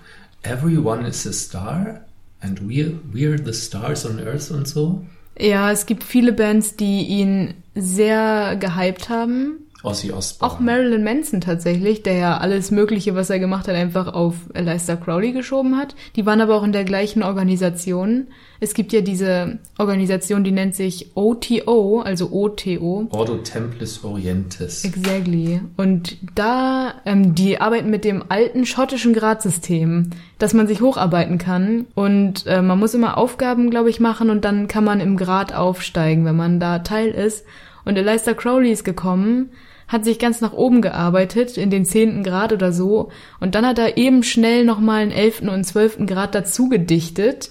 Everyone 0.44 1.06
is 1.08 1.28
a 1.28 1.34
star 1.34 2.02
and 2.40 2.62
we're, 2.62 2.94
we're 3.12 3.38
the 3.44 3.54
stars 3.54 4.06
on 4.06 4.20
earth 4.20 4.50
und 4.52 4.68
so? 4.68 5.04
Ja, 5.38 5.72
es 5.72 5.86
gibt 5.86 6.04
viele 6.04 6.34
Bands, 6.34 6.76
die 6.76 7.04
ihn 7.08 7.56
sehr 7.76 8.56
gehypt 8.58 9.10
haben. 9.10 9.71
Ozzy 9.84 10.12
Osbourne. 10.12 10.54
Auch 10.54 10.60
Marilyn 10.60 11.04
Manson 11.04 11.42
tatsächlich, 11.42 12.04
der 12.04 12.14
ja 12.14 12.38
alles 12.38 12.72
Mögliche, 12.72 13.16
was 13.16 13.30
er 13.30 13.40
gemacht 13.40 13.68
hat, 13.68 13.76
einfach 13.76 14.14
auf 14.14 14.36
Eliza 14.54 14.96
Crowley 14.96 15.32
geschoben 15.32 15.78
hat. 15.78 15.96
Die 16.16 16.26
waren 16.26 16.42
aber 16.42 16.56
auch 16.56 16.64
in 16.64 16.72
der 16.72 16.84
gleichen 16.84 17.24
Organisation. 17.24 18.28
Es 18.60 18.76
gibt 18.76 18.94
ja 18.94 19.02
diese 19.02 19.58
Organisation, 19.80 20.44
die 20.44 20.52
nennt 20.52 20.76
sich 20.76 21.12
OTO, 21.16 22.02
also 22.02 22.32
OTO. 22.32 23.08
Ordo 23.10 23.38
Templis 23.38 24.04
Orientis. 24.04 24.84
Exactly. 24.86 25.62
Und 25.78 26.18
da, 26.36 26.94
ähm, 27.06 27.34
die 27.34 27.60
arbeiten 27.60 27.90
mit 27.90 28.06
dem 28.06 28.24
alten 28.30 28.68
schottischen 28.68 29.14
Gradsystem, 29.14 30.12
dass 30.38 30.54
man 30.54 30.68
sich 30.68 30.82
hocharbeiten 30.82 31.40
kann. 31.40 31.88
Und 31.96 32.46
äh, 32.46 32.62
man 32.62 32.78
muss 32.78 32.94
immer 32.94 33.18
Aufgaben, 33.18 33.72
glaube 33.72 33.90
ich, 33.90 34.00
machen 34.00 34.30
und 34.30 34.46
dann 34.46 34.68
kann 34.68 34.84
man 34.84 35.00
im 35.00 35.18
Grad 35.18 35.54
aufsteigen, 35.54 36.24
wenn 36.26 36.36
man 36.36 36.60
da 36.60 36.80
Teil 36.80 37.10
ist. 37.10 37.46
Und 37.84 37.98
Eliza 37.98 38.36
Crowley 38.36 38.72
ist 38.72 38.84
gekommen, 38.84 39.50
hat 39.92 40.06
sich 40.06 40.20
ganz 40.20 40.40
nach 40.40 40.54
oben 40.54 40.82
gearbeitet, 40.82 41.58
in 41.58 41.70
den 41.70 41.86
zehnten 41.86 42.24
Grad 42.24 42.54
oder 42.54 42.72
so. 42.72 43.10
Und 43.42 43.56
dann 43.56 43.66
hat 43.66 43.78
er 43.78 43.98
eben 43.98 44.24
schnell 44.24 44.64
nochmal 44.64 45.02
einen 45.02 45.12
elften 45.12 45.50
und 45.50 45.66
zwölften 45.66 46.08
Grad 46.08 46.34
dazu 46.34 46.70
gedichtet, 46.70 47.50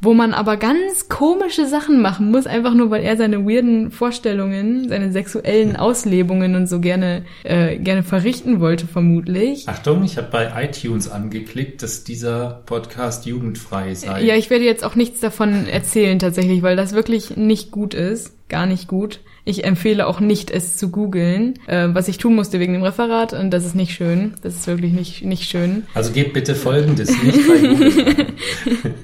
wo 0.00 0.14
man 0.14 0.32
aber 0.32 0.56
ganz 0.56 1.08
komische 1.08 1.66
Sachen 1.66 2.00
machen 2.00 2.30
muss, 2.30 2.46
einfach 2.46 2.72
nur, 2.74 2.90
weil 2.90 3.04
er 3.04 3.16
seine 3.18 3.46
weirden 3.46 3.90
Vorstellungen, 3.90 4.88
seine 4.88 5.12
sexuellen 5.12 5.76
Auslebungen 5.76 6.56
und 6.56 6.66
so 6.66 6.80
gerne, 6.80 7.24
äh, 7.44 7.76
gerne 7.76 8.02
verrichten 8.02 8.58
wollte, 8.58 8.86
vermutlich. 8.86 9.68
Achtung, 9.68 10.02
ich 10.02 10.16
habe 10.16 10.28
bei 10.32 10.64
iTunes 10.64 11.10
angeklickt, 11.10 11.82
dass 11.82 12.04
dieser 12.04 12.62
Podcast 12.64 13.26
jugendfrei 13.26 13.94
sei. 13.94 14.22
Ja, 14.22 14.34
ich 14.34 14.48
werde 14.48 14.64
jetzt 14.64 14.82
auch 14.82 14.94
nichts 14.94 15.20
davon 15.20 15.68
erzählen 15.68 16.18
tatsächlich, 16.18 16.62
weil 16.62 16.74
das 16.74 16.94
wirklich 16.94 17.36
nicht 17.36 17.70
gut 17.70 17.92
ist. 17.92 18.32
Gar 18.48 18.66
nicht 18.66 18.88
gut. 18.88 19.20
Ich 19.44 19.64
empfehle 19.64 20.06
auch 20.06 20.20
nicht, 20.20 20.52
es 20.52 20.76
zu 20.76 20.90
googeln, 20.90 21.54
äh, 21.66 21.88
was 21.92 22.06
ich 22.06 22.18
tun 22.18 22.36
musste 22.36 22.60
wegen 22.60 22.74
dem 22.74 22.84
Referat 22.84 23.32
und 23.32 23.50
das 23.50 23.64
ist 23.64 23.74
nicht 23.74 23.92
schön. 23.92 24.34
Das 24.42 24.54
ist 24.54 24.66
wirklich 24.68 24.92
nicht, 24.92 25.24
nicht 25.24 25.50
schön. 25.50 25.84
Also 25.94 26.12
gebt 26.12 26.32
bitte 26.32 26.54
folgendes 26.54 27.10
nicht 27.22 27.48
bei 27.48 27.58
Google. 27.58 28.26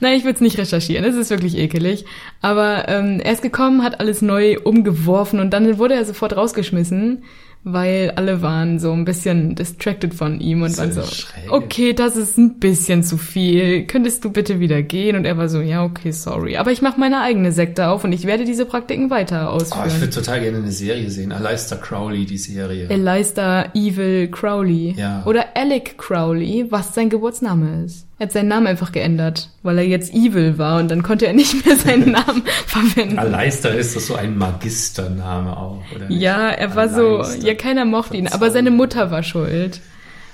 Nein, 0.00 0.16
ich 0.16 0.24
würde 0.24 0.36
es 0.36 0.40
nicht 0.40 0.58
recherchieren. 0.58 1.04
Es 1.04 1.14
ist 1.14 1.30
wirklich 1.30 1.56
ekelig. 1.56 2.04
Aber 2.40 2.88
ähm, 2.88 3.20
er 3.20 3.32
ist 3.32 3.42
gekommen, 3.42 3.82
hat 3.82 4.00
alles 4.00 4.22
neu 4.22 4.58
umgeworfen 4.62 5.40
und 5.40 5.50
dann 5.50 5.78
wurde 5.78 5.94
er 5.94 6.04
sofort 6.04 6.36
rausgeschmissen, 6.36 7.22
weil 7.62 8.12
alle 8.16 8.40
waren 8.42 8.78
so 8.78 8.92
ein 8.92 9.04
bisschen 9.04 9.54
distracted 9.54 10.14
von 10.14 10.40
ihm 10.40 10.62
und 10.62 10.70
So 10.70 10.78
waren 10.82 10.92
so, 10.92 11.02
schräg. 11.02 11.50
okay, 11.52 11.92
das 11.92 12.16
ist 12.16 12.38
ein 12.38 12.58
bisschen 12.58 13.02
zu 13.02 13.18
viel. 13.18 13.84
Könntest 13.86 14.24
du 14.24 14.30
bitte 14.30 14.60
wieder 14.60 14.82
gehen? 14.82 15.14
Und 15.16 15.24
er 15.26 15.36
war 15.36 15.48
so, 15.48 15.60
ja, 15.60 15.84
okay, 15.84 16.10
sorry. 16.10 16.56
Aber 16.56 16.72
ich 16.72 16.80
mache 16.80 16.98
meine 16.98 17.20
eigene 17.20 17.52
Sekte 17.52 17.88
auf 17.88 18.02
und 18.04 18.12
ich 18.12 18.24
werde 18.26 18.44
diese 18.44 18.64
Praktiken 18.64 19.10
weiter 19.10 19.52
Oh, 19.52 19.58
ich 19.58 19.72
ausführen. 19.72 20.00
würde 20.00 20.10
total 20.14 20.40
gerne 20.40 20.58
eine 20.58 20.72
Serie 20.72 21.10
sehen. 21.10 21.32
Aleister 21.32 21.76
Crowley, 21.76 22.24
die 22.24 22.38
Serie. 22.38 22.88
Eliza 22.88 23.66
Evil 23.74 24.28
Crowley. 24.30 24.94
Ja. 24.96 25.22
Oder 25.26 25.56
Alec 25.56 25.98
Crowley, 25.98 26.66
was 26.70 26.94
sein 26.94 27.10
Geburtsname 27.10 27.84
ist. 27.84 28.06
Er 28.20 28.26
hat 28.26 28.32
seinen 28.32 28.48
Namen 28.48 28.66
einfach 28.66 28.92
geändert, 28.92 29.48
weil 29.62 29.78
er 29.78 29.86
jetzt 29.86 30.12
evil 30.12 30.58
war 30.58 30.78
und 30.78 30.90
dann 30.90 31.02
konnte 31.02 31.26
er 31.26 31.32
nicht 31.32 31.64
mehr 31.64 31.74
seinen 31.74 32.12
Namen 32.12 32.42
verwenden. 32.66 33.18
Aleister 33.18 33.74
ist 33.74 33.96
das 33.96 34.08
so 34.08 34.14
ein 34.14 34.36
Magistername 34.36 35.56
auch, 35.56 35.82
oder 35.96 36.06
nicht? 36.06 36.20
Ja, 36.20 36.50
er 36.50 36.76
war 36.76 36.90
so, 36.90 37.20
Aleister. 37.20 37.46
ja, 37.46 37.54
keiner 37.54 37.86
mochte 37.86 38.18
ihn, 38.18 38.28
aber 38.28 38.50
seine 38.50 38.70
Mutter 38.70 39.10
war 39.10 39.22
schuld. 39.22 39.80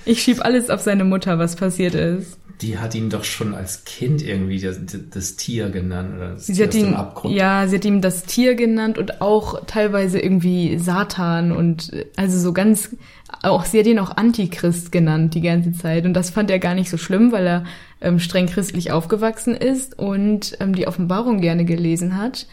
Ich 0.06 0.22
schieb 0.22 0.44
alles 0.44 0.70
auf 0.70 0.80
seine 0.80 1.04
Mutter, 1.04 1.38
was 1.38 1.56
passiert 1.56 1.94
ist. 1.94 2.38
Die 2.62 2.78
hat 2.78 2.94
ihn 2.94 3.10
doch 3.10 3.24
schon 3.24 3.54
als 3.54 3.84
Kind 3.84 4.22
irgendwie 4.22 4.58
das, 4.58 4.80
das 5.10 5.36
Tier 5.36 5.68
genannt, 5.68 6.14
oder 6.16 6.30
das 6.34 6.46
Sie 6.46 6.54
Tier 6.54 6.66
hat 6.66 6.74
ihn, 6.74 6.94
Abgrund. 6.94 7.34
ja, 7.34 7.68
sie 7.68 7.76
hat 7.76 7.84
ihm 7.84 8.00
das 8.00 8.22
Tier 8.22 8.54
genannt 8.54 8.96
und 8.96 9.20
auch 9.20 9.66
teilweise 9.66 10.18
irgendwie 10.18 10.78
Satan 10.78 11.52
und 11.52 11.92
also 12.16 12.38
so 12.38 12.54
ganz, 12.54 12.96
auch 13.42 13.66
sie 13.66 13.80
hat 13.80 13.86
ihn 13.86 13.98
auch 13.98 14.16
Antichrist 14.16 14.90
genannt 14.90 15.34
die 15.34 15.42
ganze 15.42 15.72
Zeit 15.72 16.06
und 16.06 16.14
das 16.14 16.30
fand 16.30 16.50
er 16.50 16.58
gar 16.58 16.74
nicht 16.74 16.88
so 16.88 16.96
schlimm, 16.96 17.30
weil 17.30 17.46
er 17.46 17.64
ähm, 18.00 18.18
streng 18.20 18.46
christlich 18.46 18.90
aufgewachsen 18.90 19.54
ist 19.54 19.98
und 19.98 20.56
ähm, 20.58 20.74
die 20.74 20.86
Offenbarung 20.86 21.42
gerne 21.42 21.66
gelesen 21.66 22.16
hat 22.16 22.46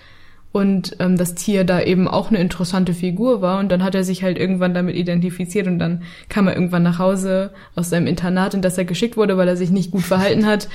und 0.54 0.96
ähm, 1.00 1.18
das 1.18 1.34
Tier 1.34 1.64
da 1.64 1.82
eben 1.82 2.08
auch 2.08 2.30
eine 2.30 2.40
interessante 2.40 2.94
Figur 2.94 3.42
war. 3.42 3.60
Und 3.60 3.72
dann 3.72 3.84
hat 3.84 3.96
er 3.96 4.04
sich 4.04 4.24
halt 4.24 4.38
irgendwann 4.38 4.76
damit 4.76 4.96
identifiziert 4.96 5.66
und 5.66 5.80
dann 5.80 6.04
kam 6.30 6.48
er 6.48 6.54
irgendwann 6.54 6.84
nach 6.84 7.00
Hause 7.00 7.52
aus 7.76 7.90
seinem 7.90 8.06
Internat, 8.06 8.54
in 8.54 8.62
das 8.62 8.78
er 8.78 8.86
geschickt 8.86 9.18
wurde, 9.18 9.36
weil 9.36 9.48
er 9.48 9.58
sich 9.58 9.72
nicht 9.72 9.90
gut 9.90 10.04
verhalten 10.04 10.46
hat 10.46 10.70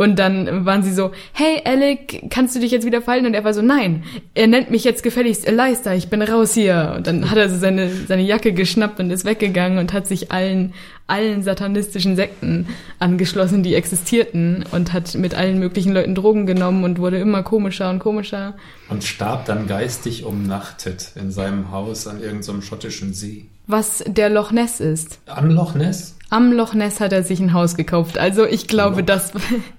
und 0.00 0.18
dann 0.18 0.64
waren 0.64 0.82
sie 0.82 0.94
so, 0.94 1.10
hey 1.34 1.60
Alec, 1.62 2.30
kannst 2.30 2.56
du 2.56 2.60
dich 2.60 2.70
jetzt 2.72 2.86
wieder 2.86 3.02
verhalten? 3.02 3.26
Und 3.26 3.34
er 3.34 3.44
war 3.44 3.52
so, 3.52 3.60
nein, 3.60 4.02
er 4.32 4.46
nennt 4.46 4.70
mich 4.70 4.82
jetzt 4.82 5.02
gefälligst 5.02 5.46
Eliza, 5.46 5.92
ich 5.92 6.08
bin 6.08 6.22
raus 6.22 6.54
hier. 6.54 6.94
Und 6.96 7.06
dann 7.06 7.30
hat 7.30 7.36
er 7.36 7.50
so 7.50 7.58
seine, 7.58 7.90
seine 8.08 8.22
Jacke 8.22 8.54
geschnappt 8.54 8.98
und 8.98 9.10
ist 9.10 9.26
weggegangen 9.26 9.76
und 9.76 9.92
hat 9.92 10.06
sich 10.06 10.32
allen, 10.32 10.72
allen 11.06 11.42
satanistischen 11.42 12.16
Sekten 12.16 12.66
angeschlossen, 12.98 13.62
die 13.62 13.74
existierten 13.74 14.64
und 14.72 14.94
hat 14.94 15.14
mit 15.16 15.34
allen 15.34 15.58
möglichen 15.58 15.92
Leuten 15.92 16.14
Drogen 16.14 16.46
genommen 16.46 16.82
und 16.84 16.98
wurde 16.98 17.18
immer 17.18 17.42
komischer 17.42 17.90
und 17.90 17.98
komischer. 17.98 18.54
Und 18.88 19.04
starb 19.04 19.44
dann 19.44 19.66
geistig 19.66 20.24
umnachtet 20.24 21.12
in 21.14 21.30
seinem 21.30 21.72
Haus 21.72 22.06
an 22.06 22.22
irgendeinem 22.22 22.62
schottischen 22.62 23.12
See. 23.12 23.48
Was 23.66 24.02
der 24.06 24.30
Loch 24.30 24.50
Ness 24.50 24.80
ist. 24.80 25.18
Am 25.26 25.50
Loch 25.50 25.74
Ness? 25.74 26.16
Am 26.30 26.52
Loch 26.52 26.74
Ness 26.74 27.00
hat 27.00 27.12
er 27.12 27.24
sich 27.24 27.40
ein 27.40 27.52
Haus 27.52 27.76
gekauft. 27.76 28.16
Also 28.16 28.46
ich 28.46 28.68
glaube, 28.68 29.00
Loch. 29.00 29.06
das, 29.06 29.32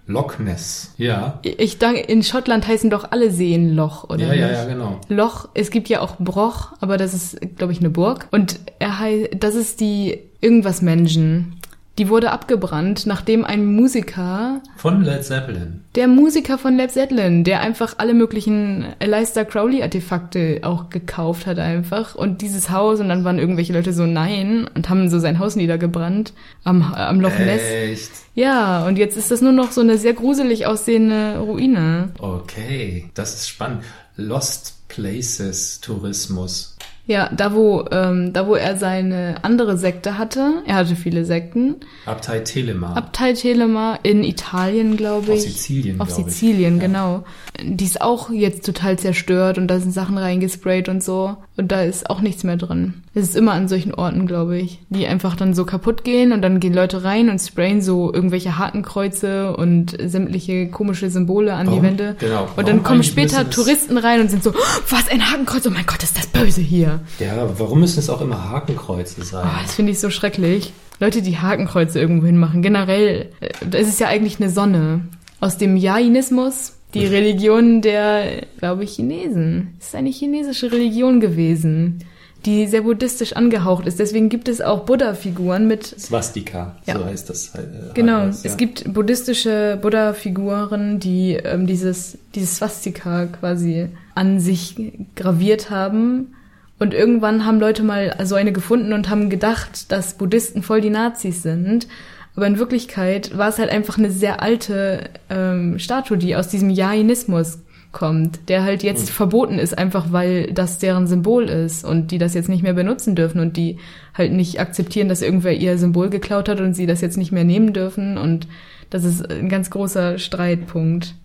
Loch 0.06 0.38
Ness. 0.38 0.94
Ja. 0.98 1.40
ich 1.44 1.80
denke, 1.80 2.02
in 2.02 2.24
Schottland 2.24 2.68
heißen 2.68 2.90
doch 2.90 3.12
alle 3.12 3.32
Seen 3.32 3.74
Loch, 3.74 4.10
oder 4.10 4.28
Ja, 4.28 4.34
ja, 4.34 4.52
ja, 4.52 4.66
genau. 4.66 5.00
Loch, 5.08 5.48
es 5.54 5.72
gibt 5.72 5.88
ja 5.88 6.02
auch 6.02 6.18
Broch, 6.20 6.74
aber 6.82 6.98
das 6.98 7.14
ist, 7.14 7.40
glaube 7.56 7.72
ich, 7.72 7.80
eine 7.80 7.90
Burg. 7.90 8.28
Und 8.32 8.60
er 8.80 9.00
heißt, 9.00 9.30
das 9.40 9.56
ist 9.56 9.80
die 9.80 10.20
irgendwas 10.42 10.82
Menschen. 10.82 11.61
Die 12.02 12.10
wurde 12.10 12.32
abgebrannt, 12.32 13.06
nachdem 13.06 13.46
ein 13.46 13.64
Musiker, 13.64 14.60
Von 14.76 15.04
Led 15.04 15.24
Zeppelin. 15.24 15.82
der 15.94 16.08
Musiker 16.08 16.58
von 16.58 16.76
Led 16.76 16.90
Zeppelin, 16.90 17.44
der 17.44 17.60
einfach 17.62 17.94
alle 18.00 18.16
möglichen 18.16 18.88
Aleister 19.00 19.46
Crowley 19.46 19.84
Artefakte 19.84 20.62
auch 20.64 20.90
gekauft 20.90 21.46
hat 21.46 21.60
einfach 21.60 22.16
und 22.16 22.42
dieses 22.42 22.72
Haus 22.72 23.00
und 23.02 23.08
dann 23.10 23.24
waren 23.24 23.38
irgendwelche 23.38 23.72
Leute 23.74 23.94
so 23.94 24.08
nein 24.08 24.68
und 24.74 24.90
haben 24.90 25.12
so 25.12 25.20
sein 25.20 25.38
Haus 25.38 25.56
niedergebrannt 25.56 26.34
am, 26.64 26.82
am 26.92 27.22
Loch 27.22 27.38
Ness. 27.38 27.62
Echt? 27.62 28.12
Ja, 28.34 28.88
und 28.88 28.98
jetzt 28.98 29.16
ist 29.16 29.30
das 29.30 29.42
nur 29.42 29.52
noch 29.52 29.72
so 29.72 29.82
eine 29.82 30.00
sehr 30.00 30.14
gruselig 30.14 30.66
aussehende 30.66 31.38
Ruine. 31.38 32.10
Okay, 32.18 33.12
das 33.14 33.36
ist 33.36 33.50
spannend. 33.50 33.84
Lost 34.18 34.88
Places 34.88 35.80
Tourismus. 35.82 36.71
Ja, 37.08 37.30
da 37.36 37.54
wo, 37.54 37.84
ähm, 37.92 38.32
da 38.32 38.48
wo 38.48 38.56
er 38.56 38.78
seine 38.78 39.36
andere 39.44 39.78
Sekte 39.78 40.18
hatte, 40.18 40.62
er 40.66 40.76
hatte 40.76 40.96
viele 40.96 41.26
Sekten, 41.26 41.76
Abtei 42.06 42.40
Telema. 42.40 42.94
Abtei 42.94 43.34
Telema 43.34 43.98
in 44.04 44.24
Italien, 44.24 44.98
glaube 44.98 45.32
Auf 45.32 45.38
ich. 45.38 45.44
Sizilien, 45.44 46.00
Auf 46.00 46.08
glaube 46.10 46.22
ich. 46.30 46.36
Sizilien, 46.36 46.78
Ja. 46.78 46.82
genau. 46.88 47.24
Die 47.62 47.84
ist 47.86 48.02
auch 48.02 48.30
jetzt 48.30 48.66
total 48.66 48.98
zerstört 49.00 49.58
und 49.58 49.68
da 49.68 49.80
sind 49.80 49.92
Sachen 49.92 50.18
reingesprayt 50.18 50.90
und 50.90 51.04
so. 51.04 51.36
Und 51.58 51.72
da 51.72 51.82
ist 51.84 52.10
auch 52.10 52.22
nichts 52.22 52.44
mehr 52.44 52.58
drin. 52.58 53.04
Es 53.14 53.24
ist 53.24 53.36
immer 53.36 53.52
an 53.52 53.68
solchen 53.68 53.94
Orten, 53.94 54.26
glaube 54.26 54.58
ich, 54.58 54.80
die 54.90 55.06
einfach 55.06 55.36
dann 55.36 55.54
so 55.54 55.66
kaputt 55.66 56.06
gehen 56.06 56.32
und 56.32 56.42
dann 56.42 56.62
gehen 56.62 56.74
Leute 56.74 57.04
rein 57.04 57.30
und 57.30 57.40
sprayen 57.40 57.82
so 57.82 58.14
irgendwelche 58.14 58.58
Hakenkreuze 58.58 59.54
und 59.58 59.98
sämtliche 60.02 60.70
komische 60.70 61.10
Symbole 61.10 61.54
an 61.54 61.66
die 61.66 61.72
Warum? 61.72 61.84
Wände. 61.84 62.16
Genau. 62.20 62.44
Und 62.44 62.50
Warum 62.56 62.66
dann 62.66 62.84
kommen 62.84 63.04
später 63.04 63.42
es- 63.42 63.54
Touristen 63.54 63.98
rein 63.98 64.22
und 64.22 64.32
sind 64.32 64.44
so, 64.44 64.52
"Oh, 64.52 64.82
was, 64.90 65.10
ein 65.10 65.30
Hakenkreuz? 65.30 65.68
Oh 65.68 65.72
mein 65.72 65.86
Gott, 65.86 66.02
ist 66.04 66.16
das 66.18 66.28
böse 66.28 66.62
hier. 66.62 67.02
Ja, 67.20 67.50
warum 67.58 67.82
müssen 67.82 68.00
es 68.00 68.10
auch 68.10 68.22
immer 68.22 68.50
Hakenkreuze 68.50 69.24
sein? 69.26 69.46
Oh, 69.46 69.60
das 69.62 69.74
finde 69.76 69.92
ich 69.92 70.00
so 70.00 70.10
schrecklich. 70.10 70.72
Leute, 71.02 71.22
die 71.22 71.38
Hakenkreuze 71.38 72.00
irgendwo 72.00 72.28
hinmachen. 72.28 72.62
Generell, 72.62 73.30
äh, 73.42 73.50
das 73.70 73.88
ist 73.90 74.00
ja 74.00 74.08
eigentlich 74.08 74.40
eine 74.40 74.50
Sonne. 74.50 75.02
Aus 75.42 75.58
dem 75.58 75.76
Jainismus, 75.76 76.76
die 76.94 77.06
Religion 77.06 77.82
der, 77.82 78.44
glaube 78.60 78.84
ich, 78.86 78.92
Chinesen. 78.96 79.76
Es 79.80 79.88
ist 79.88 79.96
eine 79.96 80.12
chinesische 80.12 80.72
Religion 80.72 81.20
gewesen, 81.20 82.04
die 82.46 82.66
sehr 82.68 82.82
buddhistisch 82.82 83.34
angehaucht 83.34 83.86
ist. 83.86 84.00
Deswegen 84.00 84.30
gibt 84.30 84.48
es 84.48 84.62
auch 84.62 84.86
Buddha-Figuren 84.86 85.68
mit 85.68 85.86
Swastika, 85.86 86.76
Ja. 86.86 86.98
so 86.98 87.06
heißt 87.06 87.30
das. 87.30 87.54
Äh, 87.56 87.62
Genau, 87.94 88.22
alles, 88.22 88.44
ja. 88.44 88.50
es 88.50 88.58
gibt 88.58 88.92
buddhistische 88.94 89.78
Buddha-Figuren, 89.82 91.00
die 91.00 91.34
ähm, 91.34 91.68
dieses, 91.68 92.18
dieses 92.34 92.58
Swastika 92.58 93.28
quasi 93.28 93.90
an 94.16 94.40
sich 94.40 94.76
graviert 95.16 95.70
haben. 95.70 96.34
Und 96.80 96.96
irgendwann 96.96 97.46
haben 97.46 97.60
Leute 97.60 97.84
mal 97.84 98.16
so 98.24 98.34
eine 98.34 98.52
gefunden 98.52 98.94
und 98.94 99.10
haben 99.10 99.30
gedacht, 99.30 99.92
dass 99.92 100.16
Buddhisten 100.16 100.64
voll 100.64 100.82
die 100.82 100.90
Nazis 100.90 101.44
sind. 101.44 101.88
Aber 102.36 102.48
in 102.48 102.58
Wirklichkeit 102.58 103.38
war 103.38 103.50
es 103.50 103.60
halt 103.60 103.70
einfach 103.70 104.00
eine 104.00 104.10
sehr 104.10 104.42
alte 104.42 105.10
ähm, 105.30 105.78
Statue, 105.78 106.18
die 106.18 106.36
aus 106.36 106.48
diesem 106.48 106.70
Jainismus 106.72 107.60
kommt, 107.92 108.50
der 108.50 108.64
halt 108.64 108.84
jetzt 108.84 109.10
verboten 109.10 109.60
ist, 109.60 109.78
einfach 109.78 110.12
weil 110.12 110.54
das 110.54 110.78
deren 110.78 111.08
Symbol 111.08 111.46
ist 111.46 111.84
und 111.84 112.12
die 112.12 112.18
das 112.18 112.34
jetzt 112.34 112.50
nicht 112.50 112.64
mehr 112.64 112.74
benutzen 112.74 113.16
dürfen 113.16 113.42
und 113.42 113.58
die 113.58 113.78
halt 114.14 114.32
nicht 114.32 114.60
akzeptieren, 114.60 115.10
dass 115.10 115.22
irgendwer 115.22 115.54
ihr 115.54 115.78
Symbol 115.78 116.10
geklaut 116.10 116.48
hat 116.48 116.62
und 116.62 116.74
sie 116.74 116.86
das 116.86 117.02
jetzt 117.02 117.18
nicht 117.18 117.32
mehr 117.32 117.44
nehmen 117.44 117.74
dürfen 117.74 118.18
und 118.18 118.48
das 118.90 119.04
ist 119.04 119.30
ein 119.30 119.50
ganz 119.50 119.70
großer 119.70 120.20
Streitpunkt. 120.20 121.16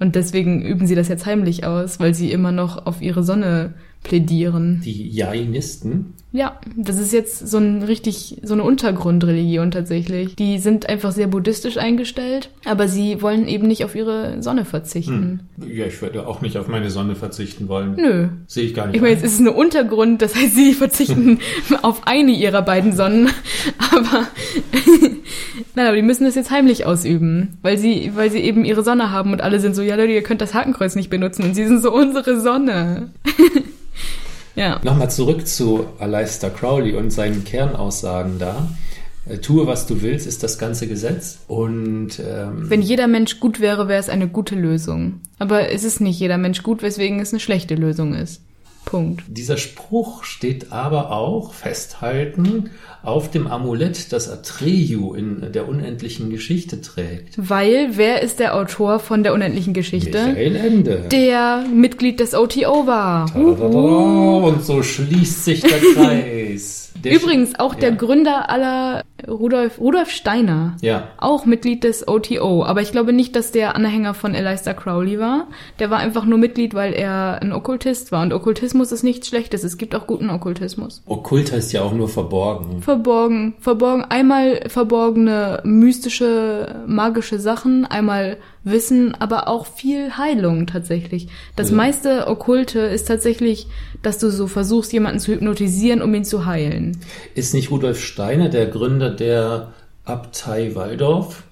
Und 0.00 0.14
deswegen 0.14 0.62
üben 0.62 0.86
sie 0.86 0.94
das 0.94 1.08
jetzt 1.08 1.26
heimlich 1.26 1.64
aus, 1.66 1.98
weil 2.00 2.14
sie 2.14 2.30
immer 2.30 2.52
noch 2.52 2.86
auf 2.86 3.02
ihre 3.02 3.24
Sonne 3.24 3.74
plädieren. 4.04 4.80
Die 4.84 5.08
Jainisten, 5.10 6.14
Ja, 6.32 6.60
das 6.76 6.98
ist 6.98 7.12
jetzt 7.12 7.46
so 7.48 7.58
ein 7.58 7.82
richtig, 7.82 8.38
so 8.42 8.54
eine 8.54 8.62
Untergrundreligion 8.62 9.70
tatsächlich. 9.70 10.34
Die 10.36 10.58
sind 10.58 10.88
einfach 10.88 11.12
sehr 11.12 11.26
buddhistisch 11.26 11.76
eingestellt, 11.78 12.50
aber 12.64 12.86
sie 12.88 13.20
wollen 13.22 13.48
eben 13.48 13.66
nicht 13.66 13.84
auf 13.84 13.94
ihre 13.94 14.42
Sonne 14.42 14.64
verzichten. 14.64 15.40
ja, 15.58 15.86
ich 15.86 16.00
würde 16.00 16.26
auch 16.26 16.40
nicht 16.40 16.56
auf 16.58 16.68
meine 16.68 16.90
Sonne 16.90 17.16
verzichten 17.16 17.68
wollen. 17.68 17.96
Nö. 17.96 18.28
Sehe 18.46 18.64
ich 18.64 18.74
gar 18.74 18.86
nicht. 18.86 18.96
Ich 18.96 19.02
meine, 19.02 19.14
ein. 19.14 19.18
jetzt 19.18 19.26
ist 19.26 19.34
es 19.34 19.40
eine 19.40 19.52
Untergrund, 19.52 20.22
das 20.22 20.34
heißt, 20.34 20.54
sie 20.54 20.72
verzichten 20.74 21.38
auf 21.82 22.06
eine 22.06 22.32
ihrer 22.32 22.62
beiden 22.62 22.94
Sonnen. 22.94 23.28
Aber 23.90 24.26
nein, 25.74 25.86
aber 25.86 25.96
die 25.96 26.02
müssen 26.02 26.24
das 26.24 26.34
jetzt 26.34 26.50
heimlich 26.50 26.86
ausüben, 26.86 27.58
weil 27.62 27.78
sie, 27.78 28.12
weil 28.14 28.30
sie 28.30 28.38
eben 28.38 28.64
ihre 28.64 28.82
Sonne 28.84 29.10
haben 29.10 29.32
und 29.32 29.40
alle 29.40 29.60
sind 29.60 29.74
so, 29.74 29.82
ja 29.82 29.96
Leute, 29.96 30.12
ihr 30.12 30.22
könnt 30.22 30.40
das 30.40 30.54
Hakenkreuz 30.54 30.94
nicht 30.94 31.10
benutzen 31.10 31.42
und 31.44 31.54
sie 31.54 31.66
sind 31.66 31.82
so 31.82 31.92
unsere 31.92 32.40
Sonne. 32.40 33.10
Ja. 34.54 34.80
Nochmal 34.82 35.10
zurück 35.10 35.46
zu 35.46 35.86
Aleister 35.98 36.50
Crowley 36.50 36.94
und 36.94 37.10
seinen 37.10 37.44
Kernaussagen 37.44 38.38
da. 38.38 38.68
Äh, 39.28 39.38
Tue, 39.38 39.66
was 39.66 39.86
du 39.86 40.02
willst, 40.02 40.26
ist 40.26 40.42
das 40.42 40.58
ganze 40.58 40.86
Gesetz. 40.86 41.38
Und 41.46 42.20
ähm, 42.20 42.68
Wenn 42.70 42.82
jeder 42.82 43.06
Mensch 43.06 43.40
gut 43.40 43.60
wäre, 43.60 43.88
wäre 43.88 44.00
es 44.00 44.08
eine 44.08 44.28
gute 44.28 44.54
Lösung. 44.54 45.20
Aber 45.38 45.70
es 45.70 45.84
ist 45.84 46.00
nicht 46.00 46.18
jeder 46.18 46.38
Mensch 46.38 46.62
gut, 46.62 46.82
weswegen 46.82 47.20
es 47.20 47.32
eine 47.32 47.40
schlechte 47.40 47.74
Lösung 47.74 48.14
ist. 48.14 48.42
Punkt. 48.88 49.22
dieser 49.28 49.56
Spruch 49.56 50.24
steht 50.24 50.72
aber 50.72 51.12
auch 51.12 51.52
festhalten 51.52 52.70
auf 53.02 53.30
dem 53.30 53.46
Amulett, 53.46 54.12
das 54.12 54.28
Atreyu 54.30 55.14
in 55.14 55.52
der 55.52 55.68
unendlichen 55.68 56.30
Geschichte 56.30 56.80
trägt. 56.80 57.34
Weil, 57.36 57.96
wer 57.96 58.22
ist 58.22 58.38
der 58.40 58.54
Autor 58.54 58.98
von 58.98 59.22
der 59.22 59.34
unendlichen 59.34 59.74
Geschichte? 59.74 60.26
Michael 60.26 60.56
Ende. 60.56 61.04
Der 61.10 61.64
Mitglied 61.72 62.20
des 62.20 62.34
OTO 62.34 62.86
war. 62.86 63.34
Und 63.36 64.64
so 64.64 64.82
schließt 64.82 65.44
sich 65.44 65.60
der 65.60 65.78
Kreis. 65.94 66.87
Der 67.04 67.14
Übrigens 67.14 67.58
auch 67.58 67.74
der 67.74 67.90
ja. 67.90 67.94
Gründer 67.96 68.50
aller 68.50 69.04
Rudolf, 69.26 69.80
Rudolf 69.80 70.10
Steiner. 70.10 70.76
Ja. 70.80 71.08
Auch 71.18 71.44
Mitglied 71.44 71.84
des 71.84 72.06
OTO. 72.06 72.64
Aber 72.64 72.82
ich 72.82 72.92
glaube 72.92 73.12
nicht, 73.12 73.34
dass 73.34 73.50
der 73.50 73.74
Anhänger 73.74 74.14
von 74.14 74.34
Aleister 74.34 74.74
Crowley 74.74 75.18
war. 75.18 75.48
Der 75.78 75.90
war 75.90 75.98
einfach 75.98 76.24
nur 76.24 76.38
Mitglied, 76.38 76.74
weil 76.74 76.92
er 76.92 77.40
ein 77.42 77.52
Okkultist 77.52 78.12
war. 78.12 78.22
Und 78.22 78.32
Okkultismus 78.32 78.92
ist 78.92 79.02
nichts 79.02 79.28
Schlechtes. 79.28 79.64
Es 79.64 79.76
gibt 79.76 79.94
auch 79.94 80.06
guten 80.06 80.30
Okkultismus. 80.30 81.02
Okkult 81.06 81.52
heißt 81.52 81.72
ja 81.72 81.82
auch 81.82 81.92
nur 81.92 82.08
verborgen. 82.08 82.82
Verborgen. 82.82 83.54
Verborgen. 83.58 84.04
Einmal 84.04 84.60
verborgene 84.68 85.60
mystische, 85.64 86.82
magische 86.86 87.40
Sachen. 87.40 87.84
Einmal 87.86 88.38
Wissen, 88.64 89.14
aber 89.14 89.48
auch 89.48 89.66
viel 89.66 90.16
Heilung 90.18 90.66
tatsächlich. 90.66 91.28
Das 91.56 91.70
Ja. 91.70 91.76
meiste 91.76 92.26
Okkulte 92.26 92.80
ist 92.80 93.06
tatsächlich, 93.08 93.66
dass 94.02 94.18
du 94.18 94.30
so 94.30 94.46
versuchst, 94.46 94.92
jemanden 94.92 95.20
zu 95.20 95.32
hypnotisieren, 95.32 96.02
um 96.02 96.14
ihn 96.14 96.24
zu 96.24 96.44
heilen. 96.46 96.98
Ist 97.34 97.54
nicht 97.54 97.70
Rudolf 97.70 98.00
Steiner 98.02 98.48
der 98.48 98.66
Gründer 98.66 99.10
der 99.10 99.72
Abtei 100.04 100.74
Waldorf? 100.74 101.44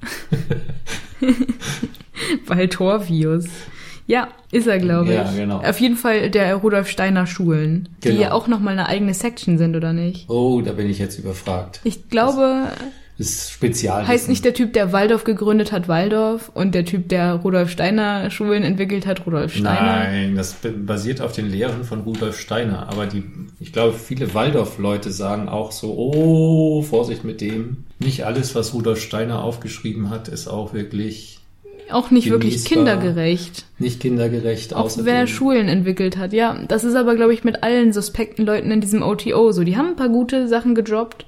Valtorvius. 2.47 3.47
Ja, 4.09 4.29
ist 4.53 4.69
er, 4.69 4.79
glaube 4.79 5.11
ich. 5.11 5.17
Ja, 5.17 5.31
genau. 5.33 5.59
Auf 5.63 5.81
jeden 5.81 5.97
Fall 5.97 6.31
der 6.31 6.55
Rudolf 6.55 6.89
Steiner 6.89 7.27
Schulen, 7.27 7.89
die 8.05 8.09
Genau. 8.11 8.21
ja 8.21 8.33
auch 8.33 8.47
nochmal 8.47 8.75
eine 8.75 8.87
eigene 8.89 9.15
Section 9.15 9.59
sind, 9.59 9.75
oder 9.75 9.93
nicht? 9.93 10.31
Oh, 10.31 10.61
da 10.61 10.73
bin 10.73 10.89
ich 10.89 10.99
jetzt 11.01 11.19
überfragt. 11.19 11.81
Ich 11.83 12.09
glaube, 12.09 12.67
Das 12.69 12.79
ist 13.19 13.51
Spezial. 13.51 14.07
heißt 14.07 14.29
nicht 14.29 14.45
der 14.45 14.53
Typ, 14.53 14.73
der 14.75 14.93
Waldorf 14.93 15.25
gegründet 15.25 15.73
hat, 15.73 15.89
Waldorf 15.89 16.51
und 16.55 16.75
der 16.75 16.85
Typ, 16.85 17.09
der 17.09 17.35
Rudolf 17.35 17.71
Steiner 17.71 18.31
Schulen 18.31 18.63
entwickelt 18.63 19.07
hat, 19.07 19.25
Rudolf 19.27 19.55
Steiner. 19.55 19.81
Nein, 20.05 20.37
das 20.37 20.57
basiert 20.85 21.21
auf 21.23 21.33
den 21.33 21.49
Lehren 21.51 21.85
von 21.85 22.01
Rudolf 22.01 22.39
Steiner. 22.39 22.89
Aber 22.91 23.07
die, 23.07 23.23
ich 23.59 23.73
glaube, 23.73 23.95
viele 23.95 24.35
Waldorf-Leute 24.35 25.11
sagen 25.13 25.49
auch 25.49 25.73
so, 25.73 25.95
oh, 25.97 26.83
Vorsicht 26.83 27.25
mit 27.25 27.41
dem. 27.41 27.85
Nicht 27.99 28.27
alles, 28.27 28.55
was 28.55 28.75
Rudolf 28.75 29.01
Steiner 29.01 29.43
aufgeschrieben 29.43 30.11
hat, 30.11 30.29
ist 30.29 30.47
auch 30.49 30.75
wirklich 30.75 31.39
Auch 31.91 32.11
nicht 32.11 32.29
wirklich 32.29 32.65
kindergerecht. 32.67 33.65
nicht 33.79 34.01
kindergerecht. 34.01 34.75
Auch 34.75 34.85
außerdem- 34.87 35.07
wenn 35.07 35.15
er 35.17 35.27
Schulen 35.27 35.69
entwickelt 35.69 36.19
hat. 36.19 36.35
Ja, 36.35 36.59
das 36.69 36.85
ist 36.85 36.95
aber, 36.95 37.15
glaube 37.17 37.33
ich, 37.33 37.45
mit 37.45 37.63
allen 37.63 37.95
suspekten 37.95 38.45
Leuten 38.45 38.71
in 38.71 38.83
diesem 38.83 39.03
OTO 39.03 39.53
so. 39.53 39.65
Die 39.65 39.79
haben 39.79 39.89
ein 39.89 39.97
paar 39.97 40.11
gute 40.11 40.49
Sachen 40.49 40.75
gedroppt. 40.75 41.25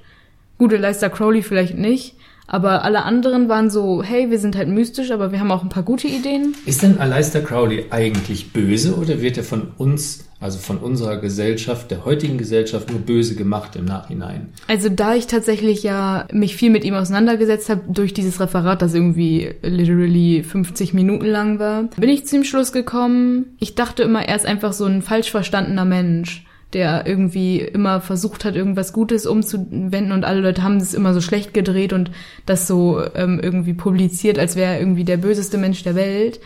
Gute 0.59 0.77
Leister 0.77 1.09
Crowley 1.09 1.41
vielleicht 1.41 1.77
nicht. 1.77 2.15
Aber 2.51 2.83
alle 2.83 3.03
anderen 3.03 3.47
waren 3.47 3.69
so, 3.69 4.01
hey, 4.01 4.31
wir 4.31 4.39
sind 4.39 4.57
halt 4.57 4.67
mystisch, 4.67 5.11
aber 5.11 5.31
wir 5.31 5.39
haben 5.39 5.51
auch 5.51 5.61
ein 5.61 5.69
paar 5.69 5.83
gute 5.83 6.07
Ideen. 6.07 6.55
Ist 6.65 6.81
denn 6.81 6.97
Aleister 6.97 7.41
Crowley 7.41 7.85
eigentlich 7.91 8.51
böse 8.51 8.95
oder 8.95 9.21
wird 9.21 9.37
er 9.37 9.43
von 9.43 9.67
uns, 9.77 10.25
also 10.39 10.57
von 10.57 10.77
unserer 10.79 11.17
Gesellschaft, 11.17 11.91
der 11.91 12.05
heutigen 12.05 12.39
Gesellschaft, 12.39 12.89
nur 12.89 13.01
böse 13.01 13.35
gemacht 13.35 13.75
im 13.75 13.85
Nachhinein? 13.85 14.49
Also 14.67 14.89
da 14.89 15.13
ich 15.13 15.27
tatsächlich 15.27 15.83
ja 15.83 16.27
mich 16.33 16.55
viel 16.55 16.71
mit 16.71 16.83
ihm 16.83 16.95
auseinandergesetzt 16.95 17.69
habe 17.69 17.83
durch 17.87 18.15
dieses 18.15 18.39
Referat, 18.39 18.81
das 18.81 18.95
irgendwie 18.95 19.51
literally 19.61 20.41
50 20.41 20.95
Minuten 20.95 21.27
lang 21.27 21.59
war, 21.59 21.83
bin 21.97 22.09
ich 22.09 22.25
zum 22.25 22.43
Schluss 22.43 22.71
gekommen, 22.71 23.55
ich 23.59 23.75
dachte 23.75 24.01
immer, 24.01 24.23
er 24.23 24.35
ist 24.35 24.47
einfach 24.47 24.73
so 24.73 24.85
ein 24.85 25.03
falsch 25.03 25.29
verstandener 25.29 25.85
Mensch 25.85 26.45
der 26.73 27.07
irgendwie 27.07 27.59
immer 27.59 27.99
versucht 27.99 28.45
hat, 28.45 28.55
irgendwas 28.55 28.93
Gutes 28.93 29.25
umzuwenden 29.25 30.11
und 30.11 30.23
alle 30.23 30.41
Leute 30.41 30.61
haben 30.61 30.77
es 30.77 30.93
immer 30.93 31.13
so 31.13 31.21
schlecht 31.21 31.53
gedreht 31.53 31.93
und 31.93 32.11
das 32.45 32.67
so 32.67 33.01
ähm, 33.15 33.39
irgendwie 33.41 33.73
publiziert, 33.73 34.37
als 34.37 34.55
wäre 34.55 34.73
er 34.73 34.79
irgendwie 34.79 35.03
der 35.03 35.17
böseste 35.17 35.57
Mensch 35.57 35.83
der 35.83 35.95
Welt. 35.95 36.39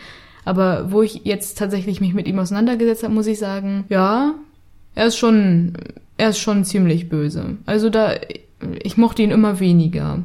Aber 0.46 0.90
wo 0.92 1.02
ich 1.02 1.22
jetzt 1.24 1.58
tatsächlich 1.58 2.00
mich 2.00 2.14
mit 2.14 2.26
ihm 2.26 2.38
auseinandergesetzt 2.38 3.02
habe, 3.02 3.14
muss 3.14 3.26
ich 3.26 3.38
sagen, 3.38 3.84
ja, 3.88 4.34
er 4.94 5.06
ist 5.06 5.16
schon, 5.16 5.74
er 6.16 6.30
ist 6.30 6.38
schon 6.38 6.64
ziemlich 6.64 7.08
böse. 7.08 7.56
Also 7.66 7.90
da, 7.90 8.14
ich 8.82 8.96
mochte 8.96 9.22
ihn 9.22 9.30
immer 9.30 9.60
weniger. 9.60 10.22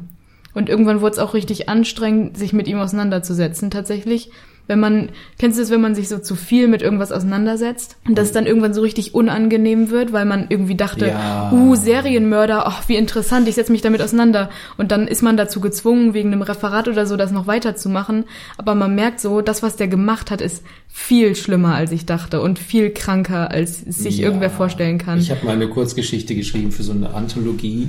Und 0.54 0.68
irgendwann 0.68 1.00
wurde 1.00 1.12
es 1.12 1.18
auch 1.18 1.34
richtig 1.34 1.68
anstrengend, 1.68 2.36
sich 2.36 2.52
mit 2.52 2.68
ihm 2.68 2.78
auseinanderzusetzen, 2.78 3.70
tatsächlich. 3.70 4.30
Wenn 4.70 4.78
man, 4.78 5.08
kennst 5.36 5.58
du 5.58 5.62
das, 5.62 5.70
wenn 5.72 5.80
man 5.80 5.96
sich 5.96 6.08
so 6.08 6.18
zu 6.18 6.36
viel 6.36 6.68
mit 6.68 6.80
irgendwas 6.80 7.10
auseinandersetzt 7.10 7.96
und 8.06 8.16
das 8.16 8.30
dann 8.30 8.46
irgendwann 8.46 8.72
so 8.72 8.82
richtig 8.82 9.14
unangenehm 9.16 9.90
wird, 9.90 10.12
weil 10.12 10.24
man 10.26 10.46
irgendwie 10.48 10.76
dachte, 10.76 11.08
Ja. 11.08 11.50
uh, 11.52 11.74
Serienmörder, 11.74 12.68
ach, 12.68 12.88
wie 12.88 12.94
interessant, 12.94 13.48
ich 13.48 13.56
setze 13.56 13.72
mich 13.72 13.82
damit 13.82 14.00
auseinander. 14.00 14.48
Und 14.78 14.92
dann 14.92 15.08
ist 15.08 15.22
man 15.22 15.36
dazu 15.36 15.60
gezwungen, 15.60 16.14
wegen 16.14 16.32
einem 16.32 16.42
Referat 16.42 16.86
oder 16.86 17.04
so, 17.04 17.16
das 17.16 17.32
noch 17.32 17.48
weiterzumachen. 17.48 18.26
Aber 18.58 18.76
man 18.76 18.94
merkt 18.94 19.18
so, 19.18 19.40
das, 19.40 19.60
was 19.64 19.74
der 19.74 19.88
gemacht 19.88 20.30
hat, 20.30 20.40
ist 20.40 20.62
viel 20.86 21.34
schlimmer, 21.34 21.74
als 21.74 21.90
ich 21.90 22.06
dachte 22.06 22.40
und 22.40 22.60
viel 22.60 22.90
kranker, 22.90 23.50
als 23.50 23.82
es 23.84 23.96
sich 23.98 24.18
Ja. 24.18 24.26
irgendwer 24.26 24.50
vorstellen 24.50 24.98
kann. 24.98 25.18
Ich 25.18 25.32
habe 25.32 25.44
mal 25.44 25.52
eine 25.56 25.66
Kurzgeschichte 25.68 26.36
geschrieben 26.36 26.70
für 26.70 26.84
so 26.84 26.92
eine 26.92 27.12
Anthologie 27.12 27.88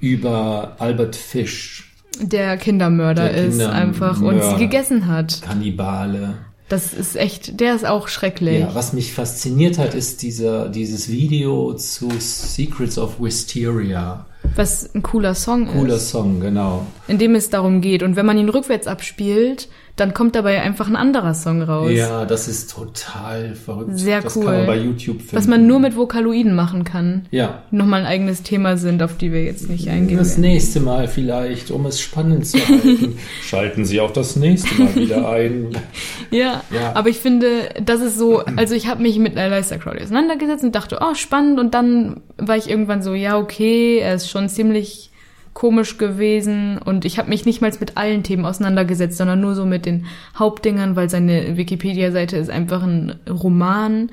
über 0.00 0.76
Albert 0.78 1.16
Fish, 1.16 1.85
der 2.20 2.56
Kindermörder 2.56 3.28
Der 3.28 3.44
ist 3.46 3.60
einfach 3.60 4.20
und 4.20 4.42
sie 4.42 4.56
gegessen 4.56 5.06
hat. 5.06 5.42
Kannibale. 5.42 6.34
Das 6.68 6.92
ist 6.92 7.14
echt, 7.14 7.60
der 7.60 7.76
ist 7.76 7.86
auch 7.86 8.08
schrecklich. 8.08 8.60
Ja, 8.60 8.74
was 8.74 8.92
mich 8.92 9.12
fasziniert 9.12 9.78
hat, 9.78 9.94
ist 9.94 10.22
dieser, 10.22 10.68
dieses 10.68 11.08
Video 11.08 11.74
zu 11.74 12.10
Secrets 12.18 12.98
of 12.98 13.20
Wisteria. 13.20 14.26
Was 14.56 14.92
ein 14.94 15.02
cooler 15.02 15.34
Song 15.34 15.66
Cooler 15.66 15.96
ist. 15.96 16.10
Song, 16.10 16.40
genau. 16.40 16.86
In 17.06 17.18
dem 17.18 17.34
es 17.36 17.50
darum 17.50 17.80
geht. 17.80 18.02
Und 18.02 18.16
wenn 18.16 18.26
man 18.26 18.38
ihn 18.38 18.48
rückwärts 18.48 18.88
abspielt, 18.88 19.68
dann 19.96 20.12
kommt 20.12 20.34
dabei 20.34 20.60
einfach 20.60 20.88
ein 20.88 20.96
anderer 20.96 21.32
Song 21.32 21.62
raus. 21.62 21.90
Ja, 21.90 22.26
das 22.26 22.48
ist 22.48 22.70
total 22.70 23.54
verrückt. 23.54 23.98
Sehr 23.98 24.20
das 24.20 24.36
cool. 24.36 24.44
kann 24.44 24.56
man 24.58 24.66
bei 24.66 24.76
YouTube 24.76 25.20
finden. 25.20 25.36
Was 25.36 25.46
man 25.46 25.66
nur 25.66 25.78
mit 25.80 25.96
Vokaloiden 25.96 26.54
machen 26.54 26.84
kann. 26.84 27.24
Ja. 27.30 27.62
Nochmal 27.70 28.00
ein 28.00 28.06
eigenes 28.06 28.42
Thema 28.42 28.76
sind, 28.76 29.02
auf 29.02 29.16
die 29.16 29.32
wir 29.32 29.42
jetzt 29.42 29.70
nicht 29.70 29.88
eingehen. 29.88 30.18
Das 30.18 30.32
werden. 30.32 30.42
nächste 30.42 30.80
Mal 30.80 31.08
vielleicht, 31.08 31.70
um 31.70 31.86
es 31.86 31.98
spannend 31.98 32.46
zu 32.46 32.58
halten, 32.58 33.16
schalten 33.42 33.84
Sie 33.86 34.00
auch 34.00 34.10
das 34.10 34.36
nächste 34.36 34.82
Mal 34.82 34.94
wieder 34.94 35.28
ein. 35.30 35.68
Ja, 36.30 36.62
Ja. 36.70 36.92
aber 36.94 37.08
ich 37.08 37.18
finde, 37.18 37.46
das 37.82 38.00
ist 38.00 38.18
so, 38.18 38.40
also 38.56 38.74
ich 38.74 38.88
habe 38.88 39.00
mich 39.00 39.18
mit 39.18 39.36
Aleister 39.36 39.78
Crowley 39.78 40.02
auseinandergesetzt 40.02 40.64
und 40.64 40.74
dachte, 40.74 40.98
oh, 41.00 41.14
spannend. 41.14 41.58
Und 41.60 41.72
dann 41.72 42.20
war 42.36 42.56
ich 42.56 42.68
irgendwann 42.68 43.00
so, 43.02 43.14
ja, 43.14 43.38
okay, 43.38 43.98
er 43.98 44.14
ist 44.14 44.28
schon 44.28 44.48
ziemlich 44.48 45.10
komisch 45.56 45.96
gewesen. 45.96 46.76
Und 46.76 47.06
ich 47.06 47.18
habe 47.18 47.30
mich 47.30 47.46
nicht 47.46 47.62
mal 47.62 47.72
mit 47.80 47.96
allen 47.96 48.22
Themen 48.22 48.44
auseinandergesetzt, 48.44 49.16
sondern 49.16 49.40
nur 49.40 49.54
so 49.54 49.64
mit 49.64 49.86
den 49.86 50.04
Hauptdingern, 50.38 50.96
weil 50.96 51.08
seine 51.08 51.56
Wikipedia-Seite 51.56 52.36
ist 52.36 52.50
einfach 52.50 52.82
ein 52.82 53.14
Roman. 53.26 54.10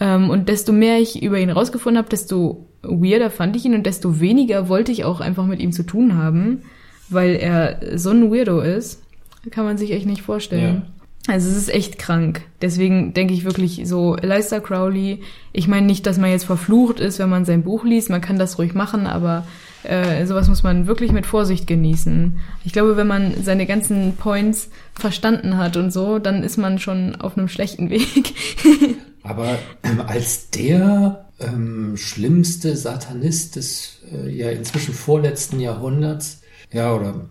Ähm, 0.00 0.28
und 0.28 0.48
desto 0.48 0.72
mehr 0.72 0.98
ich 0.98 1.22
über 1.22 1.38
ihn 1.38 1.50
rausgefunden 1.50 1.98
habe, 1.98 2.08
desto 2.08 2.66
weirder 2.82 3.30
fand 3.30 3.54
ich 3.54 3.64
ihn 3.64 3.76
und 3.76 3.86
desto 3.86 4.18
weniger 4.18 4.68
wollte 4.68 4.90
ich 4.90 5.04
auch 5.04 5.20
einfach 5.20 5.46
mit 5.46 5.60
ihm 5.60 5.70
zu 5.70 5.84
tun 5.84 6.16
haben, 6.16 6.62
weil 7.08 7.36
er 7.36 7.96
so 7.96 8.10
ein 8.10 8.32
Weirdo 8.32 8.60
ist. 8.60 9.04
Kann 9.52 9.66
man 9.66 9.78
sich 9.78 9.92
echt 9.92 10.06
nicht 10.06 10.22
vorstellen. 10.22 10.82
Also 11.28 11.48
es 11.48 11.56
ist 11.56 11.72
echt 11.72 11.96
krank. 11.96 12.42
Deswegen 12.60 13.14
denke 13.14 13.34
ich 13.34 13.44
wirklich 13.44 13.82
so, 13.84 14.14
Aleister 14.14 14.60
Crowley, 14.60 15.20
ich 15.52 15.68
meine 15.68 15.86
nicht, 15.86 16.06
dass 16.06 16.18
man 16.18 16.30
jetzt 16.30 16.44
verflucht 16.44 16.98
ist, 16.98 17.20
wenn 17.20 17.28
man 17.28 17.44
sein 17.44 17.62
Buch 17.62 17.84
liest, 17.84 18.10
man 18.10 18.20
kann 18.20 18.38
das 18.38 18.58
ruhig 18.58 18.74
machen, 18.74 19.06
aber 19.06 19.44
äh, 19.88 20.26
sowas 20.26 20.48
muss 20.48 20.62
man 20.62 20.86
wirklich 20.86 21.12
mit 21.12 21.26
Vorsicht 21.26 21.66
genießen. 21.66 22.38
Ich 22.64 22.72
glaube, 22.72 22.96
wenn 22.96 23.06
man 23.06 23.34
seine 23.42 23.66
ganzen 23.66 24.16
Points 24.16 24.70
verstanden 24.94 25.56
hat 25.56 25.76
und 25.76 25.92
so, 25.92 26.18
dann 26.18 26.42
ist 26.42 26.56
man 26.56 26.78
schon 26.78 27.16
auf 27.16 27.36
einem 27.36 27.48
schlechten 27.48 27.90
Weg. 27.90 28.34
Aber 29.22 29.58
ähm, 29.82 30.00
als 30.06 30.50
der 30.50 31.26
ähm, 31.40 31.96
schlimmste 31.96 32.76
Satanist 32.76 33.56
des 33.56 34.00
äh, 34.12 34.30
ja 34.30 34.50
inzwischen 34.50 34.94
vorletzten 34.94 35.60
Jahrhunderts, 35.60 36.42
ja, 36.72 36.94
oder 36.94 37.26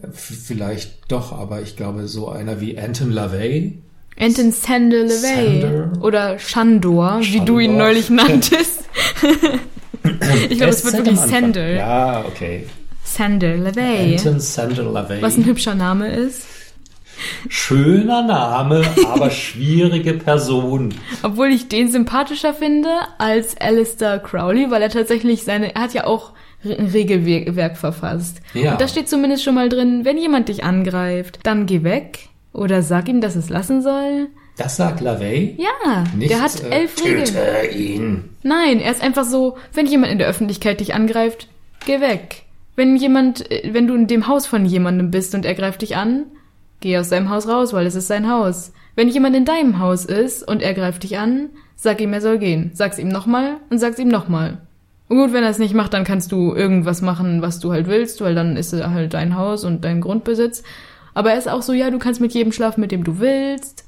äh, 0.00 0.06
vielleicht 0.12 1.10
doch, 1.10 1.32
aber 1.32 1.60
ich 1.60 1.76
glaube, 1.76 2.06
so 2.06 2.28
einer 2.28 2.60
wie 2.60 2.78
Anton 2.78 3.10
LaVey, 3.10 3.82
Anton 4.18 4.52
Sandor 4.52 5.04
LaVey 5.04 5.60
Sander. 5.60 5.92
oder 6.02 6.38
Shandor, 6.38 7.20
wie 7.22 7.40
du 7.40 7.58
ihn 7.58 7.70
Shandor. 7.72 7.86
neulich 7.86 8.10
nanntest. 8.10 8.84
ich 10.04 10.56
glaube, 10.56 10.72
es 10.72 10.84
wird 10.84 10.96
wirklich. 10.96 11.18
Sandor. 11.18 11.62
Ja, 11.62 12.24
okay. 12.26 12.66
Sandor 13.04 13.56
LaVey. 13.56 14.16
Anton 14.16 14.40
Sandor 14.40 14.92
LaVey. 14.92 15.22
Was 15.22 15.36
ein 15.36 15.44
hübscher 15.44 15.74
Name 15.74 16.08
ist. 16.08 16.46
Schöner 17.48 18.22
Name, 18.22 18.82
aber 19.12 19.30
schwierige 19.30 20.14
Person. 20.14 20.94
Obwohl 21.22 21.48
ich 21.48 21.68
den 21.68 21.90
sympathischer 21.90 22.54
finde 22.54 22.88
als 23.18 23.56
Alistair 23.58 24.18
Crowley, 24.18 24.70
weil 24.70 24.82
er 24.82 24.90
tatsächlich 24.90 25.44
seine, 25.44 25.74
er 25.74 25.82
hat 25.82 25.94
ja 25.94 26.06
auch 26.06 26.32
ein 26.64 26.86
Regelwerk 26.86 27.76
verfasst. 27.76 28.40
Ja. 28.54 28.72
Und 28.72 28.80
da 28.80 28.88
steht 28.88 29.08
zumindest 29.08 29.44
schon 29.44 29.54
mal 29.54 29.68
drin, 29.68 30.04
wenn 30.04 30.18
jemand 30.18 30.48
dich 30.48 30.64
angreift, 30.64 31.40
dann 31.42 31.66
geh 31.66 31.82
weg 31.82 32.28
oder 32.52 32.82
sag 32.82 33.08
ihm, 33.08 33.20
dass 33.20 33.36
es 33.36 33.48
lassen 33.48 33.82
soll. 33.82 34.28
Das 34.60 34.76
sagt 34.76 35.00
LaVey. 35.00 35.56
Ja, 35.56 36.04
Nicht, 36.14 36.30
der 36.30 36.42
hat 36.42 36.62
äh, 36.62 36.68
elf 36.68 37.02
Regeln. 37.02 37.24
Töte 37.24 37.66
ihn. 37.74 38.24
Nein, 38.42 38.80
er 38.80 38.92
ist 38.92 39.02
einfach 39.02 39.24
so, 39.24 39.56
wenn 39.72 39.86
jemand 39.86 40.12
in 40.12 40.18
der 40.18 40.28
Öffentlichkeit 40.28 40.80
dich 40.80 40.92
angreift, 40.92 41.48
geh 41.86 42.02
weg. 42.02 42.42
Wenn 42.76 42.94
jemand, 42.96 43.50
äh, 43.50 43.72
wenn 43.72 43.86
du 43.86 43.94
in 43.94 44.06
dem 44.06 44.26
Haus 44.26 44.46
von 44.46 44.66
jemandem 44.66 45.10
bist 45.10 45.34
und 45.34 45.46
er 45.46 45.54
greift 45.54 45.80
dich 45.80 45.96
an, 45.96 46.26
geh 46.80 46.98
aus 46.98 47.08
seinem 47.08 47.30
Haus 47.30 47.48
raus, 47.48 47.72
weil 47.72 47.86
es 47.86 47.94
ist 47.94 48.08
sein 48.08 48.30
Haus. 48.30 48.72
Wenn 48.96 49.08
jemand 49.08 49.34
in 49.34 49.46
deinem 49.46 49.78
Haus 49.78 50.04
ist 50.04 50.46
und 50.46 50.60
er 50.60 50.74
greift 50.74 51.04
dich 51.04 51.16
an, 51.16 51.48
sag 51.74 51.98
ihm, 52.02 52.12
er 52.12 52.20
soll 52.20 52.36
gehen. 52.36 52.70
Sag's 52.74 52.98
ihm 52.98 53.08
nochmal 53.08 53.56
und 53.70 53.78
sag's 53.78 53.98
ihm 53.98 54.08
nochmal. 54.08 54.58
Und 55.08 55.16
gut, 55.16 55.32
wenn 55.32 55.42
er 55.42 55.48
es 55.48 55.58
nicht 55.58 55.72
macht, 55.72 55.94
dann 55.94 56.04
kannst 56.04 56.32
du 56.32 56.54
irgendwas 56.54 57.00
machen, 57.00 57.40
was 57.40 57.60
du 57.60 57.72
halt 57.72 57.86
willst, 57.86 58.20
weil 58.20 58.34
dann 58.34 58.58
ist 58.58 58.74
er 58.74 58.90
halt 58.90 59.14
dein 59.14 59.36
Haus 59.36 59.64
und 59.64 59.86
dein 59.86 60.02
Grundbesitz. 60.02 60.62
Aber 61.14 61.32
er 61.32 61.38
ist 61.38 61.48
auch 61.48 61.62
so, 61.62 61.72
ja, 61.72 61.90
du 61.90 61.98
kannst 61.98 62.20
mit 62.20 62.34
jedem 62.34 62.52
schlafen, 62.52 62.82
mit 62.82 62.92
dem 62.92 63.04
du 63.04 63.20
willst, 63.20 63.86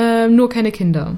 äh, 0.00 0.28
nur 0.28 0.48
keine 0.48 0.72
Kinder. 0.72 1.16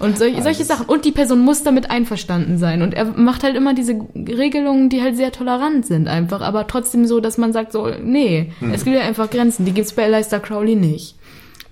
Und 0.00 0.18
solche, 0.18 0.42
solche. 0.42 0.64
Sachen. 0.64 0.86
Und 0.86 1.04
die 1.04 1.12
Person 1.12 1.38
muss 1.40 1.62
damit 1.62 1.88
einverstanden 1.88 2.58
sein. 2.58 2.82
Und 2.82 2.94
er 2.94 3.04
macht 3.04 3.44
halt 3.44 3.54
immer 3.54 3.74
diese 3.74 3.94
Regelungen, 4.16 4.88
die 4.88 5.00
halt 5.02 5.16
sehr 5.16 5.30
tolerant 5.30 5.86
sind 5.86 6.08
einfach, 6.08 6.40
aber 6.40 6.66
trotzdem 6.66 7.06
so, 7.06 7.20
dass 7.20 7.38
man 7.38 7.52
sagt 7.52 7.70
so, 7.70 7.88
nee, 8.02 8.50
Hm. 8.58 8.72
es 8.74 8.84
gibt 8.84 8.96
ja 8.96 9.02
einfach 9.02 9.30
Grenzen. 9.30 9.64
Die 9.64 9.72
gibt's 9.72 9.92
bei 9.92 10.04
Aleister 10.04 10.40
Crowley 10.40 10.74
nicht. 10.74 11.14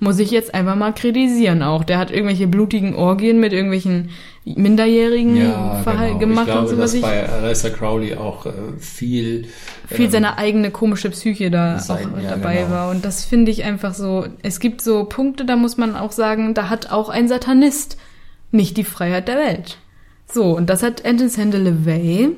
Muss 0.03 0.18
ich 0.18 0.32
jetzt 0.32 0.53
einfach 0.53 0.74
mal 0.74 0.90
kritisieren 0.92 1.62
auch. 1.62 1.84
Der 1.84 1.96
hat 1.98 2.11
irgendwelche 2.11 2.48
blutigen 2.48 2.96
Orgien 2.96 3.38
mit 3.38 3.53
irgendwelchen 3.53 4.11
Minderjährigen 4.44 5.36
Ja, 5.36 5.82
genau. 5.84 6.18
gemacht 6.18 6.46
ich 6.48 6.53
glaube, 6.53 6.68
und 6.68 6.74
so, 6.76 6.78
was 6.78 6.94
ich 6.94 7.03
bei 7.03 7.28
Aleister 7.28 7.70
Crowley 7.70 8.16
auch 8.16 8.46
äh, 8.46 8.50
viel, 8.78 9.46
viel 9.86 10.07
ähm, 10.07 10.11
seine 10.11 10.38
eigene 10.38 10.70
komische 10.72 11.11
Psyche 11.11 11.53
da 11.53 11.78
sein- 11.78 12.12
auch 12.16 12.20
ja, 12.22 12.30
dabei 12.30 12.57
genau. 12.57 12.70
war. 12.70 12.90
Und 12.90 13.05
das 13.05 13.24
finde 13.24 13.53
ich 13.53 13.62
einfach 13.62 13.94
so, 13.94 14.26
es 14.42 14.59
gibt 14.59 14.80
so 14.82 15.05
Punkte, 15.05 15.44
da 15.44 15.55
muss 15.55 15.76
man 15.76 15.94
auch 15.94 16.11
sagen, 16.11 16.55
da 16.55 16.68
hat 16.68 16.90
auch 16.90 17.09
ein 17.09 17.28
Satanist 17.28 17.96
nicht 18.50 18.76
die 18.76 18.84
Freiheit 18.84 19.28
der 19.28 19.36
Welt. 19.36 19.78
So, 20.30 20.57
und 20.57 20.68
das 20.68 20.82
hat 20.82 21.05
Anton 21.07 21.28
Sandor 21.28 21.61
LaVey 21.61 22.30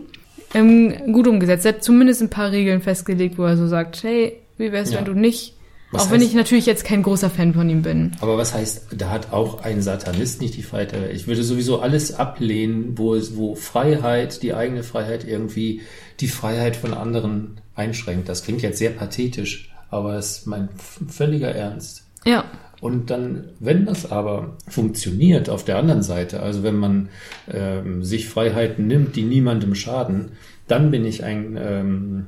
ähm, 0.52 1.12
gut 1.12 1.26
umgesetzt. 1.26 1.64
Er 1.64 1.72
hat 1.74 1.82
zumindest 1.82 2.20
ein 2.20 2.28
paar 2.30 2.50
Regeln 2.52 2.82
festgelegt, 2.82 3.38
wo 3.38 3.44
er 3.44 3.56
so 3.56 3.66
sagt, 3.66 4.02
hey, 4.02 4.34
wie 4.58 4.70
wär's, 4.70 4.92
Ja. 4.92 4.98
wenn 4.98 5.06
du 5.06 5.14
nicht, 5.14 5.54
Was 5.94 6.02
auch 6.06 6.10
wenn 6.10 6.20
heißt- 6.20 6.24
ich 6.24 6.34
natürlich 6.34 6.66
jetzt 6.66 6.84
kein 6.84 7.02
großer 7.02 7.30
Fan 7.30 7.54
von 7.54 7.68
ihm 7.70 7.82
bin. 7.82 8.12
Aber 8.20 8.36
was 8.36 8.52
heißt, 8.54 8.86
da 8.96 9.10
hat 9.10 9.32
auch 9.32 9.62
ein 9.62 9.80
Satanist 9.82 10.40
nicht 10.40 10.56
die 10.56 10.62
Freiheit 10.62 10.92
der 10.92 11.02
Welt? 11.02 11.14
Ich 11.16 11.26
würde 11.26 11.42
sowieso 11.42 11.80
alles 11.80 12.14
ablehnen, 12.14 12.98
wo 12.98 13.14
es, 13.14 13.36
wo 13.36 13.54
Freiheit, 13.54 14.42
die 14.42 14.54
eigene 14.54 14.82
Freiheit 14.82 15.26
irgendwie 15.26 15.82
die 16.20 16.28
Freiheit 16.28 16.76
von 16.76 16.94
anderen 16.94 17.60
einschränkt. 17.74 18.28
Das 18.28 18.44
klingt 18.44 18.62
jetzt 18.62 18.78
sehr 18.78 18.90
pathetisch, 18.90 19.72
aber 19.90 20.14
es 20.16 20.38
ist 20.38 20.46
mein 20.46 20.68
völliger 21.08 21.50
Ernst. 21.54 22.04
Ja, 22.24 22.44
Und 22.80 23.08
dann, 23.10 23.44
wenn 23.60 23.86
das 23.86 24.10
aber 24.12 24.56
funktioniert 24.68 25.48
auf 25.48 25.64
der 25.64 25.76
anderen 25.78 26.02
Seite, 26.02 26.40
also 26.40 26.62
wenn 26.62 26.76
man 26.76 27.08
ähm, 27.50 28.04
sich 28.04 28.28
Freiheiten 28.28 28.86
nimmt, 28.86 29.16
die 29.16 29.22
niemandem 29.22 29.74
schaden, 29.74 30.32
dann 30.68 30.90
bin 30.90 31.04
ich 31.06 31.24
ein, 31.24 31.58
ähm, 31.58 32.26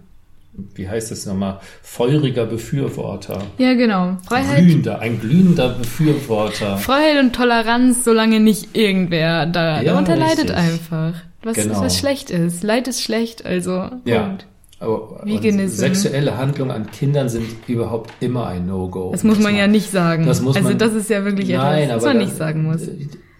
wie 0.75 0.89
heißt 0.89 1.11
das 1.11 1.27
nochmal, 1.27 1.61
feuriger 1.83 2.47
Befürworter. 2.47 3.43
ja 3.59 3.75
genau. 3.75 4.17
Freiheit, 4.27 4.59
Glühender, 4.65 4.99
ein 5.01 5.21
glühender 5.21 5.71
Befürworter. 5.71 6.77
Freiheit 6.79 7.23
und 7.23 7.35
Toleranz, 7.35 8.05
solange 8.05 8.41
nicht 8.41 8.77
irgendwer 8.77 9.47
da, 9.47 9.81
Ja, 9.83 9.93
darunter 9.93 10.17
leidet 10.17 10.51
einfach. 10.51 11.15
Was, 11.43 11.57
Genau. 11.57 11.81
was 11.81 11.99
schlecht 11.99 12.31
ist. 12.31 12.63
Leid 12.63 12.89
ist 12.89 13.03
schlecht, 13.03 13.45
also. 13.47 13.91
Ja. 14.05 14.37
Aber 14.79 15.23
sexuelle 15.69 16.37
Handlungen 16.37 16.71
an 16.71 16.91
Kindern 16.91 17.29
sind 17.31 17.47
überhaupt 17.67 18.13
immer 18.21 18.47
ein 18.49 18.67
No-Go. 18.67 19.11
Das 19.13 19.25
muss 19.25 19.39
man 19.39 19.57
ja 19.57 19.67
nicht 19.67 19.91
sagen. 19.91 20.27
Das 20.27 20.43
muss 20.43 20.57
also 20.57 20.69
man, 20.69 20.79
das 20.79 20.93
ist 20.93 21.09
ja 21.09 21.25
wirklich 21.25 21.49
Nein, 21.49 21.85
etwas, 21.85 21.97
was 21.97 22.05
man 22.05 22.19
da- 22.19 22.25
nicht 22.25 22.37
sagen 22.37 22.63
muss. 22.65 22.83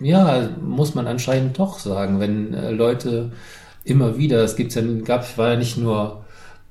Ja, 0.01 0.49
muss 0.65 0.95
man 0.95 1.07
anscheinend 1.07 1.59
doch 1.59 1.79
sagen, 1.79 2.21
wenn 2.21 2.55
äh, 2.55 2.71
Leute 2.71 3.33
immer 3.85 4.17
wieder, 4.19 4.43
es 4.45 4.57
gibt's 4.57 4.77
ja, 4.77 4.83
gab, 5.05 5.37
war 5.37 5.51
ja 5.53 5.57
nicht 5.57 5.77
nur 5.77 6.25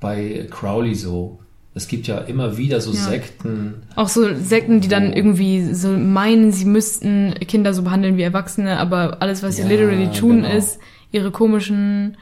bei 0.06 0.48
Crowley 0.52 0.94
so. 0.94 1.40
Es 1.74 1.88
gibt 1.88 2.06
ja 2.06 2.20
immer 2.20 2.58
wieder 2.58 2.80
so 2.80 2.92
Ja. 2.92 2.98
Sekten. 3.00 3.74
Auch 3.96 4.08
so 4.08 4.22
Sekten, 4.36 4.80
die 4.80 4.88
dann 4.88 5.12
irgendwie 5.14 5.74
so 5.74 5.90
meinen, 5.90 6.52
sie 6.52 6.66
müssten 6.66 7.34
Kinder 7.48 7.74
so 7.74 7.82
behandeln 7.82 8.16
wie 8.16 8.22
Erwachsene, 8.22 8.78
aber 8.78 9.18
alles, 9.24 9.42
was 9.42 9.56
sie 9.56 9.64
Ja, 9.64 9.68
literally 9.68 10.12
tun, 10.12 10.44
genau. 10.44 10.56
ist, 10.56 10.78
ihre 11.12 11.32
komischen, 11.32 12.18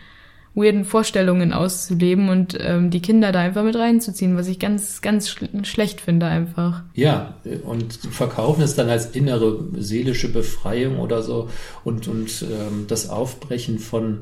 weirden 0.56 0.86
Vorstellungen 0.86 1.52
auszuleben 1.52 2.30
und 2.30 2.58
ähm, 2.62 2.90
die 2.90 3.02
Kinder 3.02 3.32
da 3.34 3.42
einfach 3.42 3.64
mit 3.64 3.76
reinzuziehen, 3.76 4.38
was 4.38 4.48
ich 4.48 4.60
ganz, 4.60 5.02
ganz 5.02 5.28
schl 5.30 5.50
schlecht 5.66 6.00
finde 6.00 6.28
einfach. 6.28 6.84
Ja, 6.94 7.34
und 7.66 7.94
verkaufen 8.12 8.62
es 8.62 8.76
dann 8.76 8.88
als 8.90 9.08
innere 9.08 9.60
seelische 9.78 10.32
Befreiung 10.32 11.00
oder 11.00 11.22
so 11.22 11.50
und, 11.84 12.08
und 12.08 12.44
ähm, 12.44 12.86
das 12.88 13.10
Aufbrechen 13.10 13.78
von 13.78 14.22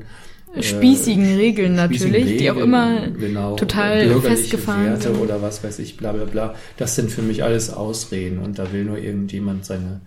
äh, 0.54 0.62
Spießigen 0.62 1.36
Regeln 1.36 1.78
spießigen 1.78 2.12
natürlich, 2.12 2.36
die 2.38 2.50
auch 2.50 2.56
Regeln, 2.56 2.68
immer 2.68 3.08
genau, 3.10 3.56
total 3.56 4.20
festgefahren 4.20 4.84
Werte 4.84 5.14
sind. 5.14 5.20
oder 5.20 5.42
was 5.42 5.62
weiß 5.64 5.78
ich, 5.78 5.96
bla 5.96 6.12
bla 6.12 6.24
bla. 6.24 6.54
Das 6.76 6.94
sind 6.94 7.10
für 7.10 7.22
mich 7.22 7.42
alles 7.42 7.72
Ausreden 7.72 8.38
und 8.38 8.58
da 8.58 8.72
will 8.72 8.84
nur 8.84 8.98
irgendjemand 8.98 9.64
seine, 9.64 10.00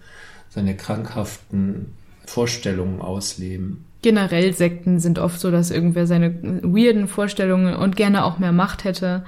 seine 0.50 0.76
krankhaften 0.76 1.88
Vorstellungen 2.26 3.02
ausleben. 3.02 3.86
generell 4.02 4.54
Sekten 4.54 5.00
sind 5.00 5.20
oft 5.20 5.40
so, 5.40 5.52
dass 5.52 5.72
irgendwer 5.72 6.08
seine 6.08 6.34
weirden 6.64 7.08
Vorstellungen 7.08 7.76
und 7.76 7.96
gerne 7.96 8.26
auch 8.26 8.40
mehr 8.40 8.52
Macht 8.52 8.84
hätte 8.84 9.26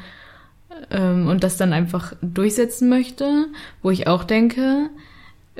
ähm, 0.91 1.27
und 1.27 1.43
das 1.43 1.57
dann 1.57 1.73
einfach 1.73 2.13
durchsetzen 2.21 2.89
möchte, 2.89 3.47
wo 3.81 3.89
ich 3.89 4.07
auch 4.07 4.23
denke, 4.23 4.89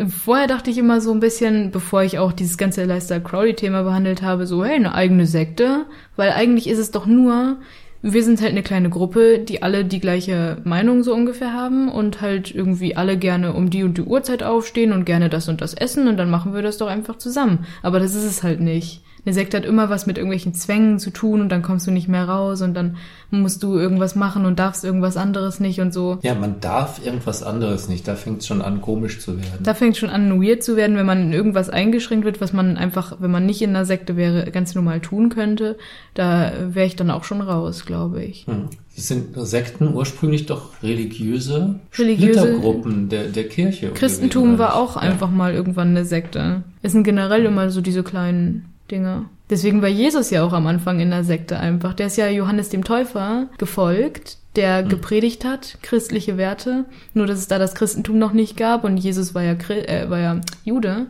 Vorher 0.08 0.48
dachte 0.48 0.70
ich 0.70 0.78
immer 0.78 1.02
so 1.02 1.12
ein 1.12 1.20
bisschen, 1.20 1.72
bevor 1.72 2.04
ich 2.04 2.20
auch 2.20 2.32
dieses 2.32 2.58
ganze 2.58 2.84
Lifestyle 2.84 3.22
Crowley-Thema 3.22 3.84
behandelt 3.84 4.22
habe, 4.22 4.46
so, 4.46 4.64
hey, 4.64 4.76
eine 4.76 4.94
eigene 4.94 5.26
Sekte, 5.26 5.86
weil 6.16 6.32
eigentlich 6.32 6.68
ist 6.68 6.78
es 6.78 6.92
doch 6.92 7.08
nur, 7.08 7.58
wir 8.04 8.24
sind 8.24 8.42
halt 8.42 8.52
eine 8.52 8.62
kleine 8.62 8.90
Gruppe, 8.90 9.40
die 9.40 9.64
alle 9.64 9.84
die 9.84 10.00
gleiche 10.00 10.58
Meinung 10.64 11.02
so 11.02 11.14
ungefähr 11.14 11.54
haben 11.54 11.90
und 11.90 12.22
halt 12.22 12.54
irgendwie 12.54 12.96
alle 12.96 13.18
gerne 13.18 13.54
um 13.54 13.70
die 13.72 13.84
und 13.84 13.98
die 13.98 14.04
Uhrzeit 14.04 14.44
aufstehen 14.44 14.92
und 14.92 15.06
gerne 15.06 15.30
das 15.30 15.50
und 15.50 15.62
das 15.62 15.74
essen 15.74 16.08
und 16.08 16.18
dann 16.18 16.30
machen 16.30 16.54
wir 16.54 16.62
das 16.62 16.78
doch 16.78 16.88
einfach 16.88 17.18
zusammen. 17.18 17.66
Aber 17.82 18.00
das 18.00 18.14
ist 18.14 18.24
es 18.24 18.44
halt 18.44 18.60
nicht. 18.60 19.02
Eine 19.28 19.34
Sekte 19.34 19.58
hat 19.58 19.66
immer 19.66 19.90
was 19.90 20.06
mit 20.06 20.18
irgendwelchen 20.18 20.54
Zwängen 20.54 21.00
zu 21.00 21.10
tun 21.10 21.42
und 21.42 21.50
dann 21.50 21.62
kommst 21.62 21.86
du 21.86 21.92
nicht 21.92 22.08
mehr 22.08 22.30
raus 22.30 22.62
und 22.62 22.74
dann 22.76 22.96
musst 23.30 23.62
du 23.62 23.78
irgendwas 23.78 24.16
machen 24.16 24.46
und 24.46 24.58
darfst 24.58 24.86
irgendwas 24.86 25.18
anderes 25.18 25.60
nicht 25.60 25.82
und 25.82 25.94
so. 25.94 26.18
Ja, 26.22 26.34
man 26.34 26.62
darf 26.62 27.06
irgendwas 27.06 27.44
anderes 27.44 27.90
nicht. 27.90 28.08
Da 28.08 28.16
fängt 28.16 28.40
es 28.40 28.48
schon 28.48 28.62
an, 28.62 28.80
komisch 28.80 29.20
zu 29.20 29.36
werden. 29.36 29.60
Da 29.62 29.74
fängt 29.74 29.98
schon 29.98 30.10
an, 30.10 30.42
weird 30.42 30.64
zu 30.64 30.78
werden, 30.78 30.96
wenn 30.96 31.06
man 31.06 31.24
in 31.24 31.34
irgendwas 31.34 31.70
eingeschränkt 31.70 32.24
wird, 32.24 32.40
was 32.40 32.54
man 32.54 32.78
einfach, 32.78 33.18
wenn 33.20 33.30
man 33.30 33.46
nicht 33.46 33.62
in 33.62 33.72
einer 33.72 33.84
Sekte 33.84 34.16
wäre, 34.16 34.50
ganz 34.50 34.76
normal 34.76 35.02
tun 35.02 35.28
könnte. 35.28 35.78
Da 36.14 36.54
wäre 36.70 36.86
ich 36.86 36.96
dann 36.96 37.12
auch 37.12 37.26
schon 37.26 37.42
raus, 37.42 37.84
glaube 37.86 38.24
ich. 38.24 38.48
Hm. 38.48 38.70
Sind 38.96 39.36
Sekten 39.36 39.94
ursprünglich 39.94 40.46
doch 40.46 40.82
religiöse, 40.82 41.82
religiöse 42.00 42.40
Splittergruppen 42.40 43.10
der, 43.10 43.26
der 43.26 43.50
Kirche? 43.50 43.90
Christentum 43.90 44.58
war 44.58 44.78
auch 44.78 44.96
ja. 44.96 45.02
einfach 45.02 45.30
mal 45.30 45.54
irgendwann 45.54 45.90
eine 45.90 46.06
Sekte. 46.06 46.64
Es 46.82 46.94
sind 46.94 47.04
generell 47.04 47.44
immer 47.44 47.70
so 47.70 47.82
diese 47.82 48.04
kleinen 48.04 48.74
Dinge. 48.90 49.26
Deswegen 49.50 49.82
war 49.82 49.90
Jesus 49.90 50.30
ja 50.30 50.44
auch 50.44 50.54
am 50.54 50.68
Anfang 50.68 51.00
in 51.00 51.10
der 51.10 51.24
Sekte 51.24 51.58
einfach. 51.58 51.94
Der 51.94 52.08
ist 52.08 52.18
ja 52.18 52.28
Johannes 52.28 52.70
dem 52.70 52.84
Täufer 52.84 53.48
gefolgt, 53.58 54.38
der 54.56 54.84
mhm. 54.84 54.90
gepredigt 54.90 55.46
hat, 55.46 55.78
christliche 55.82 56.38
Werte. 56.38 56.86
Nur, 57.14 57.28
dass 57.28 57.40
es 57.40 57.48
da 57.48 57.58
das 57.58 57.76
Christentum 57.76 58.20
noch 58.20 58.34
nicht 58.34 58.58
gab 58.58 58.84
und 58.84 58.98
Jesus 58.98 59.34
war 59.34 59.44
ja, 59.44 59.54
äh, 59.54 60.10
war 60.10 60.20
ja 60.20 60.42
Jude. 60.66 61.08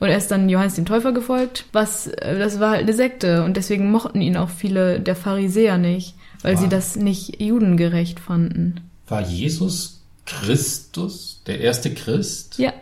Und 0.00 0.08
er 0.08 0.16
ist 0.16 0.30
dann 0.30 0.48
Johannes 0.48 0.74
dem 0.74 0.86
Täufer 0.86 1.12
gefolgt. 1.12 1.66
Was, 1.72 2.06
äh, 2.06 2.38
das 2.38 2.58
war 2.58 2.70
halt 2.70 2.82
eine 2.82 2.94
Sekte 2.94 3.44
und 3.44 3.56
deswegen 3.56 3.90
mochten 3.90 4.20
ihn 4.20 4.36
auch 4.36 4.50
viele 4.50 5.00
der 5.00 5.16
Pharisäer 5.16 5.76
nicht, 5.78 6.14
weil 6.42 6.54
war, 6.54 6.62
sie 6.62 6.68
das 6.68 6.96
nicht 6.96 7.40
judengerecht 7.40 8.18
fanden. 8.18 8.80
War 9.08 9.22
Jesus 9.22 10.02
Christus, 10.26 11.42
der 11.46 11.60
erste 11.60 11.92
Christ? 11.92 12.58
Ja. 12.58 12.72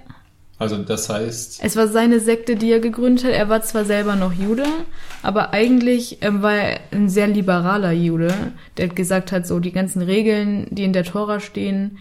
Also 0.63 0.77
das 0.77 1.09
heißt. 1.09 1.59
Es 1.61 1.75
war 1.75 1.89
seine 1.89 2.21
Sekte, 2.21 2.55
die 2.55 2.71
er 2.71 2.79
gegründet 2.79 3.25
hat. 3.25 3.33
Er 3.33 3.49
war 3.49 3.63
zwar 3.63 3.85
selber 3.85 4.15
noch 4.15 4.33
Jude, 4.33 4.65
aber 5.21 5.53
eigentlich 5.53 6.19
ähm, 6.21 6.41
war 6.41 6.55
er 6.55 6.81
ein 6.93 7.09
sehr 7.09 7.27
liberaler 7.27 7.91
Jude, 7.91 8.33
der 8.77 8.87
gesagt 8.87 9.33
hat, 9.33 9.45
so 9.45 9.59
die 9.59 9.73
ganzen 9.73 10.03
Regeln, 10.03 10.69
die 10.71 10.85
in 10.85 10.93
der 10.93 11.03
Tora 11.03 11.41
stehen, 11.41 11.99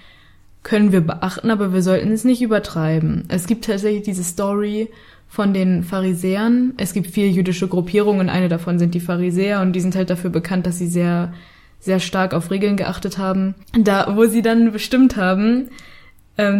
können 0.62 0.92
wir 0.92 1.02
beachten, 1.02 1.50
aber 1.50 1.74
wir 1.74 1.82
sollten 1.82 2.12
es 2.12 2.24
nicht 2.24 2.44
übertreiben. 2.44 3.26
Es 3.30 3.48
gibt 3.48 3.66
tatsächlich 3.66 4.04
diese 4.04 4.24
Story 4.24 4.90
von 5.28 5.56
den 5.56 5.84
Pharisäern. 5.84 6.74
Es 6.78 6.94
gibt 6.94 7.08
vier 7.08 7.32
jüdische 7.32 7.68
Gruppierungen, 7.68 8.30
eine 8.30 8.48
davon 8.48 8.78
sind 8.78 8.94
die 8.94 9.00
Pharisäer 9.00 9.62
und 9.62 9.74
die 9.74 9.80
sind 9.80 9.96
halt 9.96 10.12
dafür 10.12 10.30
bekannt, 10.30 10.68
dass 10.68 10.78
sie 10.78 10.88
sehr 10.88 11.34
sehr 11.80 12.00
stark 12.00 12.36
auf 12.36 12.52
Regeln 12.52 12.78
geachtet 12.78 13.18
haben. 13.18 13.56
Da, 13.74 14.16
wo 14.16 14.26
sie 14.26 14.44
dann 14.44 14.72
bestimmt 14.72 15.18
haben, 15.18 15.70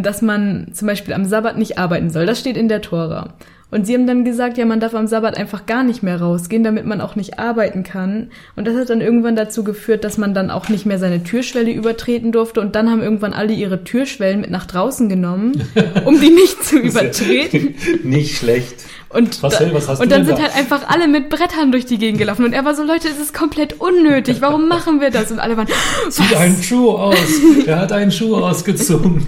dass 0.02 0.22
man 0.22 0.70
zum 0.74 0.88
Beispiel 0.88 1.14
am 1.14 1.26
Sabbat 1.26 1.58
nicht 1.58 1.78
arbeiten 1.78 2.10
soll. 2.10 2.26
Das 2.26 2.40
steht 2.40 2.58
in 2.58 2.68
der 2.68 2.82
Tora. 2.82 3.34
Und 3.72 3.88
sie 3.88 3.94
haben 3.94 4.06
dann 4.06 4.26
gesagt, 4.26 4.58
ja, 4.58 4.66
man 4.66 4.82
darf 4.82 4.94
am 4.94 5.08
Sabbat 5.08 5.38
einfach 5.38 5.66
gar 5.66 5.84
nicht 5.84 6.04
mehr 6.04 6.20
rausgehen, 6.20 6.64
damit 6.64 6.86
man 6.86 7.00
auch 7.00 7.16
nicht 7.16 7.40
arbeiten 7.40 7.84
kann. 7.84 8.30
Und 8.58 8.68
das 8.68 8.76
hat 8.76 8.90
dann 8.90 9.00
irgendwann 9.00 9.38
dazu 9.38 9.64
geführt, 9.64 10.04
dass 10.04 10.18
man 10.18 10.34
dann 10.34 10.52
auch 10.52 10.68
nicht 10.68 10.86
mehr 10.86 11.00
seine 11.00 11.24
Türschwelle 11.24 11.72
übertreten 11.72 12.34
durfte. 12.34 12.60
Und 12.60 12.76
dann 12.76 12.92
haben 12.92 13.02
irgendwann 13.02 13.34
alle 13.34 13.54
ihre 13.54 13.86
Türschwellen 13.86 14.42
mit 14.42 14.52
nach 14.52 14.66
draußen 14.66 15.08
genommen, 15.08 15.64
um 16.06 16.20
die 16.20 16.30
nicht 16.30 16.64
zu 16.66 16.80
übertreten. 16.80 17.76
nicht 18.04 18.38
schlecht. 18.38 18.76
Und, 19.14 19.44
was, 19.44 19.58
da, 19.58 19.74
was 19.74 19.90
hast 19.90 20.00
und 20.00 20.10
dann 20.10 20.26
sind 20.26 20.38
da? 20.38 20.44
halt 20.44 20.56
einfach 20.56 20.88
alle 20.88 21.08
mit 21.08 21.30
Brettern 21.30 21.72
durch 21.72 21.86
die 21.86 21.98
Gegend 21.98 22.20
gelaufen. 22.20 22.46
Und 22.46 22.54
er 22.54 22.64
war 22.64 22.76
so, 22.76 22.84
Leute, 22.84 23.10
es 23.10 23.20
ist 23.20 23.34
komplett 23.34 23.80
unnötig. 23.82 24.38
Warum 24.40 24.70
machen 24.70 25.02
wir 25.02 25.12
das? 25.12 25.32
Und 25.32 25.40
alle 25.40 25.58
waren, 25.58 25.68
Zieht 26.10 26.34
einen 26.36 26.62
Schuh 26.64 26.92
aus. 26.92 27.18
Er 27.66 27.80
hat 27.80 27.92
einen 27.92 28.12
Schuh 28.12 28.36
ausgezogen. 28.38 29.28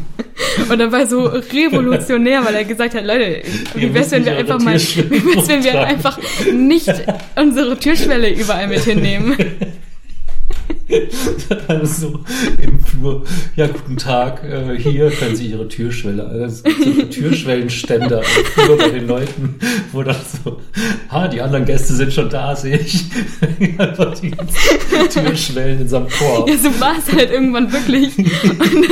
Und 0.70 0.80
dann 0.80 0.92
war 0.92 1.02
er 1.02 1.08
so 1.08 1.26
revolutionär, 1.26 2.46
weil 2.46 2.56
er 2.56 2.64
gesagt 2.64 2.96
hat, 2.96 3.06
Leute, 3.06 3.42
wie 3.76 3.94
wär's, 3.94 4.12
wenn 4.12 4.26
wir 4.26 4.33
einfach 4.38 4.60
mal, 4.60 4.80
wie 4.80 5.48
wenn 5.48 5.64
wir 5.64 5.82
einfach 5.82 6.20
nicht 6.52 6.92
unsere 7.36 7.78
Türschwelle 7.80 8.30
überall 8.30 8.68
mit 8.68 8.82
hinnehmen? 8.82 9.38
Alles 11.68 11.98
so 11.98 12.20
im 12.62 12.80
Flur. 12.80 13.24
Ja, 13.56 13.68
guten 13.68 13.98
Tag. 13.98 14.44
Äh, 14.44 14.78
hier 14.78 15.10
können 15.12 15.36
Sie 15.36 15.48
Ihre 15.48 15.68
Türschwelle. 15.68 16.26
Also 16.26 16.64
so 16.70 17.02
Türschwellenständer 17.04 18.20
im 18.20 18.46
Flur 18.46 18.78
bei 18.78 18.90
den 18.90 19.08
Leuten, 19.08 19.56
wo 19.92 20.04
dann 20.04 20.16
so, 20.44 20.60
ha, 21.10 21.28
die 21.28 21.42
anderen 21.42 21.66
Gäste 21.66 21.94
sind 21.94 22.14
schon 22.14 22.30
da, 22.30 22.56
sehe 22.56 22.78
ich. 22.78 23.06
Einfach 23.78 24.14
die 24.20 24.32
Türschwellen 25.10 25.82
in 25.82 25.88
seinem 25.88 26.08
Korb. 26.10 26.50
Ja, 26.50 26.58
so 26.58 26.80
war 26.80 26.96
es 26.98 27.12
halt 27.14 27.32
irgendwann 27.32 27.72
wirklich. 27.72 28.18
Und 28.18 28.88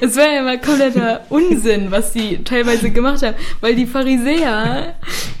es 0.00 0.16
war 0.16 0.24
ja 0.24 0.40
immer 0.40 0.56
kompletter 0.58 1.20
Unsinn, 1.28 1.90
was 1.90 2.12
die 2.12 2.42
teilweise 2.44 2.90
gemacht 2.90 3.22
haben, 3.22 3.36
weil 3.60 3.74
die 3.74 3.86
Pharisäer, 3.86 4.94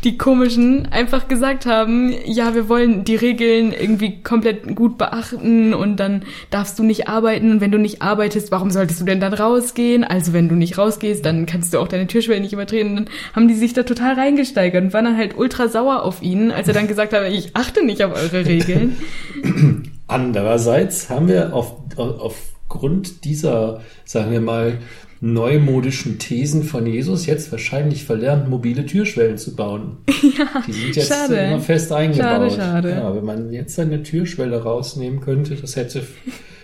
die 0.04 0.18
komischen, 0.18 0.86
einfach 0.86 1.28
gesagt 1.28 1.66
haben, 1.66 2.14
ja, 2.26 2.54
wir 2.54 2.68
wollen 2.68 3.04
die 3.04 3.16
Regeln 3.16 3.72
irgendwie 3.72 4.22
komplett 4.22 4.74
gut 4.74 4.98
beachten 4.98 5.72
und 5.72 5.93
dann 6.00 6.24
darfst 6.50 6.78
du 6.78 6.82
nicht 6.82 7.08
arbeiten 7.08 7.50
und 7.50 7.60
wenn 7.60 7.70
du 7.70 7.78
nicht 7.78 8.02
arbeitest, 8.02 8.50
warum 8.50 8.70
solltest 8.70 9.00
du 9.00 9.04
denn 9.04 9.20
dann 9.20 9.34
rausgehen? 9.34 10.04
Also 10.04 10.32
wenn 10.32 10.48
du 10.48 10.54
nicht 10.54 10.78
rausgehst, 10.78 11.24
dann 11.24 11.46
kannst 11.46 11.74
du 11.74 11.78
auch 11.78 11.88
deine 11.88 12.06
Türschwelle 12.06 12.40
nicht 12.40 12.52
übertreten. 12.52 12.90
Und 12.90 12.96
dann 12.96 13.14
haben 13.34 13.48
die 13.48 13.54
sich 13.54 13.72
da 13.72 13.82
total 13.82 14.14
reingesteigert 14.14 14.82
und 14.82 14.92
waren 14.92 15.04
dann 15.04 15.16
halt 15.16 15.36
ultra 15.36 15.68
sauer 15.68 16.02
auf 16.02 16.22
ihn, 16.22 16.50
als 16.50 16.68
er 16.68 16.74
dann 16.74 16.88
gesagt 16.88 17.12
hat, 17.12 17.22
ich 17.30 17.56
achte 17.56 17.84
nicht 17.84 18.02
auf 18.04 18.14
eure 18.14 18.46
Regeln. 18.46 18.96
Andererseits 20.06 21.10
haben 21.10 21.28
wir 21.28 21.54
auf, 21.54 21.76
aufgrund 21.96 23.24
dieser, 23.24 23.80
sagen 24.04 24.32
wir 24.32 24.40
mal, 24.40 24.78
neumodischen 25.24 26.18
Thesen 26.18 26.64
von 26.64 26.86
Jesus 26.86 27.24
jetzt 27.24 27.50
wahrscheinlich 27.50 28.04
verlernt, 28.04 28.48
mobile 28.50 28.84
Türschwellen 28.84 29.38
zu 29.38 29.56
bauen. 29.56 29.98
Ja, 30.36 30.64
die 30.66 30.72
sind 30.72 30.96
jetzt 30.96 31.08
schade. 31.08 31.36
immer 31.36 31.60
fest 31.60 31.92
eingebaut. 31.92 32.24
Schade, 32.24 32.50
schade. 32.50 32.90
Ja, 32.90 33.14
wenn 33.14 33.24
man 33.24 33.52
jetzt 33.52 33.78
eine 33.78 34.02
Türschwelle 34.02 34.62
rausnehmen 34.62 35.20
könnte, 35.20 35.54
das 35.54 35.76
hätte 35.76 36.02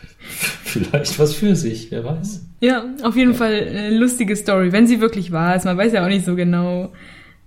vielleicht 0.64 1.18
was 1.18 1.34
für 1.34 1.54
sich, 1.54 1.90
wer 1.90 2.04
weiß. 2.04 2.46
Ja, 2.60 2.84
auf 3.02 3.16
jeden 3.16 3.32
ja. 3.32 3.36
Fall 3.36 3.52
eine 3.52 3.96
lustige 3.96 4.34
Story, 4.34 4.72
wenn 4.72 4.86
sie 4.86 5.00
wirklich 5.00 5.30
wahr 5.30 5.54
ist. 5.54 5.66
Man 5.66 5.76
weiß 5.76 5.92
ja 5.92 6.02
auch 6.02 6.08
nicht 6.08 6.24
so 6.24 6.36
genau, 6.36 6.90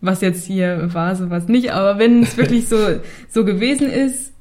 was 0.01 0.21
jetzt 0.21 0.45
hier 0.45 0.93
war, 0.93 1.15
so 1.15 1.29
was 1.29 1.47
nicht. 1.47 1.71
Aber 1.71 1.99
wenn 1.99 2.23
es 2.23 2.37
wirklich 2.37 2.69
so, 2.69 2.77
so 3.27 3.43
gewesen 3.43 3.89
ist, 3.89 4.32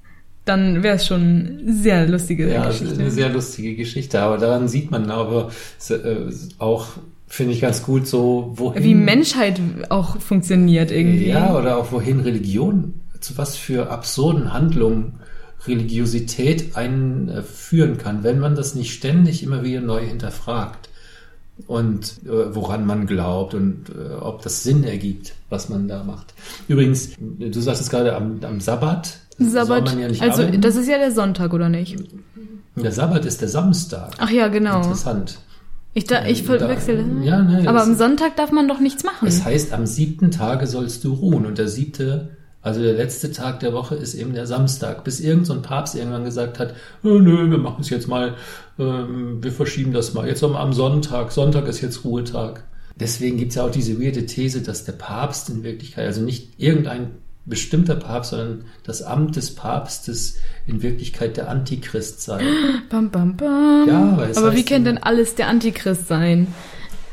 dann 0.44 0.82
wäre 0.82 0.96
es 0.96 1.06
schon 1.06 1.60
sehr 1.66 2.06
lustige 2.06 2.52
ja, 2.52 2.66
Geschichte. 2.66 2.94
eine 3.00 3.10
sehr 3.10 3.28
lustige 3.28 3.76
Geschichte. 3.76 4.20
Aber 4.20 4.38
daran 4.38 4.68
sieht 4.68 4.90
man 4.90 5.10
aber 5.10 5.50
äh, 5.88 5.94
auch, 6.58 6.86
finde 7.28 7.52
ich 7.52 7.60
ganz 7.60 7.82
gut 7.82 8.06
so, 8.06 8.52
wohin... 8.56 8.82
Wie 8.82 8.94
Menschheit 8.94 9.60
auch 9.88 10.20
funktioniert 10.20 10.90
irgendwie. 10.90 11.28
Ja, 11.28 11.56
oder 11.56 11.76
auch 11.76 11.92
wohin 11.92 12.20
Religion, 12.20 12.94
zu 13.20 13.38
was 13.38 13.56
für 13.56 13.90
absurden 13.90 14.52
Handlungen 14.52 15.20
Religiosität 15.66 16.76
einen 16.76 17.28
äh, 17.28 17.42
führen 17.42 17.98
kann, 17.98 18.24
wenn 18.24 18.40
man 18.40 18.56
das 18.56 18.74
nicht 18.74 18.92
ständig 18.92 19.42
immer 19.42 19.62
wieder 19.62 19.80
neu 19.80 20.04
hinterfragt 20.04 20.88
und 21.66 22.20
äh, 22.24 22.54
woran 22.54 22.84
man 22.86 23.06
glaubt 23.06 23.54
und 23.54 23.90
äh, 23.90 24.14
ob 24.14 24.42
das 24.42 24.62
Sinn 24.62 24.84
ergibt, 24.84 25.34
was 25.50 25.68
man 25.68 25.86
da 25.86 26.02
macht. 26.02 26.34
Übrigens, 26.66 27.10
du 27.18 27.60
sagst 27.60 27.80
es 27.80 27.90
gerade 27.90 28.16
am, 28.16 28.40
am 28.42 28.60
Sabbat, 28.60 29.18
Sabbat, 29.38 29.96
ja 29.98 30.06
also 30.26 30.42
arbeiten. 30.42 30.60
das 30.60 30.76
ist 30.76 30.88
ja 30.88 30.98
der 30.98 31.12
Sonntag, 31.12 31.52
oder 31.52 31.68
nicht? 31.68 31.96
Der 32.76 32.92
Sabbat 32.92 33.24
ist 33.24 33.40
der 33.40 33.48
Samstag. 33.48 34.14
Ach 34.18 34.30
ja, 34.30 34.48
genau. 34.48 34.76
Interessant. 34.78 35.38
Ich, 35.94 36.04
da, 36.04 36.24
ich 36.24 36.42
verwechsel. 36.42 37.04
Ja, 37.22 37.42
ne, 37.42 37.68
Aber 37.68 37.82
am 37.82 37.94
Sonntag 37.94 38.36
darf 38.36 38.50
man 38.50 38.66
doch 38.66 38.80
nichts 38.80 39.04
machen. 39.04 39.28
Es 39.28 39.44
heißt, 39.44 39.74
am 39.74 39.86
siebten 39.86 40.30
Tage 40.30 40.66
sollst 40.66 41.04
du 41.04 41.12
ruhen. 41.12 41.44
Und 41.44 41.58
der 41.58 41.68
siebte, 41.68 42.30
also 42.62 42.80
der 42.80 42.94
letzte 42.94 43.30
Tag 43.30 43.60
der 43.60 43.74
Woche 43.74 43.94
ist 43.94 44.14
eben 44.14 44.32
der 44.32 44.46
Samstag. 44.46 45.04
Bis 45.04 45.20
irgendein 45.20 45.44
so 45.44 45.60
Papst 45.60 45.94
irgendwann 45.94 46.24
gesagt 46.24 46.58
hat, 46.58 46.74
nö, 47.02 47.20
nö, 47.20 47.50
wir 47.50 47.58
machen 47.58 47.82
es 47.82 47.90
jetzt 47.90 48.08
mal, 48.08 48.36
ähm, 48.78 49.42
wir 49.42 49.52
verschieben 49.52 49.92
das 49.92 50.14
mal. 50.14 50.26
Jetzt 50.26 50.42
am 50.42 50.72
Sonntag. 50.72 51.30
Sonntag 51.30 51.68
ist 51.68 51.82
jetzt 51.82 52.04
Ruhetag. 52.04 52.64
Deswegen 52.98 53.36
gibt 53.36 53.50
es 53.50 53.56
ja 53.56 53.64
auch 53.64 53.70
diese 53.70 54.00
weirde 54.00 54.24
These, 54.24 54.62
dass 54.62 54.84
der 54.84 54.92
Papst 54.92 55.50
in 55.50 55.62
Wirklichkeit, 55.62 56.06
also 56.06 56.22
nicht 56.22 56.58
irgendein 56.58 57.10
bestimmter 57.44 57.96
Papst, 57.96 58.30
sondern 58.30 58.64
das 58.84 59.02
Amt 59.02 59.36
des 59.36 59.54
Papstes 59.54 60.36
in 60.66 60.82
Wirklichkeit 60.82 61.36
der 61.36 61.48
Antichrist 61.48 62.22
sei. 62.22 62.42
Bam, 62.90 63.10
bam, 63.10 63.36
bam. 63.36 63.88
Ja, 63.88 64.16
weil 64.16 64.36
Aber 64.36 64.54
wie 64.54 64.64
kann 64.64 64.84
denn 64.84 64.98
alles 64.98 65.34
der 65.34 65.48
Antichrist 65.48 66.08
sein? 66.08 66.48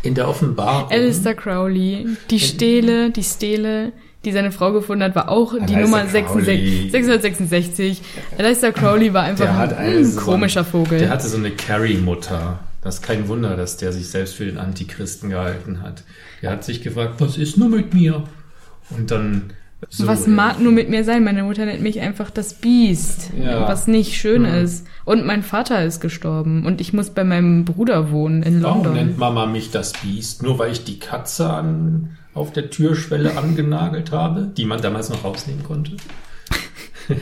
In 0.04 0.14
der 0.14 0.30
Offenbarung. 0.30 0.92
Alistair 0.92 1.36
Crowley, 1.36 2.08
die 2.30 2.40
Stele, 2.40 3.12
die 3.12 3.24
Stele, 3.24 3.92
die 4.24 4.32
seine 4.32 4.52
Frau 4.52 4.72
gefunden 4.72 5.04
hat, 5.04 5.16
war 5.16 5.30
auch 5.30 5.54
die 5.68 5.76
Nummer 5.76 6.06
66, 6.06 6.92
666. 6.92 8.02
Alistair 8.38 8.72
Crowley 8.72 9.14
war 9.14 9.24
einfach 9.24 9.50
ein 9.78 10.16
komischer 10.16 10.64
so 10.64 10.72
Vogel. 10.72 11.00
Der 11.00 11.10
hatte 11.10 11.28
so 11.28 11.38
eine 11.38 11.52
Carrie-Mutter. 11.52 12.60
Das 12.82 12.96
ist 12.96 13.02
kein 13.02 13.28
Wunder, 13.28 13.58
dass 13.58 13.78
der 13.78 13.92
sich 13.92 14.08
selbst 14.10 14.36
für 14.36 14.46
den 14.46 14.58
Antichristen 14.58 15.30
gehalten 15.30 15.82
hat. 15.82 16.04
Er 16.42 16.52
hat 16.52 16.64
sich 16.64 16.82
gefragt, 16.82 17.16
was 17.20 17.38
ist 17.38 17.58
nur 17.58 17.70
mit 17.70 17.94
mir? 17.94 18.24
Und 18.90 19.12
dann. 19.12 19.54
So 19.88 20.08
was 20.08 20.28
mag 20.28 20.60
nur 20.60 20.74
mit 20.74 20.90
mir 20.90 21.06
sein? 21.06 21.24
Meine 21.24 21.44
Mutter 21.44 21.66
nennt 21.66 21.82
mich 21.82 22.02
einfach 22.02 22.30
das 22.30 22.54
Biest, 22.56 23.32
Ja. 23.42 23.68
was 23.68 23.88
nicht 23.88 24.16
schön 24.18 24.42
Mhm. 24.42 24.64
ist. 24.64 24.86
Und 25.06 25.26
mein 25.26 25.42
Vater 25.42 25.84
ist 25.86 26.02
gestorben 26.02 26.66
und 26.66 26.82
ich 26.82 26.92
muss 26.92 27.12
bei 27.12 27.24
meinem 27.24 27.64
Bruder 27.64 28.12
wohnen 28.12 28.44
in 28.44 28.62
Warum 28.62 28.84
London. 28.84 28.94
nennt 28.94 29.18
Mama 29.18 29.46
mich 29.46 29.72
das 29.72 29.94
Biest? 29.94 30.44
Nur 30.44 30.60
weil 30.60 30.72
ich 30.74 30.84
die 30.84 31.00
Katze 31.00 31.50
an, 31.50 32.18
auf 32.34 32.52
der 32.52 32.70
Türschwelle 32.70 33.38
angenagelt 33.38 34.12
habe, 34.12 34.52
die 34.56 34.66
man 34.66 34.82
damals 34.82 35.10
noch 35.10 35.24
rausnehmen 35.24 35.64
konnte? 35.64 35.94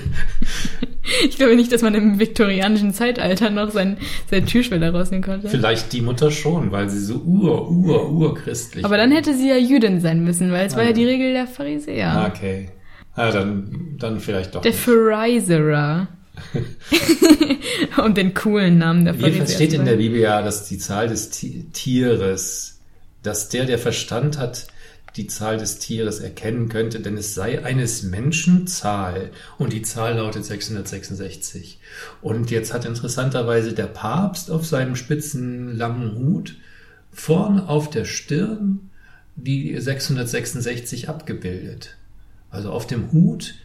Ich 1.29 1.37
glaube 1.37 1.55
nicht, 1.55 1.71
dass 1.71 1.81
man 1.81 1.95
im 1.95 2.19
viktorianischen 2.19 2.93
Zeitalter 2.93 3.49
noch 3.49 3.71
sein, 3.71 3.95
seine 4.29 4.45
Türschwelle 4.45 4.91
rausnehmen 4.91 5.23
konnte. 5.23 5.47
Vielleicht 5.47 5.93
die 5.93 6.01
Mutter 6.01 6.31
schon, 6.31 6.71
weil 6.73 6.89
sie 6.89 6.99
so 6.99 7.15
ur, 7.25 7.71
ur, 7.71 8.11
urchristlich 8.11 8.83
Aber 8.83 8.97
dann 8.97 9.11
hätte 9.13 9.33
sie 9.33 9.47
ja 9.47 9.55
Jüdin 9.55 10.01
sein 10.01 10.23
müssen, 10.25 10.51
weil 10.51 10.67
es 10.67 10.75
war 10.75 10.83
Ah. 10.83 10.87
ja 10.87 10.91
die 10.91 11.05
Regel 11.05 11.31
der 11.31 11.47
Pharisäer. 11.47 12.09
Ah, 12.11 12.27
Okay. 12.27 12.69
Ja, 13.15 13.31
dann, 13.31 13.95
dann 13.97 14.19
vielleicht 14.19 14.53
doch 14.53 14.61
Der. 14.61 14.73
Pharisäer. 14.73 16.07
um 18.05 18.13
den 18.13 18.33
coolen 18.33 18.77
Namen 18.77 19.05
der 19.05 19.13
Pharisäer. 19.13 19.33
Jedenfalls 19.33 19.55
steht 19.55 19.73
in 19.73 19.85
der. 19.85 19.95
Bibel 19.95 20.19
ja, 20.19 20.41
dass 20.41 20.67
die 20.67 20.77
Zahl 20.77 21.07
des 21.07 21.29
Ti- 21.31 21.67
Tieres, 21.73 22.79
dass 23.23 23.49
der, 23.49 23.65
der 23.65 23.79
Verstand 23.79 24.37
hat, 24.37 24.67
die 25.17 25.27
Zahl 25.27 25.57
des 25.57 25.79
Tieres 25.79 26.19
erkennen 26.19 26.69
könnte, 26.69 26.99
denn 26.99 27.17
es 27.17 27.33
sei 27.33 27.63
eines 27.63 28.03
Menschen 28.03 28.67
Zahl 28.67 29.31
und 29.57 29.73
die 29.73 29.81
Zahl 29.81 30.15
lautet 30.15 30.45
666. 30.45 31.79
Und 32.21 32.51
jetzt 32.51 32.73
hat 32.73 32.85
interessanterweise 32.85 33.73
der 33.73 33.87
Papst 33.87 34.51
auf 34.51 34.65
seinem 34.65 34.95
spitzen 34.95 35.75
langen 35.75 36.15
Hut 36.15 36.55
vorn 37.11 37.59
auf 37.59 37.89
der 37.89 38.05
Stirn 38.05 38.91
die 39.35 39.79
666 39.79 41.09
abgebildet. 41.09 41.95
Also 42.49 42.71
auf 42.71 42.87
dem 42.87 43.11
Hut 43.11 43.55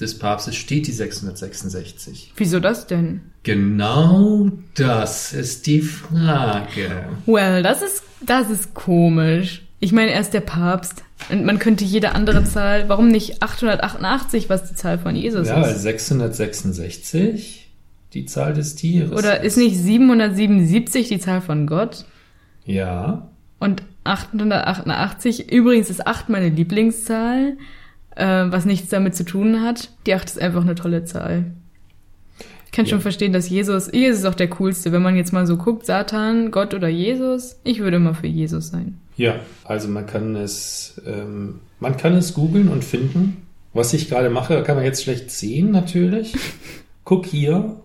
des 0.00 0.18
Papstes 0.18 0.56
steht 0.56 0.86
die 0.86 0.92
666. 0.92 2.32
Wieso 2.36 2.58
das 2.58 2.86
denn? 2.86 3.20
Genau 3.42 4.50
das 4.74 5.32
ist 5.32 5.66
die 5.66 5.82
Frage. 5.82 7.08
Well, 7.26 7.62
das 7.62 7.82
ist, 7.82 8.02
das 8.24 8.50
ist 8.50 8.74
komisch. 8.74 9.62
Ich 9.82 9.92
meine, 9.92 10.10
er 10.12 10.20
ist 10.20 10.34
der 10.34 10.40
Papst. 10.42 11.02
Und 11.30 11.44
man 11.44 11.58
könnte 11.58 11.84
jede 11.84 12.14
andere 12.14 12.44
Zahl, 12.44 12.88
warum 12.88 13.08
nicht 13.08 13.42
888, 13.42 14.48
was 14.50 14.68
die 14.68 14.74
Zahl 14.74 14.98
von 14.98 15.16
Jesus 15.16 15.48
Ja, 15.48 15.62
ist? 15.62 15.82
666 15.82 17.68
die 18.12 18.24
Zahl 18.26 18.52
des 18.54 18.74
Tieres. 18.74 19.12
Oder 19.12 19.42
ist 19.42 19.56
nicht 19.56 19.76
777 19.76 21.08
die 21.08 21.18
Zahl 21.20 21.40
von 21.40 21.66
Gott? 21.66 22.04
Ja. 22.64 23.28
Und 23.58 23.82
888, 24.04 25.52
übrigens 25.52 25.90
ist 25.90 26.06
8 26.06 26.28
meine 26.28 26.48
Lieblingszahl, 26.48 27.56
äh, 28.16 28.24
was 28.48 28.64
nichts 28.64 28.88
damit 28.88 29.14
zu 29.14 29.24
tun 29.24 29.62
hat. 29.62 29.90
Die 30.06 30.14
8 30.14 30.28
ist 30.28 30.40
einfach 30.40 30.62
eine 30.62 30.74
tolle 30.74 31.04
Zahl. 31.04 31.52
Ich 32.66 32.72
kann 32.72 32.86
schon 32.86 32.98
Ja. 32.98 33.02
verstehen, 33.02 33.32
dass 33.32 33.48
Jesus, 33.48 33.90
Jesus 33.92 34.20
ist 34.20 34.26
auch 34.26 34.34
der 34.34 34.48
coolste. 34.50 34.92
Wenn 34.92 35.02
man 35.02 35.16
jetzt 35.16 35.32
mal 35.32 35.46
so 35.46 35.56
guckt, 35.56 35.86
Satan, 35.86 36.50
Gott 36.50 36.74
oder 36.74 36.88
Jesus, 36.88 37.56
ich 37.64 37.80
würde 37.80 37.96
immer 37.96 38.14
für 38.14 38.26
Jesus 38.28 38.68
sein. 38.68 38.99
Ja, 39.16 39.40
also 39.64 39.88
man 39.88 40.06
kann 40.06 40.36
es, 40.36 41.00
ähm, 41.06 41.60
man 41.78 41.96
kann 41.96 42.14
es 42.14 42.34
googeln 42.34 42.68
und 42.68 42.84
finden. 42.84 43.46
Was 43.72 43.92
ich 43.92 44.08
gerade 44.08 44.30
mache, 44.30 44.62
kann 44.62 44.76
man 44.76 44.84
jetzt 44.84 45.02
schlecht 45.02 45.30
sehen, 45.30 45.70
natürlich. 45.70 46.34
Guck 47.04 47.26
hier. 47.26 47.76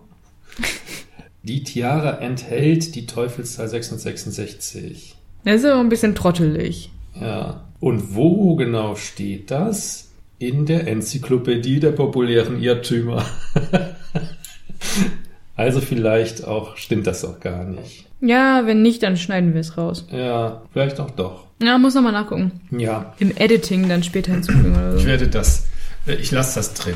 Die 1.42 1.62
Tiara 1.62 2.18
enthält 2.18 2.94
die 2.94 3.06
Teufelszahl 3.06 3.68
666. 3.68 5.14
Das 5.44 5.56
ist 5.56 5.64
aber 5.64 5.80
ein 5.80 5.88
bisschen 5.88 6.16
trottelig. 6.16 6.90
Ja. 7.20 7.64
Und 7.78 8.16
wo 8.16 8.56
genau 8.56 8.96
steht 8.96 9.50
das? 9.50 10.10
In 10.38 10.66
der 10.66 10.88
Enzyklopädie 10.88 11.78
der 11.80 11.92
populären 11.92 12.60
Irrtümer. 12.60 13.24
also 15.56 15.80
vielleicht 15.80 16.44
auch, 16.44 16.76
stimmt 16.76 17.06
das 17.06 17.24
auch 17.24 17.40
gar 17.40 17.64
nicht. 17.64 18.06
Ja, 18.20 18.62
wenn 18.66 18.82
nicht, 18.82 19.02
dann 19.02 19.16
schneiden 19.16 19.52
wir 19.54 19.60
es 19.60 19.76
raus. 19.76 20.06
Ja, 20.10 20.62
vielleicht 20.72 21.00
auch 21.00 21.10
doch. 21.10 21.46
Ja, 21.62 21.78
muss 21.78 21.94
nochmal 21.94 22.12
nachgucken. 22.12 22.60
Ja, 22.70 23.14
Im 23.18 23.32
Editing 23.36 23.88
dann 23.88 24.02
später 24.02 24.32
hinzufügen 24.32 24.72
oder 24.74 24.94
ich 24.96 25.02
so. 25.02 25.06
werde 25.08 25.28
das, 25.28 25.66
äh, 26.06 26.14
ich 26.14 26.30
lasse 26.30 26.56
das 26.56 26.74
drin. 26.74 26.94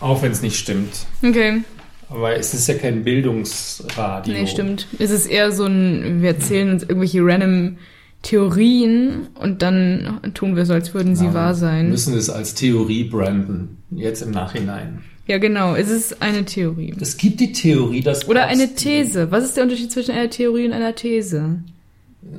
Auch 0.00 0.22
wenn 0.22 0.32
es 0.32 0.42
nicht 0.42 0.56
stimmt. 0.58 1.06
Okay, 1.22 1.62
Aber 2.08 2.34
es 2.36 2.52
ist 2.54 2.66
ja 2.68 2.74
kein 2.74 3.04
Bildungsradio. 3.04 4.34
nee, 4.34 4.46
stimmt. 4.46 4.86
Es 4.98 5.10
ist 5.10 5.26
eher 5.26 5.52
so 5.52 5.64
ein, 5.66 6.20
wir 6.22 6.30
erzählen 6.30 6.70
uns 6.70 6.82
irgendwelche 6.82 7.20
random 7.22 7.76
Theorien 8.22 9.28
und 9.34 9.62
dann 9.62 10.20
tun 10.34 10.56
wir 10.56 10.64
so, 10.66 10.74
als 10.74 10.94
würden 10.94 11.16
sie 11.16 11.26
Ja, 11.26 11.34
wahr 11.34 11.50
Wir 11.50 11.54
sein. 11.54 11.90
müssen 11.90 12.16
es 12.16 12.30
als 12.30 12.54
Theorie 12.54 13.04
branden. 13.04 13.78
Jetzt 13.90 14.22
im 14.22 14.30
Nachhinein. 14.30 15.02
Ja, 15.26 15.38
genau. 15.38 15.74
Es 15.74 15.88
ist 15.88 16.20
eine 16.20 16.44
Theorie. 16.44 16.94
Es 17.00 17.16
gibt 17.16 17.40
die 17.40 17.52
Theorie, 17.52 18.00
dass. 18.00 18.28
Oder 18.28 18.46
eine 18.46 18.74
These. 18.74 19.30
Was 19.30 19.44
ist 19.44 19.56
der 19.56 19.64
Unterschied 19.64 19.92
zwischen 19.92 20.12
einer 20.12 20.30
Theorie 20.30 20.66
und 20.66 20.72
einer 20.72 20.94
These? 20.94 21.62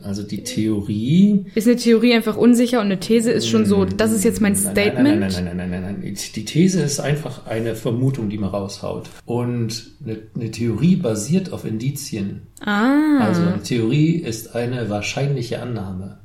Also 0.01 0.23
die 0.23 0.43
Theorie. 0.43 1.45
Ist 1.55 1.67
eine 1.67 1.75
Theorie 1.75 2.13
einfach 2.13 2.37
unsicher 2.37 2.79
und 2.79 2.85
eine 2.85 2.99
These 2.99 3.31
ist 3.31 3.47
schon 3.47 3.65
so, 3.65 3.83
das 3.83 4.13
ist 4.13 4.23
jetzt 4.23 4.39
mein 4.39 4.53
Nein, 4.53 4.61
Statement? 4.61 5.19
Nein, 5.19 5.19
nein, 5.19 5.31
nein, 5.45 5.45
nein, 5.45 5.69
nein, 5.69 5.81
nein, 5.81 5.97
nein. 6.01 6.17
Die 6.35 6.45
These 6.45 6.81
ist 6.81 6.99
einfach 6.99 7.47
eine 7.47 7.75
Vermutung, 7.75 8.29
die 8.29 8.37
man 8.37 8.49
raushaut. 8.49 9.09
Und 9.25 9.91
eine, 10.05 10.19
eine 10.35 10.51
Theorie 10.51 10.95
basiert 10.95 11.51
auf 11.51 11.65
Indizien. 11.65 12.43
Ah. 12.61 13.19
Also 13.19 13.41
eine 13.41 13.61
Theorie 13.61 14.15
ist 14.15 14.55
eine 14.55 14.89
wahrscheinliche 14.89 15.61
Annahme. 15.61 16.19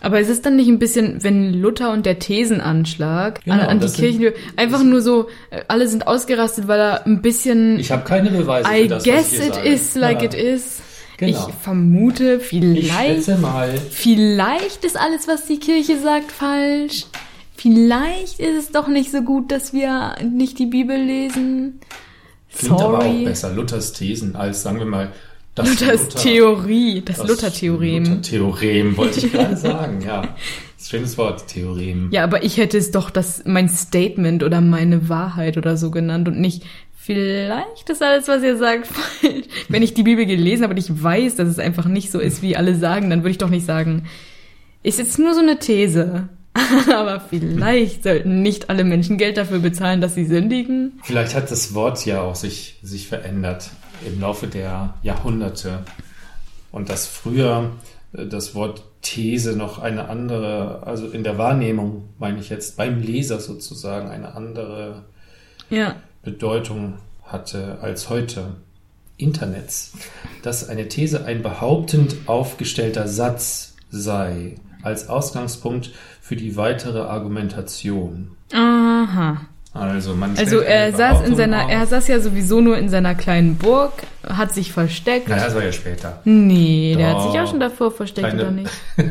Aber 0.00 0.20
ist 0.20 0.28
es 0.28 0.42
dann 0.42 0.56
nicht 0.56 0.68
ein 0.68 0.78
bisschen, 0.78 1.22
wenn 1.22 1.54
Luther 1.54 1.92
und 1.92 2.04
der 2.06 2.18
Thesenanschlag 2.18 3.42
Genau, 3.44 3.54
an, 3.56 3.60
an 3.60 3.78
die 3.78 3.82
das 3.86 3.94
sind- 3.94 4.18
Kirche, 4.18 4.34
einfach 4.56 4.82
nur 4.82 5.00
so, 5.00 5.28
äh, 5.50 5.62
alle 5.68 5.88
sind 5.88 6.06
ausgerastet, 6.06 6.68
weil 6.68 6.80
er 6.80 7.06
ein 7.06 7.22
bisschen, 7.22 7.78
Ich 7.78 7.90
habe 7.90 8.04
keine 8.04 8.30
Beweise 8.30 8.68
I 8.72 8.82
für 8.82 8.88
das, 8.88 9.04
guess 9.04 9.32
ich 9.32 9.38
it 9.38 9.44
hier 9.44 9.54
sage. 9.54 9.68
is 9.68 9.94
like 9.94 10.18
Ja, 10.20 10.24
it 10.26 10.34
is. 10.34 10.80
Genau. 11.18 11.48
Ich 11.48 11.54
vermute, 11.62 12.34
Ich 12.42 12.46
vielleicht, 12.48 13.24
schätze 13.26 13.36
mal, 13.38 13.72
vielleicht 13.90 14.84
ist 14.84 14.96
alles, 14.98 15.28
was 15.28 15.46
die 15.46 15.58
Kirche 15.60 15.98
sagt, 15.98 16.32
falsch. 16.32 17.06
Vielleicht 17.56 18.40
ist 18.40 18.58
es 18.58 18.70
doch 18.72 18.88
nicht 18.88 19.12
so 19.12 19.22
gut, 19.22 19.52
dass 19.52 19.72
wir 19.72 20.16
nicht 20.28 20.58
die 20.58 20.66
Bibel 20.66 20.96
lesen. 20.96 21.78
klingt 22.56 22.80
aber 22.80 22.98
auch 22.98 23.02
Sorry. 23.02 23.24
besser 23.24 23.52
Luthers 23.52 23.92
Thesen 23.92 24.34
als, 24.34 24.62
sagen 24.64 24.78
wir 24.78 24.86
mal, 24.86 25.12
das 25.54 25.68
Luthers 25.68 26.02
Luther- 26.04 26.18
Theorie, 26.22 27.02
das, 27.04 27.18
das 27.18 27.28
Luther-Theorem. 27.28 28.04
Luther-Theorem, 28.04 28.96
wollte 28.96 29.20
ich 29.26 29.32
gerade 29.32 29.56
sagen, 29.56 30.00
ja. 30.04 30.34
Schönes 30.82 31.16
Wort, 31.18 31.46
Theorem. 31.46 32.08
Ja, 32.10 32.24
aber 32.24 32.42
ich 32.42 32.56
hätte 32.56 32.76
es 32.78 32.90
doch 32.90 33.10
das 33.10 33.42
mein 33.46 33.68
Statement 33.68 34.42
oder 34.42 34.60
meine 34.60 35.08
Wahrheit 35.08 35.56
oder 35.56 35.76
so 35.76 35.90
genannt 35.90 36.26
und 36.28 36.40
nicht 36.40 36.64
vielleicht 36.96 37.88
ist 37.90 38.02
alles, 38.02 38.28
was 38.28 38.42
ihr 38.42 38.56
sagt, 38.56 38.86
falsch. 38.88 39.44
Wenn 39.68 39.82
ich 39.82 39.94
die 39.94 40.02
Bibel 40.02 40.24
gelesen 40.26 40.62
habe 40.64 40.72
und 40.74 40.78
ich 40.78 41.02
weiß, 41.02 41.36
dass 41.36 41.48
es 41.48 41.58
einfach 41.58 41.86
nicht 41.86 42.10
so 42.10 42.18
ist, 42.18 42.42
wie 42.42 42.56
alle 42.56 42.74
sagen, 42.74 43.10
dann 43.10 43.20
würde 43.20 43.30
ich 43.30 43.38
doch 43.38 43.50
nicht 43.50 43.66
sagen, 43.66 44.04
ist 44.82 44.98
jetzt 44.98 45.18
nur 45.18 45.34
so 45.34 45.40
eine 45.40 45.58
These. 45.58 46.28
aber 46.94 47.20
vielleicht 47.20 48.02
sollten 48.02 48.42
nicht 48.42 48.68
alle 48.68 48.84
Menschen 48.84 49.16
Geld 49.18 49.36
dafür 49.38 49.58
bezahlen, 49.60 50.00
dass 50.00 50.14
sie 50.14 50.26
sündigen. 50.26 51.00
Vielleicht 51.02 51.34
hat 51.34 51.50
das 51.50 51.74
Wort 51.74 52.04
ja 52.04 52.20
auch 52.20 52.34
sich, 52.34 52.78
sich 52.82 53.08
verändert 53.08 53.70
im 54.06 54.20
Laufe 54.20 54.46
der 54.46 54.94
Jahrhunderte. 55.02 55.84
Und 56.70 56.88
dass 56.88 57.06
früher 57.06 57.70
äh, 58.12 58.26
das 58.26 58.54
Wort 58.54 58.84
These 59.02 59.56
noch 59.56 59.78
eine 59.80 60.08
andere, 60.08 60.82
also 60.86 61.08
in 61.08 61.24
der 61.24 61.38
Wahrnehmung, 61.38 62.08
meine 62.18 62.38
ich 62.38 62.48
jetzt, 62.50 62.76
beim 62.76 63.00
Leser 63.00 63.40
sozusagen 63.40 64.08
eine 64.08 64.34
andere 64.34 65.02
Ja. 65.70 65.96
Bedeutung 66.22 66.98
hatte 67.24 67.78
als 67.80 68.08
heute. 68.08 68.56
Internets, 69.18 69.92
dass 70.42 70.68
eine 70.68 70.88
These 70.88 71.24
ein 71.24 71.42
behauptend 71.42 72.16
aufgestellter 72.26 73.06
Satz 73.06 73.76
sei, 73.90 74.56
als 74.82 75.08
Ausgangspunkt 75.08 75.90
für 76.20 76.34
die 76.34 76.56
weitere 76.56 77.02
Argumentation. 77.02 78.32
Aha. 78.52 79.42
Also 79.74 80.14
man 80.14 80.36
Also 80.36 80.58
er 80.60 80.92
saß 80.92 81.26
in 81.26 81.34
seiner, 81.34 81.64
auf. 81.64 81.70
er 81.70 81.86
saß 81.86 82.08
ja 82.08 82.20
sowieso 82.20 82.60
nur 82.60 82.76
in 82.76 82.90
seiner 82.90 83.14
kleinen 83.14 83.56
Burg, 83.56 83.92
hat 84.28 84.52
sich 84.52 84.70
versteckt. 84.72 85.28
Naja, 85.28 85.44
das 85.46 85.54
war 85.54 85.64
ja 85.64 85.72
später. 85.72 86.20
Nee, 86.24 86.94
der 86.96 87.08
hat 87.08 87.16
Doch. 87.16 87.30
sich 87.32 87.40
auch 87.40 87.48
schon 87.48 87.60
davor 87.60 87.90
versteckt, 87.90 88.28
Kleine- 88.28 88.42
oder 88.42 88.50
nicht? 88.52 88.70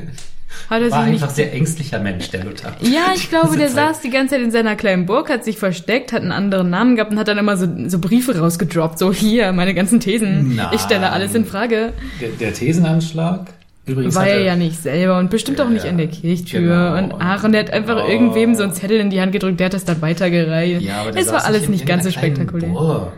Hat 0.70 0.82
er 0.82 0.92
War 0.92 1.04
sich 1.04 1.14
einfach 1.14 1.28
nicht 1.28 1.36
sehr 1.36 1.54
ängstlicher 1.54 2.00
Mensch, 2.00 2.30
der 2.30 2.44
Luther. 2.46 2.74
Ja, 2.82 3.14
ich 3.16 3.30
glaube, 3.30 3.58
der 3.58 3.68
Zeit. 3.68 3.76
saß 3.96 4.02
die 4.02 4.10
ganze 4.10 4.36
Zeit 4.36 4.44
in 4.44 4.52
seiner 4.52 4.76
kleinen 4.76 5.06
Burg, 5.06 5.30
hat 5.30 5.44
sich 5.44 5.58
versteckt, 5.58 6.14
hat 6.14 6.22
einen 6.22 6.32
anderen 6.32 6.70
Namen 6.70 6.96
gehabt 6.96 7.12
und 7.12 7.20
hat 7.20 7.28
dann 7.28 7.38
immer 7.38 7.58
so, 7.58 7.68
so 7.88 8.00
Briefe 8.00 8.38
rausgedroppt. 8.38 8.98
So, 9.00 9.12
hier, 9.12 9.52
meine 9.54 9.74
ganzen 9.74 10.00
Thesen. 10.00 10.56
Nein. 10.56 10.68
Ich 10.74 10.82
stelle 10.82 11.12
alles 11.12 11.36
in 11.36 11.46
Frage. 11.46 11.92
Der, 12.22 12.30
der 12.30 12.54
Thesenanschlag, 12.54 13.48
übrigens. 13.86 14.16
War 14.16 14.28
er 14.28 14.42
ja 14.42 14.56
nicht 14.56 14.82
selber 14.82 15.18
und 15.20 15.30
bestimmt 15.30 15.60
auch 15.62 15.70
nicht 15.70 15.86
Ja, 15.86 15.92
an 15.92 15.98
der 15.98 16.08
Kirchtür. 16.08 16.62
genau. 16.62 16.98
Und 16.98 17.22
Aaron, 17.22 17.52
der 17.52 17.62
hat 17.64 17.72
einfach 17.74 18.04
Oh. 18.06 18.10
irgendwem 18.10 18.56
so 18.56 18.64
einen 18.64 18.74
Zettel 18.74 19.00
in 19.00 19.10
die 19.10 19.22
Hand 19.22 19.32
gedrückt, 19.32 19.60
der 19.60 19.66
hat 19.66 19.74
das 19.74 19.86
dann 19.86 20.02
weitergereicht. 20.02 20.82
Ja, 20.82 21.02
aber 21.02 21.18
es 21.18 21.32
war 21.32 21.46
alles 21.46 21.68
nicht 21.70 21.86
ganz 21.86 22.04
so 22.04 22.12
spektakulär. 22.12 22.70
Burg. 22.70 23.14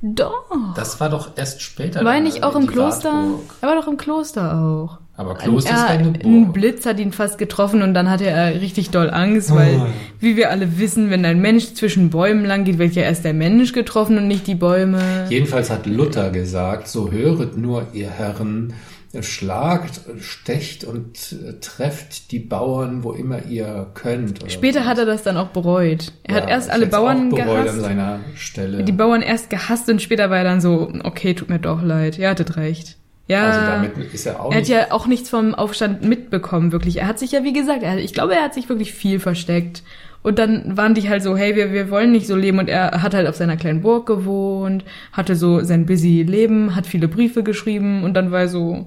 Doch. 0.00 0.44
Das 0.76 1.00
war 1.00 1.08
doch 1.10 1.30
erst 1.36 1.60
später. 1.60 2.04
war 2.04 2.14
er 2.14 2.20
nicht 2.20 2.44
auch 2.44 2.54
im 2.54 2.66
Kloster? 2.68 3.12
Wartburg. 3.12 3.40
Er 3.60 3.68
war 3.68 3.74
doch 3.76 3.88
im 3.88 3.96
Kloster 3.96 4.54
auch. 4.62 4.98
Aber 5.16 5.34
Kloster 5.34 5.74
ist 5.74 5.80
er, 5.80 5.88
eine 5.88 6.08
Ein 6.24 6.44
Burg. 6.44 6.52
Blitz 6.54 6.86
hat 6.86 7.00
ihn 7.00 7.10
fast 7.10 7.38
getroffen 7.38 7.82
und 7.82 7.92
dann 7.94 8.08
hatte 8.08 8.26
er 8.26 8.60
richtig 8.60 8.90
doll 8.90 9.10
Angst, 9.10 9.52
weil, 9.52 9.74
Oh. 9.80 9.86
wie 10.20 10.36
wir 10.36 10.50
alle 10.52 10.78
wissen, 10.78 11.10
wenn 11.10 11.24
ein 11.24 11.40
Mensch 11.40 11.74
zwischen 11.74 12.10
Bäumen 12.10 12.44
lang 12.44 12.62
geht, 12.62 12.78
wird 12.78 12.94
ja 12.94 13.02
erst 13.02 13.24
der 13.24 13.34
Mensch 13.34 13.72
getroffen 13.72 14.16
und 14.18 14.28
nicht 14.28 14.46
die 14.46 14.54
Bäume. 14.54 15.00
Jedenfalls 15.28 15.70
hat 15.70 15.86
Luther 15.86 16.30
gesagt, 16.30 16.86
so 16.86 17.10
höret 17.10 17.56
nur, 17.56 17.88
ihr 17.92 18.08
Herren, 18.10 18.74
schlagt, 19.20 20.00
stecht 20.20 20.84
und 20.84 21.32
äh, 21.32 21.54
trefft 21.60 22.30
die 22.30 22.38
Bauern, 22.38 23.02
wo 23.04 23.12
immer 23.12 23.44
ihr 23.46 23.90
könnt. 23.94 24.50
Später 24.50 24.82
so. 24.82 24.86
hat 24.86 24.98
er 24.98 25.06
das 25.06 25.22
dann 25.22 25.36
auch 25.36 25.48
bereut. 25.48 26.12
Er 26.24 26.36
hat 26.36 26.44
Ja, 26.44 26.50
erst 26.50 26.68
ich 26.68 26.74
alle 26.74 26.86
Bauern 26.86 27.30
bereut 27.30 27.48
an 27.48 27.64
gehasst. 27.64 27.80
seiner 27.80 28.20
Stelle. 28.36 28.84
Die 28.84 28.92
Bauern 28.92 29.22
erst 29.22 29.50
gehasst 29.50 29.88
und 29.88 30.02
später 30.02 30.28
war 30.30 30.38
er 30.38 30.44
dann 30.44 30.60
so, 30.60 30.92
okay, 31.04 31.34
tut 31.34 31.48
mir 31.48 31.58
doch 31.58 31.82
leid. 31.82 32.18
Ihr 32.18 32.28
hattet 32.28 32.56
recht. 32.56 32.96
Ja. 33.28 33.46
also 33.46 33.60
damit 33.60 34.14
ist 34.14 34.24
er 34.26 34.42
auch 34.42 34.52
er 34.52 34.58
hat 34.58 34.68
ja 34.68 34.90
auch 34.90 35.06
nichts 35.06 35.28
vom 35.28 35.54
Aufstand 35.54 36.02
mitbekommen, 36.02 36.72
wirklich. 36.72 36.96
Er 36.98 37.06
hat 37.06 37.18
sich 37.18 37.32
ja, 37.32 37.44
wie 37.44 37.52
gesagt, 37.52 37.82
er, 37.82 37.98
ich 37.98 38.14
glaube, 38.14 38.34
er 38.34 38.42
hat 38.42 38.54
sich 38.54 38.68
wirklich 38.70 38.94
viel 38.94 39.20
versteckt. 39.20 39.82
Und 40.22 40.38
dann 40.38 40.76
waren 40.76 40.94
die 40.94 41.08
halt 41.08 41.22
so, 41.22 41.36
hey, 41.36 41.54
wir, 41.54 41.72
wir 41.72 41.90
wollen 41.90 42.12
nicht 42.12 42.26
so 42.26 42.36
leben. 42.36 42.58
Und 42.58 42.68
er 42.68 43.02
hat 43.02 43.14
halt 43.14 43.28
auf 43.28 43.36
seiner 43.36 43.56
kleinen 43.56 43.80
Burg 43.80 44.06
gewohnt, 44.06 44.84
hatte 45.12 45.36
so 45.36 45.62
sein 45.62 45.86
busy 45.86 46.22
Leben, 46.22 46.74
hat 46.74 46.86
viele 46.86 47.08
Briefe 47.08 47.42
geschrieben 47.42 48.02
und 48.02 48.14
dann 48.14 48.30
war 48.30 48.40
er 48.40 48.48
so, 48.48 48.86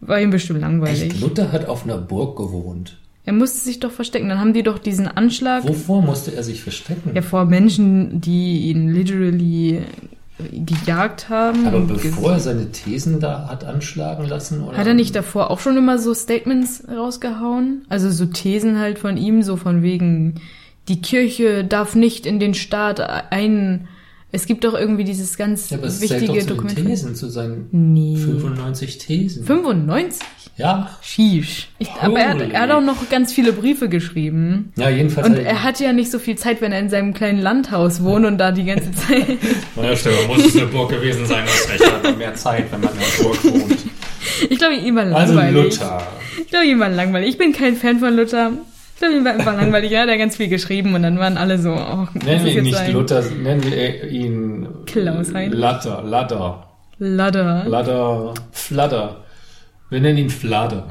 war 0.00 0.20
ihm 0.20 0.30
bestimmt 0.30 0.60
langweilig. 0.60 1.02
Echt, 1.02 1.20
Luther 1.20 1.52
hat 1.52 1.68
auf 1.68 1.84
einer 1.84 1.98
Burg 1.98 2.36
gewohnt. 2.36 2.98
Er 3.24 3.34
musste 3.34 3.58
sich 3.58 3.78
doch 3.78 3.90
verstecken. 3.90 4.30
Dann 4.30 4.40
haben 4.40 4.54
die 4.54 4.62
doch 4.62 4.78
diesen 4.78 5.06
Anschlag 5.06 5.68
Wovor 5.68 6.00
musste 6.00 6.34
er 6.34 6.42
sich 6.42 6.62
verstecken? 6.62 7.10
ja 7.14 7.20
vor 7.20 7.44
Menschen, 7.44 8.22
die 8.22 8.70
ihn 8.70 8.88
literally 8.88 9.82
gejagt 10.52 11.28
haben. 11.28 11.66
Aber 11.66 11.80
bevor 11.80 12.32
er 12.32 12.40
seine 12.40 12.70
Thesen 12.70 13.20
da 13.20 13.48
hat 13.48 13.64
anschlagen 13.64 14.26
lassen? 14.26 14.62
Oder? 14.62 14.78
Hat 14.78 14.86
er 14.86 14.94
nicht 14.94 15.14
davor 15.14 15.50
auch 15.50 15.58
schon 15.58 15.76
immer 15.76 15.98
so 15.98 16.14
Statements 16.14 16.84
rausgehauen? 16.88 17.84
Also 17.88 18.10
so 18.10 18.26
Thesen 18.26 18.78
halt 18.78 18.98
von 18.98 19.16
ihm, 19.16 19.42
so 19.42 19.56
von 19.56 19.82
wegen, 19.82 20.36
die 20.88 21.00
Kirche 21.00 21.64
darf 21.64 21.94
nicht 21.94 22.26
in 22.26 22.38
den 22.40 22.54
Staat 22.54 23.00
ein. 23.30 23.88
Es 24.30 24.44
gibt 24.44 24.64
doch 24.64 24.74
irgendwie 24.74 25.04
dieses 25.04 25.38
ganz 25.38 25.70
Ja, 25.70 25.78
aber 25.78 25.86
es 25.86 26.00
zählt 26.00 26.10
wichtige 26.20 26.26
doch 26.32 26.38
zu 26.40 26.46
den 26.48 26.56
Dokument. 26.56 26.86
Thesen, 26.86 27.14
zu 27.14 27.30
seinen 27.30 27.68
Nee. 27.72 28.16
95 28.16 28.98
Thesen. 28.98 29.44
95? 29.46 30.20
Ja. 30.58 30.90
Sheesh. 31.00 31.68
Ich, 31.78 31.88
aber 32.02 32.18
er 32.18 32.28
hat, 32.30 32.40
er 32.40 32.60
hat 32.60 32.70
auch 32.72 32.82
noch 32.82 33.08
ganz 33.08 33.32
viele 33.32 33.52
Briefe 33.54 33.88
geschrieben. 33.88 34.72
Ja, 34.76 34.90
jedenfalls. 34.90 35.28
Und 35.28 35.36
hat 35.36 35.44
er 35.44 35.62
hat 35.62 35.80
ja 35.80 35.92
nicht 35.94 36.10
so 36.10 36.18
viel 36.18 36.36
Zeit, 36.36 36.60
wenn 36.60 36.72
er 36.72 36.80
in 36.80 36.90
seinem 36.90 37.14
kleinen 37.14 37.40
Landhaus 37.40 38.02
wohnt 38.02 38.26
und 38.26 38.36
da 38.38 38.50
die 38.52 38.64
ganze 38.64 38.90
Zeit. 38.92 39.24
Naja, 39.76 39.96
Stefan, 39.96 40.26
muss 40.26 40.44
es 40.44 40.56
eine 40.56 40.66
Burg 40.66 40.90
gewesen 40.90 41.24
sein, 41.24 41.44
das 41.46 41.68
recht 41.70 41.90
hat 41.92 42.18
mehr 42.18 42.34
Zeit, 42.34 42.70
wenn 42.72 42.80
man 42.80 42.90
in 42.92 42.98
einer 42.98 43.22
Burg 43.30 43.44
wohnt. 43.44 43.78
Ich 44.50 44.58
glaube, 44.58 44.74
ihm 44.74 44.94
war 44.96 45.04
Also 45.04 45.32
langweilig. 45.34 45.64
Luther. 45.78 46.02
Ich 46.38 46.48
glaube, 46.48 46.66
ihm 46.66 46.80
war 46.80 46.88
langweilig. 46.90 47.30
Ich 47.30 47.38
bin 47.38 47.52
kein 47.52 47.76
Fan 47.76 47.98
von 47.98 48.14
Luther. 48.14 48.52
Ihm 49.02 49.24
war 49.24 49.32
einfach 49.32 49.56
langweilig. 49.56 49.92
Er 49.92 50.02
hat 50.02 50.08
ja 50.08 50.16
ganz 50.16 50.36
viel 50.36 50.48
geschrieben 50.48 50.94
und 50.94 51.02
dann 51.02 51.18
waren 51.18 51.36
alle 51.36 51.58
so, 51.58 51.70
oh, 51.70 52.08
Nennen 52.14 52.44
wir 52.44 52.56
ihn 52.56 52.64
nicht 52.64 52.76
sein 52.76 52.92
Luther, 52.92 53.22
nennen 53.30 53.62
wir 53.62 54.08
ihn 54.08 54.68
Klaus 54.86 55.32
Heinrich. 55.32 55.58
Latter, 55.58 56.02
Ladder, 56.02 56.68
Ladder, 56.98 57.64
Ladder, 57.66 58.34
Fladder. 58.50 59.24
Wir 59.90 60.00
nennen 60.00 60.18
ihn 60.18 60.30
Fladder. 60.30 60.88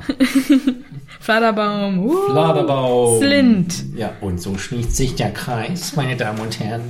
Fladerbaum, 1.20 2.00
uh, 2.00 2.32
Fladerbaum. 2.32 3.20
Slint. 3.20 3.86
Ja, 3.96 4.12
und 4.22 4.42
so 4.42 4.58
schließt 4.58 4.96
sich 4.96 5.16
der 5.16 5.32
Kreis, 5.32 5.96
meine 5.96 6.16
Damen 6.16 6.40
und 6.40 6.60
Herren. 6.60 6.82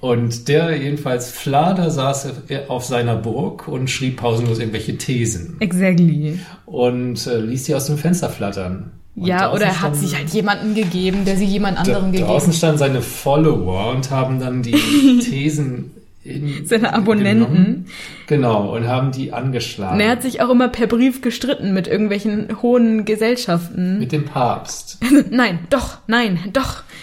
Und 0.00 0.48
der 0.48 0.76
jedenfalls, 0.76 1.30
Flader 1.30 1.90
saß 1.90 2.32
auf 2.68 2.84
seiner 2.84 3.16
Burg 3.16 3.68
und 3.68 3.90
schrieb 3.90 4.18
pausenlos 4.18 4.58
irgendwelche 4.58 4.96
Thesen 4.96 5.56
Exactly. 5.60 6.38
und 6.64 7.26
äh, 7.26 7.38
ließ 7.38 7.66
sie 7.66 7.74
aus 7.74 7.86
dem 7.86 7.98
Fenster 7.98 8.30
flattern. 8.30 8.92
Und 9.16 9.26
Ja, 9.26 9.38
draußen 9.48 9.54
oder 9.56 9.64
er 9.66 9.80
hat 9.82 9.96
sich 9.96 10.14
halt 10.14 10.28
jemanden 10.30 10.74
gegeben, 10.74 11.24
der 11.24 11.36
sie 11.36 11.46
jemand 11.46 11.78
anderem 11.78 12.04
Da, 12.04 12.10
gegeben 12.10 12.26
draußen 12.28 12.48
hat. 12.48 12.56
standen 12.56 12.78
seine 12.78 13.02
Follower 13.02 13.90
und 13.90 14.10
haben 14.10 14.38
dann 14.40 14.62
die 14.62 14.72
Thesen 15.24 15.92
in, 16.22 16.66
Seine 16.66 16.92
Abonnenten. 16.92 17.44
genommen. 17.46 17.86
Genau, 18.26 18.74
und 18.74 18.88
haben 18.88 19.12
die 19.12 19.32
angeschlagen. 19.32 19.94
Und 19.94 20.00
er 20.00 20.10
hat 20.10 20.22
sich 20.22 20.40
auch 20.42 20.50
immer 20.50 20.68
per 20.68 20.88
Brief 20.88 21.20
gestritten 21.22 21.72
mit 21.72 21.86
irgendwelchen 21.86 22.60
hohen 22.62 23.04
Gesellschaften. 23.04 23.98
mit 24.00 24.10
dem 24.12 24.24
Papst. 24.24 24.98
nein, 25.30 25.60
doch, 25.70 25.98
nein, 26.08 26.40
doch. 26.52 26.82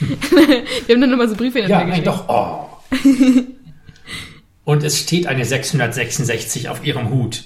Wir 0.86 0.96
haben 0.96 1.02
dann 1.02 1.14
immer 1.14 1.28
so 1.30 1.36
Briefe 1.36 1.60
Ja, 1.62 1.80
hinterher 1.80 1.88
nein, 1.88 2.04
doch. 2.04 2.28
Oh. 2.28 2.70
Und 4.66 4.84
es 4.84 5.00
steht 5.00 5.28
eine 5.28 5.46
666 5.46 6.70
auf 6.70 6.86
ihrem 6.86 7.10
Hut. 7.10 7.44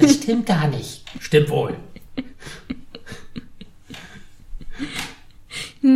Das 0.00 0.14
stimmt 0.14 0.46
gar 0.46 0.68
nicht. 0.68 1.04
Stimmt 1.20 1.50
wohl. 1.50 1.74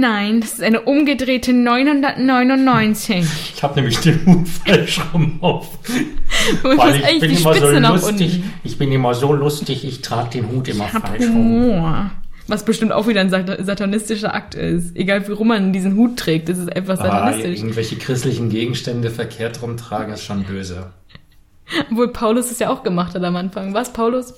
Nein, 0.00 0.40
das 0.40 0.54
ist 0.54 0.62
eine 0.62 0.80
umgedrehte 0.82 1.52
999. 1.52 3.24
Ich 3.54 3.62
habe 3.62 3.74
nämlich 3.76 3.98
den 3.98 4.24
Hut 4.26 4.48
falsch 4.48 5.00
rum 5.12 5.38
auf. 5.40 5.68
Und 6.64 6.78
Weil 6.78 6.96
ich 7.14 7.20
bin 7.20 7.30
immer 7.30 7.54
Spitze 7.54 7.72
so 7.74 7.78
lustig. 7.92 8.32
unten. 8.34 8.52
Ich 8.64 8.78
bin 8.78 8.92
immer 8.92 9.14
so 9.14 9.32
lustig, 9.32 9.84
ich 9.84 10.00
trage 10.02 10.30
den 10.30 10.48
Hut 10.50 10.68
immer 10.68 10.86
Ich 10.86 10.90
falsch 10.92 11.24
rum. 11.26 11.34
Humor. 11.34 12.10
Was 12.48 12.64
bestimmt 12.64 12.92
auch 12.92 13.06
wieder 13.06 13.20
ein 13.20 13.30
sat- 13.30 13.64
satanistischer 13.64 14.34
Akt 14.34 14.54
ist. 14.54 14.96
Egal, 14.96 15.28
warum 15.28 15.48
man 15.48 15.72
diesen 15.72 15.96
Hut 15.96 16.16
trägt, 16.18 16.48
das 16.48 16.58
ist 16.58 16.74
einfach 16.74 16.94
Ah, 16.98 17.04
satanistisch. 17.04 17.58
irgendwelche 17.58 17.96
christlichen 17.96 18.48
Gegenstände 18.50 19.10
verkehrt 19.10 19.62
rumtragen 19.62 20.14
ist 20.14 20.24
schon 20.24 20.42
böse. 20.44 20.90
Obwohl 21.90 22.08
Paulus 22.08 22.50
es 22.50 22.58
ja 22.58 22.68
auch 22.70 22.82
gemacht 22.82 23.14
hat 23.14 23.22
am 23.24 23.36
Anfang. 23.36 23.72
Was, 23.74 23.92
Paulus? 23.92 24.34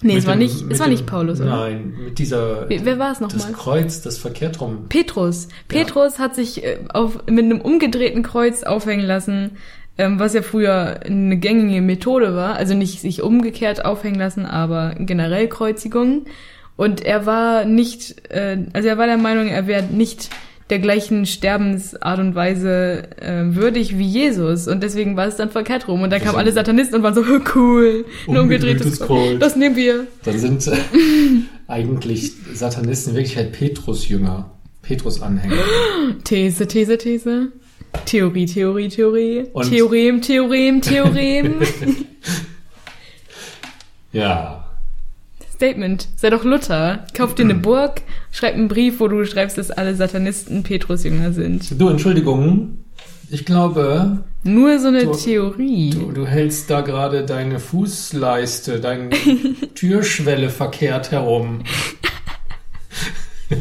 Nee, 0.00 0.14
Mit 0.14 0.18
es 0.22 0.26
war 0.26 0.34
dem- 0.34 0.38
nicht, 0.40 0.64
es 0.70 0.78
war 0.78 0.86
dem- 0.86 0.92
nicht 0.92 1.06
Paulus, 1.06 1.40
oder? 1.40 1.50
Nein, 1.56 1.94
mit 2.04 2.18
dieser. 2.18 2.68
Wer- 2.68 2.84
wer 2.84 2.98
war 2.98 3.12
es 3.12 3.18
Das 3.18 3.34
nochmal? 3.34 3.52
Kreuz, 3.52 4.00
das 4.02 4.16
verkehrt 4.18 4.60
rum. 4.60 4.86
Petrus. 4.88 5.48
Petrus 5.66 6.18
hat 6.20 6.34
sich 6.36 6.62
äh, 6.64 6.78
auf, 6.94 7.26
mit 7.26 7.44
einem 7.44 7.60
umgedrehten 7.60 8.22
Kreuz 8.22 8.62
aufhängen 8.62 9.04
lassen, 9.04 9.52
ähm, 9.98 10.20
was 10.20 10.34
ja 10.34 10.42
früher 10.42 11.00
eine 11.04 11.36
gängige 11.36 11.80
Methode 11.80 12.36
war. 12.36 12.54
Also 12.54 12.74
nicht 12.74 13.00
sich 13.00 13.22
umgekehrt 13.22 13.84
aufhängen 13.84 14.18
lassen, 14.20 14.46
aber 14.46 14.94
generell 14.98 15.48
Kreuzigung. 15.48 16.26
Und 16.76 17.00
er 17.04 17.26
war 17.26 17.64
nicht, 17.64 18.30
äh, 18.30 18.56
also 18.72 18.88
er 18.88 18.98
war 18.98 19.06
der 19.06 19.16
Meinung, 19.18 19.48
er 19.48 19.66
wäre 19.66 19.82
nicht 19.82 20.30
der 20.70 20.78
gleichen 20.80 21.24
Sterbensart 21.24 22.18
und 22.18 22.34
Weise 22.34 23.08
äh, 23.20 23.42
würdig 23.54 23.96
wie 23.98 24.06
Jesus. 24.06 24.68
Und 24.68 24.82
deswegen 24.82 25.16
war 25.16 25.26
es 25.26 25.36
dann 25.36 25.50
verkehrt 25.50 25.88
rum. 25.88 26.02
Und 26.02 26.10
da 26.10 26.18
kamen 26.18 26.36
alle 26.38 26.52
Satanisten 26.52 26.96
und 26.96 27.02
waren 27.02 27.14
so, 27.14 27.24
cool, 27.54 28.04
ein 28.26 28.36
umgedrehtes. 28.36 29.00
Kreuz. 29.00 29.38
Das 29.38 29.56
nehmen 29.56 29.76
wir. 29.76 30.06
Dann 30.24 30.38
sind 30.38 30.66
äh, 30.66 30.76
eigentlich 31.68 32.32
Satanisten 32.52 33.10
in 33.10 33.16
Wirklichkeit 33.16 33.52
Petrus-Jünger, 33.52 34.50
Petrus-Anhänger. 34.82 35.56
These, 36.24 36.66
These, 36.66 36.98
These. 36.98 37.52
Theorie, 38.04 38.44
Theorie, 38.46 38.88
Theorie. 38.88 39.44
Und- 39.52 39.70
Theorem, 39.70 40.20
Theorem, 40.20 40.80
Theorem. 40.82 41.54
Ja. 44.12 44.67
Statement. 45.62 46.06
Sei 46.14 46.30
doch 46.30 46.44
Luther. 46.44 47.04
Kauf 47.14 47.34
dir 47.34 47.42
eine 47.42 47.54
Burg, 47.56 48.02
schreib 48.30 48.54
einen 48.54 48.68
Brief, 48.68 49.00
wo 49.00 49.08
du 49.08 49.24
schreibst, 49.26 49.58
dass 49.58 49.72
alle 49.72 49.96
Satanisten 49.96 50.62
Petrusjünger 50.62 51.32
sind. 51.32 51.80
Du, 51.80 51.88
Entschuldigung. 51.88 52.78
Ich 53.30 53.44
glaube, 53.44 54.24
Nur 54.44 54.78
so 54.78 54.86
eine 54.88 55.02
Du- 55.04 55.12
Theorie. 55.14 55.90
du, 55.90 56.12
du 56.12 56.26
hältst 56.26 56.70
da 56.70 56.80
gerade 56.80 57.26
deine 57.26 57.58
Fußleiste, 57.58 58.78
deine 58.80 59.10
Türschwelle 59.74 60.48
verkehrt 60.48 61.10
herum. 61.10 61.62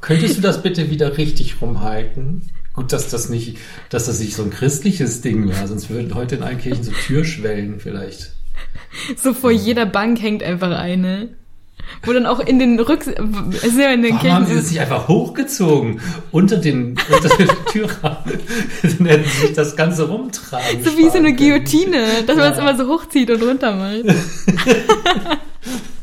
Könntest 0.00 0.38
du 0.38 0.40
das 0.40 0.62
bitte 0.62 0.88
wieder 0.90 1.18
richtig 1.18 1.60
rumhalten? 1.60 2.42
Gut, 2.72 2.92
dass 2.92 3.10
das 3.10 3.28
nicht, 3.28 3.58
dass 3.90 4.06
das 4.06 4.20
nicht 4.20 4.34
so 4.36 4.44
ein 4.44 4.50
christliches 4.50 5.20
Ding 5.20 5.48
war, 5.48 5.66
sonst 5.66 5.90
würden 5.90 6.14
heute 6.14 6.36
in 6.36 6.42
allen 6.44 6.58
Kirchen 6.58 6.84
so 6.84 6.92
Türschwellen 6.92 7.80
vielleicht. 7.80 8.32
So 9.22 9.34
vor 9.34 9.50
jeder 9.50 9.86
Bank 9.86 10.20
hängt 10.20 10.42
einfach 10.42 10.70
eine. 10.76 11.28
Wo 12.02 12.12
dann 12.12 12.26
auch 12.26 12.40
in 12.40 12.58
den 12.58 12.78
Rücks... 12.78 13.06
Ist 13.06 13.78
ja 13.78 13.90
in 13.92 14.02
den 14.02 14.16
Warum 14.16 14.30
haben 14.30 14.46
sie 14.46 14.56
das 14.56 14.70
nicht 14.70 14.80
einfach 14.80 15.08
hochgezogen 15.08 16.00
unter 16.32 16.58
den, 16.58 16.96
unter 17.10 17.34
den 17.36 17.48
Türrahmen? 17.72 18.38
Dann 18.82 19.06
hätten 19.06 19.24
sie 19.30 19.46
sich 19.46 19.52
das 19.54 19.74
Ganze 19.74 20.06
rumtragen. 20.08 20.84
So 20.84 20.96
wie 20.98 21.08
so 21.08 21.16
eine. 21.16 21.34
Guillotine, 21.34 22.24
dass 22.26 22.36
man 22.36 22.52
es 22.52 22.58
Ja. 22.58 22.62
immer 22.68 22.76
so 22.76 22.88
hochzieht 22.88 23.30
und 23.30 23.42
runter 23.42 23.74
macht. 23.74 24.04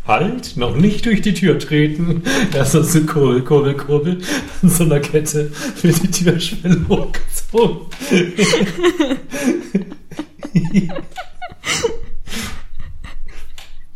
Halt, 0.08 0.58
noch 0.58 0.76
nicht 0.76 1.06
durch 1.06 1.22
die 1.22 1.34
Tür 1.36 1.60
treten. 1.60 2.24
Erst 2.54 2.72
so 2.74 2.80
eine 2.80 3.06
Kurbel, 3.06 3.42
Kurbel, 3.44 3.74
Kurbel. 3.76 4.22
An 4.64 4.70
so 4.70 4.84
einer 4.86 5.00
Kette 5.00 5.52
wird 5.82 6.02
die 6.04 6.12
Türschwelle 6.12 6.82
hochgezogen. 6.90 7.88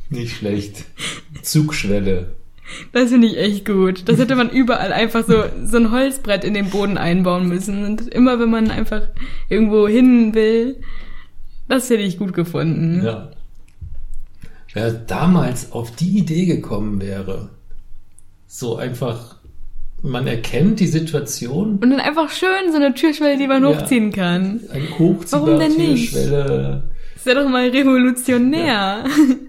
Nicht 0.09 0.35
schlecht. 0.37 0.85
Zugschwelle. 1.41 2.35
Das 2.93 3.09
finde 3.09 3.27
ich 3.27 3.37
echt 3.37 3.65
gut. 3.65 4.07
Das 4.07 4.19
hätte 4.19 4.35
man 4.35 4.49
überall 4.49 4.93
einfach 4.93 5.25
so, 5.27 5.43
so 5.65 5.77
ein 5.77 5.91
Holzbrett 5.91 6.43
in 6.43 6.53
den 6.53 6.69
Boden 6.69 6.97
einbauen 6.97 7.47
müssen. 7.47 7.83
Und 7.83 8.07
immer 8.09 8.39
wenn 8.39 8.49
man 8.51 8.69
einfach 8.69 9.01
irgendwo 9.49 9.87
hin 9.87 10.33
will, 10.35 10.77
das 11.67 11.89
hätte 11.89 12.03
ich 12.03 12.17
gut 12.19 12.33
gefunden. 12.33 13.03
Ja. 13.03 13.31
Wer 14.73 14.91
damals 14.91 15.71
auf 15.71 15.95
die 15.95 16.19
Idee 16.19 16.45
gekommen 16.45 17.01
wäre, 17.01 17.49
so 18.45 18.75
einfach, 18.77 19.37
man 20.03 20.27
erkennt 20.27 20.79
die 20.79 20.87
Situation, 20.87 21.79
Und 21.81 21.89
dann 21.89 21.99
einfach 21.99 22.29
schön 22.29 22.71
so 22.71 22.75
eine 22.77 22.93
Türschwelle, 22.93 23.37
die 23.39 23.47
man 23.47 23.63
Ja. 23.63 23.69
hochziehen 23.69 24.11
kann. 24.11 24.59
eine 24.71 24.83
Warum 24.91 25.17
hochziehbare 25.17 25.57
denn 25.57 25.75
nicht? 25.75 26.13
Türschwelle, 26.13 26.83
Das 27.15 27.25
wäre 27.25 27.43
doch 27.43 27.49
mal 27.49 27.67
revolutionär. 27.69 29.05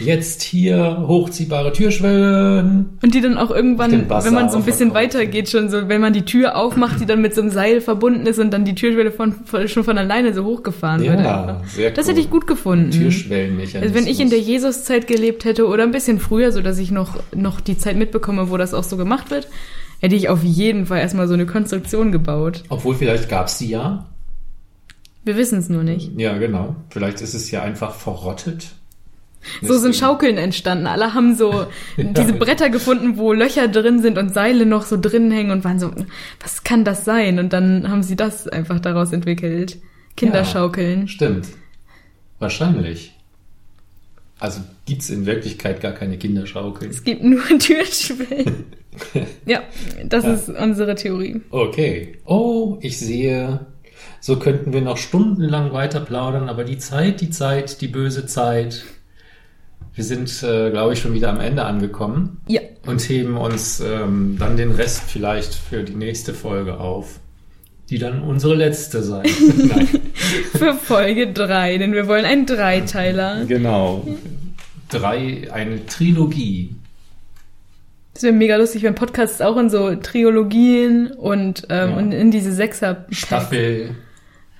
jetzt 0.00 0.42
hier 0.42 1.04
hochziehbare 1.06 1.72
Türschwellen. 1.72 2.98
Und 3.02 3.14
die 3.14 3.20
dann 3.20 3.36
auch 3.36 3.50
irgendwann, 3.50 4.08
wenn 4.08 4.34
man 4.34 4.50
so 4.50 4.56
ein 4.56 4.64
bisschen 4.64 4.94
weitergeht, 4.94 5.50
schon 5.50 5.68
so, 5.68 5.88
wenn 5.88 6.00
man 6.00 6.12
die 6.12 6.24
Tür 6.24 6.56
aufmacht, 6.56 7.00
die 7.00 7.06
dann 7.06 7.20
mit 7.20 7.34
so 7.34 7.42
einem 7.42 7.50
Seil 7.50 7.80
verbunden 7.80 8.26
ist 8.26 8.38
und 8.38 8.50
dann 8.50 8.64
die 8.64 8.74
Türschwelle 8.74 9.12
von, 9.12 9.32
von, 9.44 9.68
schon 9.68 9.84
von 9.84 9.98
alleine 9.98 10.32
so 10.32 10.44
hochgefahren 10.44 11.02
wird. 11.02 11.20
Ja, 11.20 11.44
einfach. 11.44 11.68
sehr 11.68 11.90
Das 11.90 12.06
cool. 12.06 12.12
hätte 12.12 12.20
ich 12.20 12.30
gut 12.30 12.46
gefunden. 12.46 12.90
Türschwellenmechanismus. 12.90 13.82
Also 13.82 13.94
wenn 13.94 14.06
ich 14.06 14.20
in 14.20 14.30
der 14.30 14.40
Jesuszeit 14.40 15.06
gelebt 15.06 15.44
hätte 15.44 15.66
oder 15.66 15.82
ein 15.82 15.92
bisschen 15.92 16.18
früher, 16.18 16.50
so 16.52 16.62
dass 16.62 16.78
ich 16.78 16.90
noch, 16.90 17.18
noch 17.34 17.60
die 17.60 17.76
Zeit 17.76 17.96
mitbekomme, 17.96 18.50
wo 18.50 18.56
das 18.56 18.72
auch 18.74 18.84
so 18.84 18.96
gemacht 18.96 19.30
wird, 19.30 19.48
hätte 20.00 20.14
ich 20.14 20.28
auf 20.28 20.42
jeden 20.42 20.86
Fall 20.86 20.98
erstmal 21.00 21.28
so 21.28 21.34
eine 21.34 21.46
Konstruktion 21.46 22.10
gebaut. 22.10 22.62
Obwohl 22.68 22.94
vielleicht 22.94 23.28
gab's 23.28 23.58
die 23.58 23.68
ja. 23.68 24.06
Wir 25.24 25.36
wissen 25.36 25.58
es 25.58 25.68
nur 25.70 25.82
nicht. 25.82 26.10
Ja, 26.18 26.36
genau. 26.36 26.76
Vielleicht 26.90 27.20
ist 27.22 27.34
es 27.34 27.50
ja 27.50 27.62
einfach 27.62 27.94
verrottet. 27.94 28.68
So 29.62 29.78
sind 29.78 29.94
Schaukeln 29.96 30.36
entstanden. 30.38 30.86
Alle 30.86 31.14
haben 31.14 31.34
so 31.34 31.66
diese 31.96 32.32
Bretter 32.32 32.70
gefunden, 32.70 33.16
wo 33.16 33.32
Löcher 33.32 33.68
drin 33.68 34.00
sind 34.02 34.18
und 34.18 34.32
Seile 34.32 34.66
noch 34.66 34.84
so 34.84 34.96
drin 35.00 35.30
hängen 35.30 35.50
und 35.50 35.64
waren 35.64 35.78
so, 35.78 35.90
was 36.40 36.64
kann 36.64 36.84
das 36.84 37.04
sein? 37.04 37.38
Und 37.38 37.52
dann 37.52 37.90
haben 37.90 38.02
sie 38.02 38.16
das 38.16 38.48
einfach 38.48 38.80
daraus 38.80 39.12
entwickelt. 39.12 39.78
Kinderschaukeln. 40.16 41.08
Stimmt. 41.08 41.46
Wahrscheinlich. 42.38 43.12
Also 44.40 44.60
gibt's 44.86 45.10
in 45.10 45.26
Wirklichkeit 45.26 45.80
gar 45.80 45.92
keine 45.92 46.18
Kinderschaukeln. 46.18 46.90
Es 46.90 47.04
gibt 47.04 47.22
nur 47.22 47.42
Türschwellen. 47.58 48.64
ja, 49.46 49.62
das 50.04 50.24
Ja. 50.24 50.34
ist 50.34 50.48
unsere 50.48 50.94
Theorie. 50.94 51.40
Okay. 51.50 52.18
Oh, 52.26 52.78
ich 52.80 52.98
sehe, 52.98 53.66
so 54.20 54.38
könnten 54.38 54.72
wir 54.72 54.82
noch 54.82 54.96
stundenlang 54.98 55.72
weiter 55.72 56.00
plaudern, 56.00 56.48
aber 56.48 56.64
die 56.64 56.78
Zeit, 56.78 57.20
die 57.20 57.30
Zeit, 57.30 57.80
die 57.80 57.88
böse 57.88 58.26
Zeit. 58.26 58.84
Wir 59.94 60.04
sind, 60.04 60.42
äh, 60.42 60.70
glaube 60.70 60.92
ich, 60.94 60.98
schon 61.00 61.14
wieder 61.14 61.30
am 61.30 61.38
Ende 61.40 61.64
angekommen 61.64 62.38
Ja, 62.48 62.60
und 62.86 63.00
heben 63.08 63.36
uns 63.36 63.80
ähm, 63.80 64.36
dann 64.38 64.56
den 64.56 64.72
Rest 64.72 65.02
vielleicht 65.06 65.54
für 65.54 65.84
die 65.84 65.94
nächste 65.94 66.34
Folge 66.34 66.78
auf, 66.80 67.20
die 67.90 67.98
dann 67.98 68.22
unsere 68.22 68.54
letzte 68.54 69.02
sein. 69.02 69.24
Für 70.56 70.74
Folge 70.74 71.32
drei, 71.32 71.76
denn 71.78 71.92
wir 71.92 72.08
wollen 72.08 72.24
einen 72.24 72.46
Dreiteiler. 72.46 73.44
Genau. 73.46 74.06
Drei, 74.88 75.48
eine 75.52 75.84
Trilogie. 75.86 76.74
Das 78.14 78.22
wäre 78.22 78.32
mega 78.32 78.56
lustig, 78.56 78.82
wenn 78.84 78.94
Podcasts 78.94 79.40
auch 79.40 79.56
in 79.58 79.68
so 79.70 79.94
Triologien 79.96 81.08
und, 81.12 81.66
ähm, 81.68 81.90
Ja. 81.90 81.96
und 81.96 82.12
in 82.12 82.30
diese 82.30 82.52
Sechser 82.52 83.04
Staffel. 83.10 83.90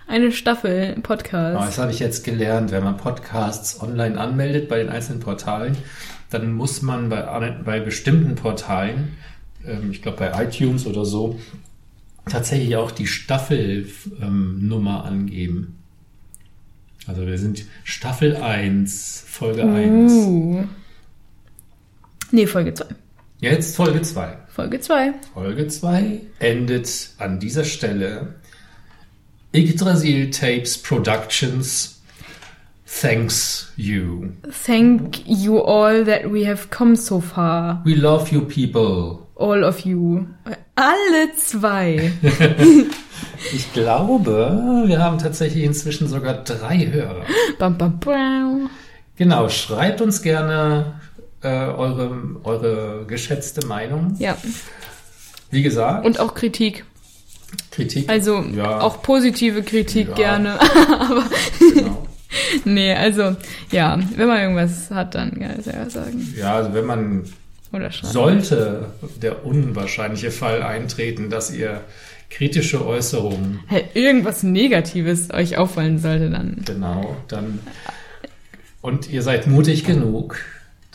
Eine 0.07 0.33
Staffel 0.33 0.95
Oh, 0.97 1.01
Podcast. 1.01 1.67
das 1.69 1.79
habe 1.79 1.91
ich 1.93 1.99
jetzt 1.99 2.25
gelernt. 2.25 2.71
Wenn 2.73 2.85
man 2.85 2.97
Podcasts 2.97 3.81
online 3.83 4.19
anmeldet 4.21 4.69
bei 4.69 4.79
den 4.79 4.89
einzelnen 4.91 5.21
Portalen, 5.21 5.77
dann 6.31 6.53
muss 6.53 6.83
man 6.83 7.09
bei, 7.09 7.23
bei 7.65 7.81
bestimmten 7.81 8.35
Portalen, 8.35 9.17
ähm, 9.67 9.91
ich 9.91 10.03
glaube 10.03 10.19
bei 10.19 10.45
iTunes 10.45 10.87
oder 10.87 11.05
so, 11.05 11.39
tatsächlich 12.27 12.77
auch 12.77 12.91
die 12.91 13.07
Staffelnummer 13.07 15.05
angeben. 15.05 15.79
Also 17.07 17.27
wir 17.27 17.39
sind 17.39 17.65
Staffel 17.83 18.37
1, 18.37 19.25
Folge 19.27 19.63
1. 19.65 20.13
Uh. 20.13 20.65
Nee, 22.31 22.47
Folge 22.47 22.73
2. 22.75 22.87
Jetzt 23.41 23.77
Folge 23.77 24.01
2. 24.03 24.39
Folge 24.49 24.81
2. 24.81 25.13
Folge 25.35 25.69
2 25.69 26.21
endet 26.39 27.11
an 27.19 27.41
dieser 27.41 27.65
Stelle. 27.65 28.35
Yggdrasil 29.55 30.31
Tapes 30.31 30.77
Productions 30.77 32.01
thanks 32.87 33.73
you. 33.77 34.35
Thank 34.51 35.27
you 35.27 35.59
all 35.59 36.05
that 36.05 36.31
we 36.31 36.45
have 36.45 36.71
come 36.71 36.97
so 36.97 37.21
far. 37.21 37.83
We 37.85 37.95
love 37.95 38.33
you 38.33 38.43
people. 38.43 39.29
All 39.37 39.65
of 39.65 39.81
you. 39.85 40.29
Alle 40.77 41.33
zwei. 41.37 42.13
Ich 43.53 43.73
glaube, 43.73 44.85
wir 44.87 44.99
haben 44.99 45.19
tatsächlich 45.19 45.65
inzwischen 45.65 46.09
sogar 46.09 46.45
drei 46.45 46.87
Hörer. 46.91 47.25
bam, 47.59 47.77
bam, 47.77 47.99
bam. 47.99 48.71
Genau, 49.17 49.49
schreibt 49.49 50.01
uns 50.01 50.23
gerne 50.23 51.01
äh, 51.43 51.49
eure, 51.49 52.11
eure 52.43 53.05
geschätzte 53.07 53.67
Meinung. 53.67 54.17
Ja. 54.19 54.37
Wie 55.51 55.63
gesagt, 55.63 56.07
Und 56.07 56.19
auch 56.21 56.35
Kritik. 56.35 56.85
Kritik. 57.71 58.09
Also 58.09 58.43
Ja. 58.55 58.81
auch 58.81 59.03
positive 59.03 59.63
Kritik 59.63 60.09
Ja. 60.09 60.15
gerne. 60.15 60.59
genau. 61.75 62.07
nee, 62.65 62.93
also 62.95 63.37
ja, 63.71 63.99
wenn 64.17 64.29
man 64.29 64.41
irgendwas 64.41 64.91
hat, 64.91 65.15
dann 65.15 65.39
kann 65.39 65.57
ich 65.61 65.67
ja 65.67 65.89
sagen. 65.91 66.35
Ja, 66.37 66.55
also 66.57 66.75
wenn 66.75 66.85
man 66.87 67.25
sollte 68.03 68.87
der 69.21 69.45
unwahrscheinliche 69.45 70.31
Fall 70.31 70.63
eintreten, 70.63 71.29
dass 71.29 71.51
ihr 71.53 71.81
kritische 72.31 72.87
Äußerungen, 72.87 73.61
Hey, 73.67 73.85
irgendwas 73.95 74.43
Negatives 74.45 75.33
euch 75.33 75.57
auffallen 75.59 75.99
sollte, 75.99 76.31
dann. 76.31 76.63
genau, 76.65 77.17
dann 77.29 77.59
und 78.81 79.11
ihr 79.11 79.23
seid 79.23 79.47
mutig 79.47 79.85
genug, 79.85 80.39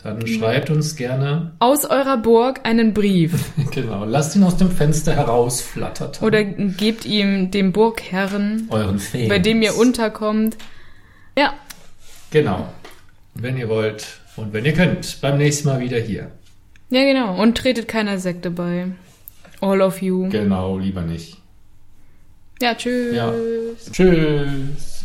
dann 0.02 0.26
schreibt 0.26 0.70
uns 0.70 0.96
gerne, 0.96 1.52
Aus 1.58 1.84
eurer 1.84 2.16
Burg 2.16 2.60
einen 2.64 2.94
Brief. 2.94 3.32
genau, 3.70 4.04
lasst 4.04 4.34
ihn 4.36 4.42
aus 4.44 4.56
dem 4.56 4.70
Fenster 4.70 5.14
herausflattern. 5.14 6.12
Oder 6.22 6.42
gebt 6.44 7.04
ihm 7.04 7.50
dem 7.50 7.72
Burgherren, 7.72 8.66
euren 8.70 8.98
Fans. 8.98 9.28
bei 9.28 9.38
dem 9.38 9.62
ihr 9.62 9.76
unterkommt. 9.76 10.56
Ja, 11.36 11.54
Genau. 12.30 12.68
Wenn 13.34 13.56
ihr 13.56 13.68
wollt 13.68 14.06
und 14.36 14.52
wenn 14.52 14.64
ihr 14.64 14.72
könnt, 14.72 15.20
beim 15.20 15.38
nächsten 15.38 15.68
Mal 15.68 15.80
wieder 15.80 15.98
hier. 15.98 16.30
ja 16.90 17.02
genau. 17.02 17.40
Und 17.40 17.56
tretet 17.58 17.88
keiner 17.88 18.18
Sekte 18.18 18.50
bei. 18.50 18.86
All 19.60 19.82
of 19.82 20.00
you. 20.00 20.28
Genau, 20.28 20.78
lieber 20.78 21.02
nicht. 21.02 21.36
Ja, 22.62 22.74
tschüss. 22.74 23.14
Ja. 23.14 23.32
Tschüss. 23.90 24.99